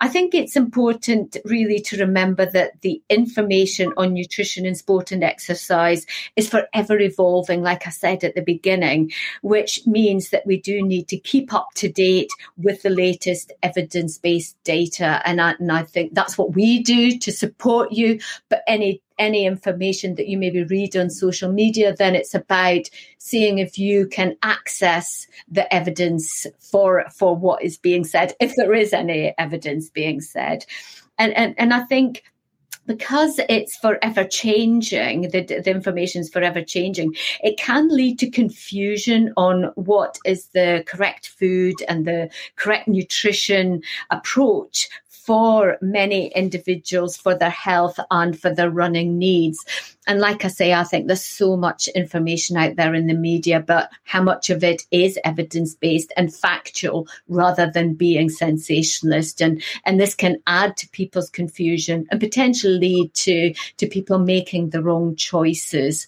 I 0.00 0.08
think 0.08 0.34
it's 0.34 0.56
important 0.56 1.36
really 1.44 1.80
to 1.80 1.98
remember 1.98 2.46
that 2.46 2.80
the 2.82 3.02
information 3.08 3.92
on 3.96 4.14
nutrition 4.14 4.64
in 4.64 4.74
sport 4.74 5.12
and 5.12 5.24
exercise 5.24 6.06
is 6.36 6.48
forever 6.48 6.98
evolving, 6.98 7.62
like 7.62 7.86
I 7.86 7.90
said 7.90 8.24
at 8.24 8.34
the 8.34 8.42
beginning, 8.42 9.12
which 9.42 9.86
means 9.86 10.30
that 10.30 10.46
we 10.46 10.60
do 10.60 10.82
need 10.82 11.08
to 11.08 11.18
keep 11.18 11.52
up 11.52 11.68
to 11.76 11.88
date 11.88 12.30
with 12.56 12.82
the 12.82 12.90
latest 12.90 13.52
evidence 13.62 14.18
based 14.18 14.56
data. 14.64 15.20
And 15.24 15.40
I, 15.40 15.54
and 15.58 15.72
I 15.72 15.82
think 15.82 16.14
that's 16.14 16.38
what 16.38 16.54
we 16.54 16.82
do 16.82 17.18
to 17.18 17.32
support 17.32 17.92
you. 17.92 18.20
But 18.48 18.62
any 18.66 19.02
any 19.18 19.46
information 19.46 20.14
that 20.16 20.28
you 20.28 20.38
maybe 20.38 20.64
read 20.64 20.96
on 20.96 21.10
social 21.10 21.50
media, 21.50 21.94
then 21.94 22.14
it's 22.14 22.34
about 22.34 22.88
seeing 23.18 23.58
if 23.58 23.78
you 23.78 24.06
can 24.06 24.36
access 24.42 25.26
the 25.48 25.72
evidence 25.72 26.46
for 26.58 27.04
for 27.14 27.36
what 27.36 27.62
is 27.62 27.76
being 27.76 28.04
said, 28.04 28.34
if 28.40 28.54
there 28.56 28.74
is 28.74 28.92
any 28.92 29.34
evidence 29.38 29.90
being 29.90 30.20
said. 30.20 30.64
And 31.18 31.32
and, 31.36 31.54
and 31.58 31.74
I 31.74 31.84
think 31.84 32.22
because 32.88 33.38
it's 33.50 33.76
forever 33.76 34.24
changing, 34.24 35.28
the, 35.28 35.42
the 35.42 35.70
information 35.70 36.22
is 36.22 36.30
forever 36.30 36.62
changing, 36.62 37.14
it 37.42 37.58
can 37.58 37.88
lead 37.88 38.18
to 38.18 38.30
confusion 38.30 39.32
on 39.36 39.64
what 39.74 40.18
is 40.24 40.46
the 40.54 40.82
correct 40.86 41.28
food 41.28 41.74
and 41.86 42.06
the 42.06 42.30
correct 42.56 42.88
nutrition 42.88 43.82
approach 44.10 44.88
for 45.28 45.76
many 45.82 46.28
individuals 46.28 47.14
for 47.14 47.34
their 47.34 47.50
health 47.50 48.00
and 48.10 48.40
for 48.40 48.48
their 48.48 48.70
running 48.70 49.18
needs. 49.18 49.62
And 50.06 50.20
like 50.20 50.42
I 50.42 50.48
say, 50.48 50.72
I 50.72 50.84
think 50.84 51.06
there's 51.06 51.22
so 51.22 51.54
much 51.54 51.86
information 51.88 52.56
out 52.56 52.76
there 52.76 52.94
in 52.94 53.08
the 53.08 53.12
media, 53.12 53.60
but 53.60 53.90
how 54.04 54.22
much 54.22 54.48
of 54.48 54.64
it 54.64 54.86
is 54.90 55.18
evidence 55.24 55.74
based 55.74 56.14
and 56.16 56.34
factual 56.34 57.08
rather 57.28 57.70
than 57.70 57.92
being 57.92 58.30
sensationalist? 58.30 59.42
And, 59.42 59.62
and 59.84 60.00
this 60.00 60.14
can 60.14 60.38
add 60.46 60.78
to 60.78 60.88
people's 60.88 61.28
confusion 61.28 62.06
and 62.10 62.20
potentially 62.20 62.78
lead 62.78 63.12
to, 63.12 63.52
to 63.76 63.86
people 63.86 64.18
making 64.18 64.70
the 64.70 64.82
wrong 64.82 65.14
choices. 65.14 66.06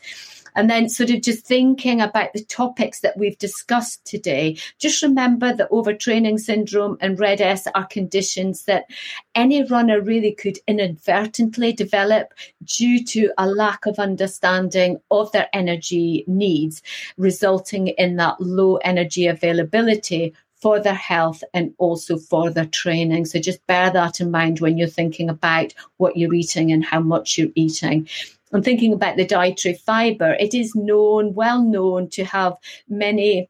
And 0.55 0.68
then 0.68 0.88
sort 0.88 1.11
of 1.11 1.22
just 1.22 1.44
thinking 1.46 2.01
about 2.01 2.32
the 2.32 2.44
topics 2.44 3.01
that 3.01 3.16
we've 3.16 3.38
discussed 3.38 4.05
today, 4.05 4.57
just 4.78 5.03
remember 5.03 5.53
that 5.55 5.70
overtraining 5.70 6.38
syndrome 6.38 6.96
and 7.01 7.18
RED-S 7.18 7.66
are 7.74 7.86
conditions 7.86 8.64
that 8.64 8.86
any 9.34 9.64
runner 9.64 10.01
really 10.01 10.32
could 10.32 10.59
inadvertently 10.66 11.72
develop 11.72 12.32
due 12.64 13.05
to 13.05 13.32
a 13.38 13.46
lack 13.46 13.86
of 13.86 13.98
understanding 13.98 15.01
of 15.11 15.30
their 15.32 15.48
energy 15.53 16.24
needs, 16.26 16.82
resulting 17.16 17.88
in 17.88 18.16
that 18.16 18.40
low 18.40 18.76
energy 18.76 19.26
availability 19.26 20.34
for 20.61 20.78
their 20.78 20.94
health 20.94 21.42
and 21.55 21.74
also 21.78 22.18
for 22.18 22.51
their 22.51 22.66
training. 22.66 23.24
So 23.24 23.38
just 23.38 23.66
bear 23.66 23.90
that 23.90 24.20
in 24.20 24.30
mind 24.30 24.61
when 24.61 24.76
you're 24.76 24.88
thinking 24.88 25.30
about 25.30 25.72
what 25.96 26.16
you're 26.16 26.34
eating 26.34 26.70
and 26.70 26.84
how 26.84 27.01
much 27.01 27.38
you're 27.38 27.48
eating 27.55 28.09
and 28.53 28.64
thinking 28.64 28.92
about 28.92 29.16
the 29.16 29.24
dietary 29.24 29.74
fiber, 29.74 30.32
it 30.34 30.55
is 30.55 30.74
known, 30.74 31.34
well 31.34 31.62
known 31.62 32.09
to 32.11 32.24
have 32.24 32.55
many 32.88 33.48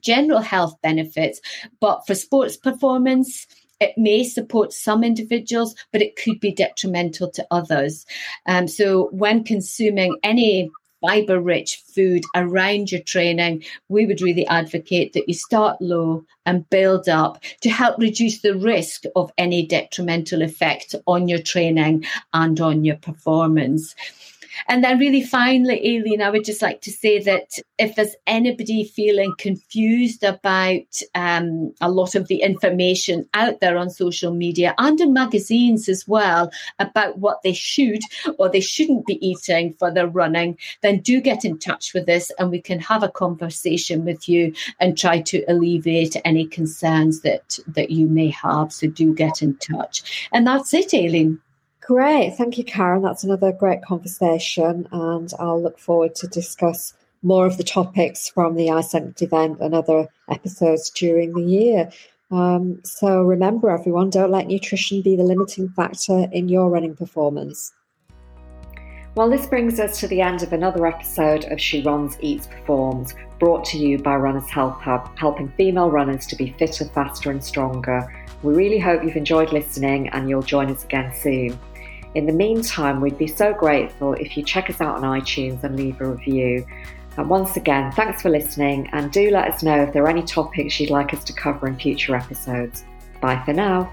general 0.00 0.40
health 0.40 0.74
benefits, 0.82 1.40
but 1.80 2.06
for 2.06 2.14
sports 2.14 2.56
performance, 2.56 3.46
it 3.80 3.96
may 3.96 4.24
support 4.24 4.72
some 4.72 5.04
individuals, 5.04 5.74
but 5.92 6.02
it 6.02 6.16
could 6.16 6.40
be 6.40 6.52
detrimental 6.52 7.30
to 7.30 7.46
others. 7.50 8.06
Um, 8.46 8.66
so, 8.66 9.08
when 9.12 9.44
consuming 9.44 10.16
any 10.22 10.70
fiber 11.00 11.40
rich 11.40 11.82
food 11.94 12.24
around 12.34 12.90
your 12.90 13.02
training, 13.02 13.64
we 13.88 14.06
would 14.06 14.20
really 14.20 14.46
advocate 14.46 15.12
that 15.12 15.28
you 15.28 15.34
start 15.34 15.80
low 15.80 16.24
and 16.46 16.68
build 16.70 17.08
up 17.08 17.42
to 17.60 17.70
help 17.70 17.98
reduce 17.98 18.40
the 18.40 18.56
risk 18.56 19.04
of 19.16 19.32
any 19.38 19.66
detrimental 19.66 20.42
effect 20.42 20.94
on 21.06 21.28
your 21.28 21.40
training 21.40 22.04
and 22.32 22.60
on 22.60 22.84
your 22.84 22.96
performance. 22.96 23.94
And 24.66 24.82
then, 24.82 24.98
really 24.98 25.22
finally, 25.22 25.78
Aileen, 25.78 26.22
I 26.22 26.30
would 26.30 26.44
just 26.44 26.62
like 26.62 26.80
to 26.82 26.90
say 26.90 27.20
that 27.20 27.58
if 27.78 27.94
there's 27.94 28.16
anybody 28.26 28.84
feeling 28.84 29.34
confused 29.38 30.24
about 30.24 31.00
um, 31.14 31.72
a 31.80 31.90
lot 31.90 32.14
of 32.14 32.28
the 32.28 32.42
information 32.42 33.28
out 33.34 33.60
there 33.60 33.76
on 33.76 33.90
social 33.90 34.34
media 34.34 34.74
and 34.78 35.00
in 35.00 35.12
magazines 35.12 35.88
as 35.88 36.06
well 36.08 36.50
about 36.78 37.18
what 37.18 37.42
they 37.42 37.52
should 37.52 38.00
or 38.38 38.48
they 38.48 38.60
shouldn't 38.60 39.06
be 39.06 39.24
eating 39.26 39.74
for 39.78 39.90
their 39.90 40.08
running, 40.08 40.58
then 40.82 40.98
do 41.00 41.20
get 41.20 41.44
in 41.44 41.58
touch 41.58 41.94
with 41.94 42.08
us 42.08 42.30
and 42.38 42.50
we 42.50 42.60
can 42.60 42.80
have 42.80 43.02
a 43.02 43.08
conversation 43.08 44.04
with 44.04 44.28
you 44.28 44.52
and 44.80 44.98
try 44.98 45.20
to 45.20 45.44
alleviate 45.48 46.16
any 46.24 46.46
concerns 46.46 47.20
that, 47.20 47.58
that 47.66 47.90
you 47.90 48.06
may 48.06 48.30
have. 48.30 48.72
So 48.72 48.88
do 48.88 49.14
get 49.14 49.42
in 49.42 49.56
touch. 49.56 50.28
And 50.32 50.46
that's 50.46 50.74
it, 50.74 50.92
Aileen. 50.94 51.40
Great. 51.88 52.34
Thank 52.36 52.58
you, 52.58 52.64
Karen. 52.64 53.00
That's 53.00 53.24
another 53.24 53.50
great 53.50 53.80
conversation. 53.80 54.86
And 54.92 55.32
I'll 55.38 55.62
look 55.62 55.78
forward 55.78 56.14
to 56.16 56.26
discuss 56.26 56.92
more 57.22 57.46
of 57.46 57.56
the 57.56 57.64
topics 57.64 58.28
from 58.28 58.56
the 58.56 58.66
ISENC 58.66 59.22
event 59.22 59.58
and 59.60 59.74
other 59.74 60.06
episodes 60.28 60.90
during 60.90 61.32
the 61.32 61.42
year. 61.42 61.90
Um, 62.30 62.82
so 62.84 63.22
remember, 63.22 63.70
everyone, 63.70 64.10
don't 64.10 64.30
let 64.30 64.48
nutrition 64.48 65.00
be 65.00 65.16
the 65.16 65.22
limiting 65.22 65.70
factor 65.70 66.28
in 66.30 66.50
your 66.50 66.68
running 66.68 66.94
performance. 66.94 67.72
Well, 69.14 69.30
this 69.30 69.46
brings 69.46 69.80
us 69.80 69.98
to 70.00 70.08
the 70.08 70.20
end 70.20 70.42
of 70.42 70.52
another 70.52 70.86
episode 70.86 71.46
of 71.46 71.58
She 71.58 71.82
Runs, 71.82 72.18
Eats, 72.20 72.48
Performs, 72.48 73.14
brought 73.40 73.64
to 73.64 73.78
you 73.78 73.96
by 73.96 74.16
Runners 74.16 74.50
Health 74.50 74.78
Hub, 74.82 75.08
helping 75.18 75.48
female 75.56 75.90
runners 75.90 76.26
to 76.26 76.36
be 76.36 76.54
fitter, 76.58 76.84
faster, 76.84 77.30
and 77.30 77.42
stronger. 77.42 78.26
We 78.42 78.54
really 78.54 78.78
hope 78.78 79.02
you've 79.02 79.16
enjoyed 79.16 79.54
listening 79.54 80.10
and 80.10 80.28
you'll 80.28 80.42
join 80.42 80.70
us 80.70 80.84
again 80.84 81.14
soon. 81.14 81.58
In 82.14 82.26
the 82.26 82.32
meantime, 82.32 83.00
we'd 83.00 83.18
be 83.18 83.26
so 83.26 83.52
grateful 83.52 84.14
if 84.14 84.36
you 84.36 84.42
check 84.42 84.70
us 84.70 84.80
out 84.80 84.96
on 84.96 85.02
iTunes 85.02 85.62
and 85.62 85.76
leave 85.76 86.00
a 86.00 86.06
review. 86.06 86.66
And 87.16 87.28
once 87.28 87.56
again, 87.56 87.92
thanks 87.92 88.22
for 88.22 88.30
listening 88.30 88.88
and 88.92 89.10
do 89.10 89.30
let 89.30 89.52
us 89.52 89.62
know 89.62 89.82
if 89.82 89.92
there 89.92 90.04
are 90.04 90.08
any 90.08 90.22
topics 90.22 90.78
you'd 90.78 90.90
like 90.90 91.12
us 91.12 91.24
to 91.24 91.32
cover 91.32 91.66
in 91.66 91.76
future 91.76 92.14
episodes. 92.14 92.84
Bye 93.20 93.42
for 93.44 93.52
now. 93.52 93.92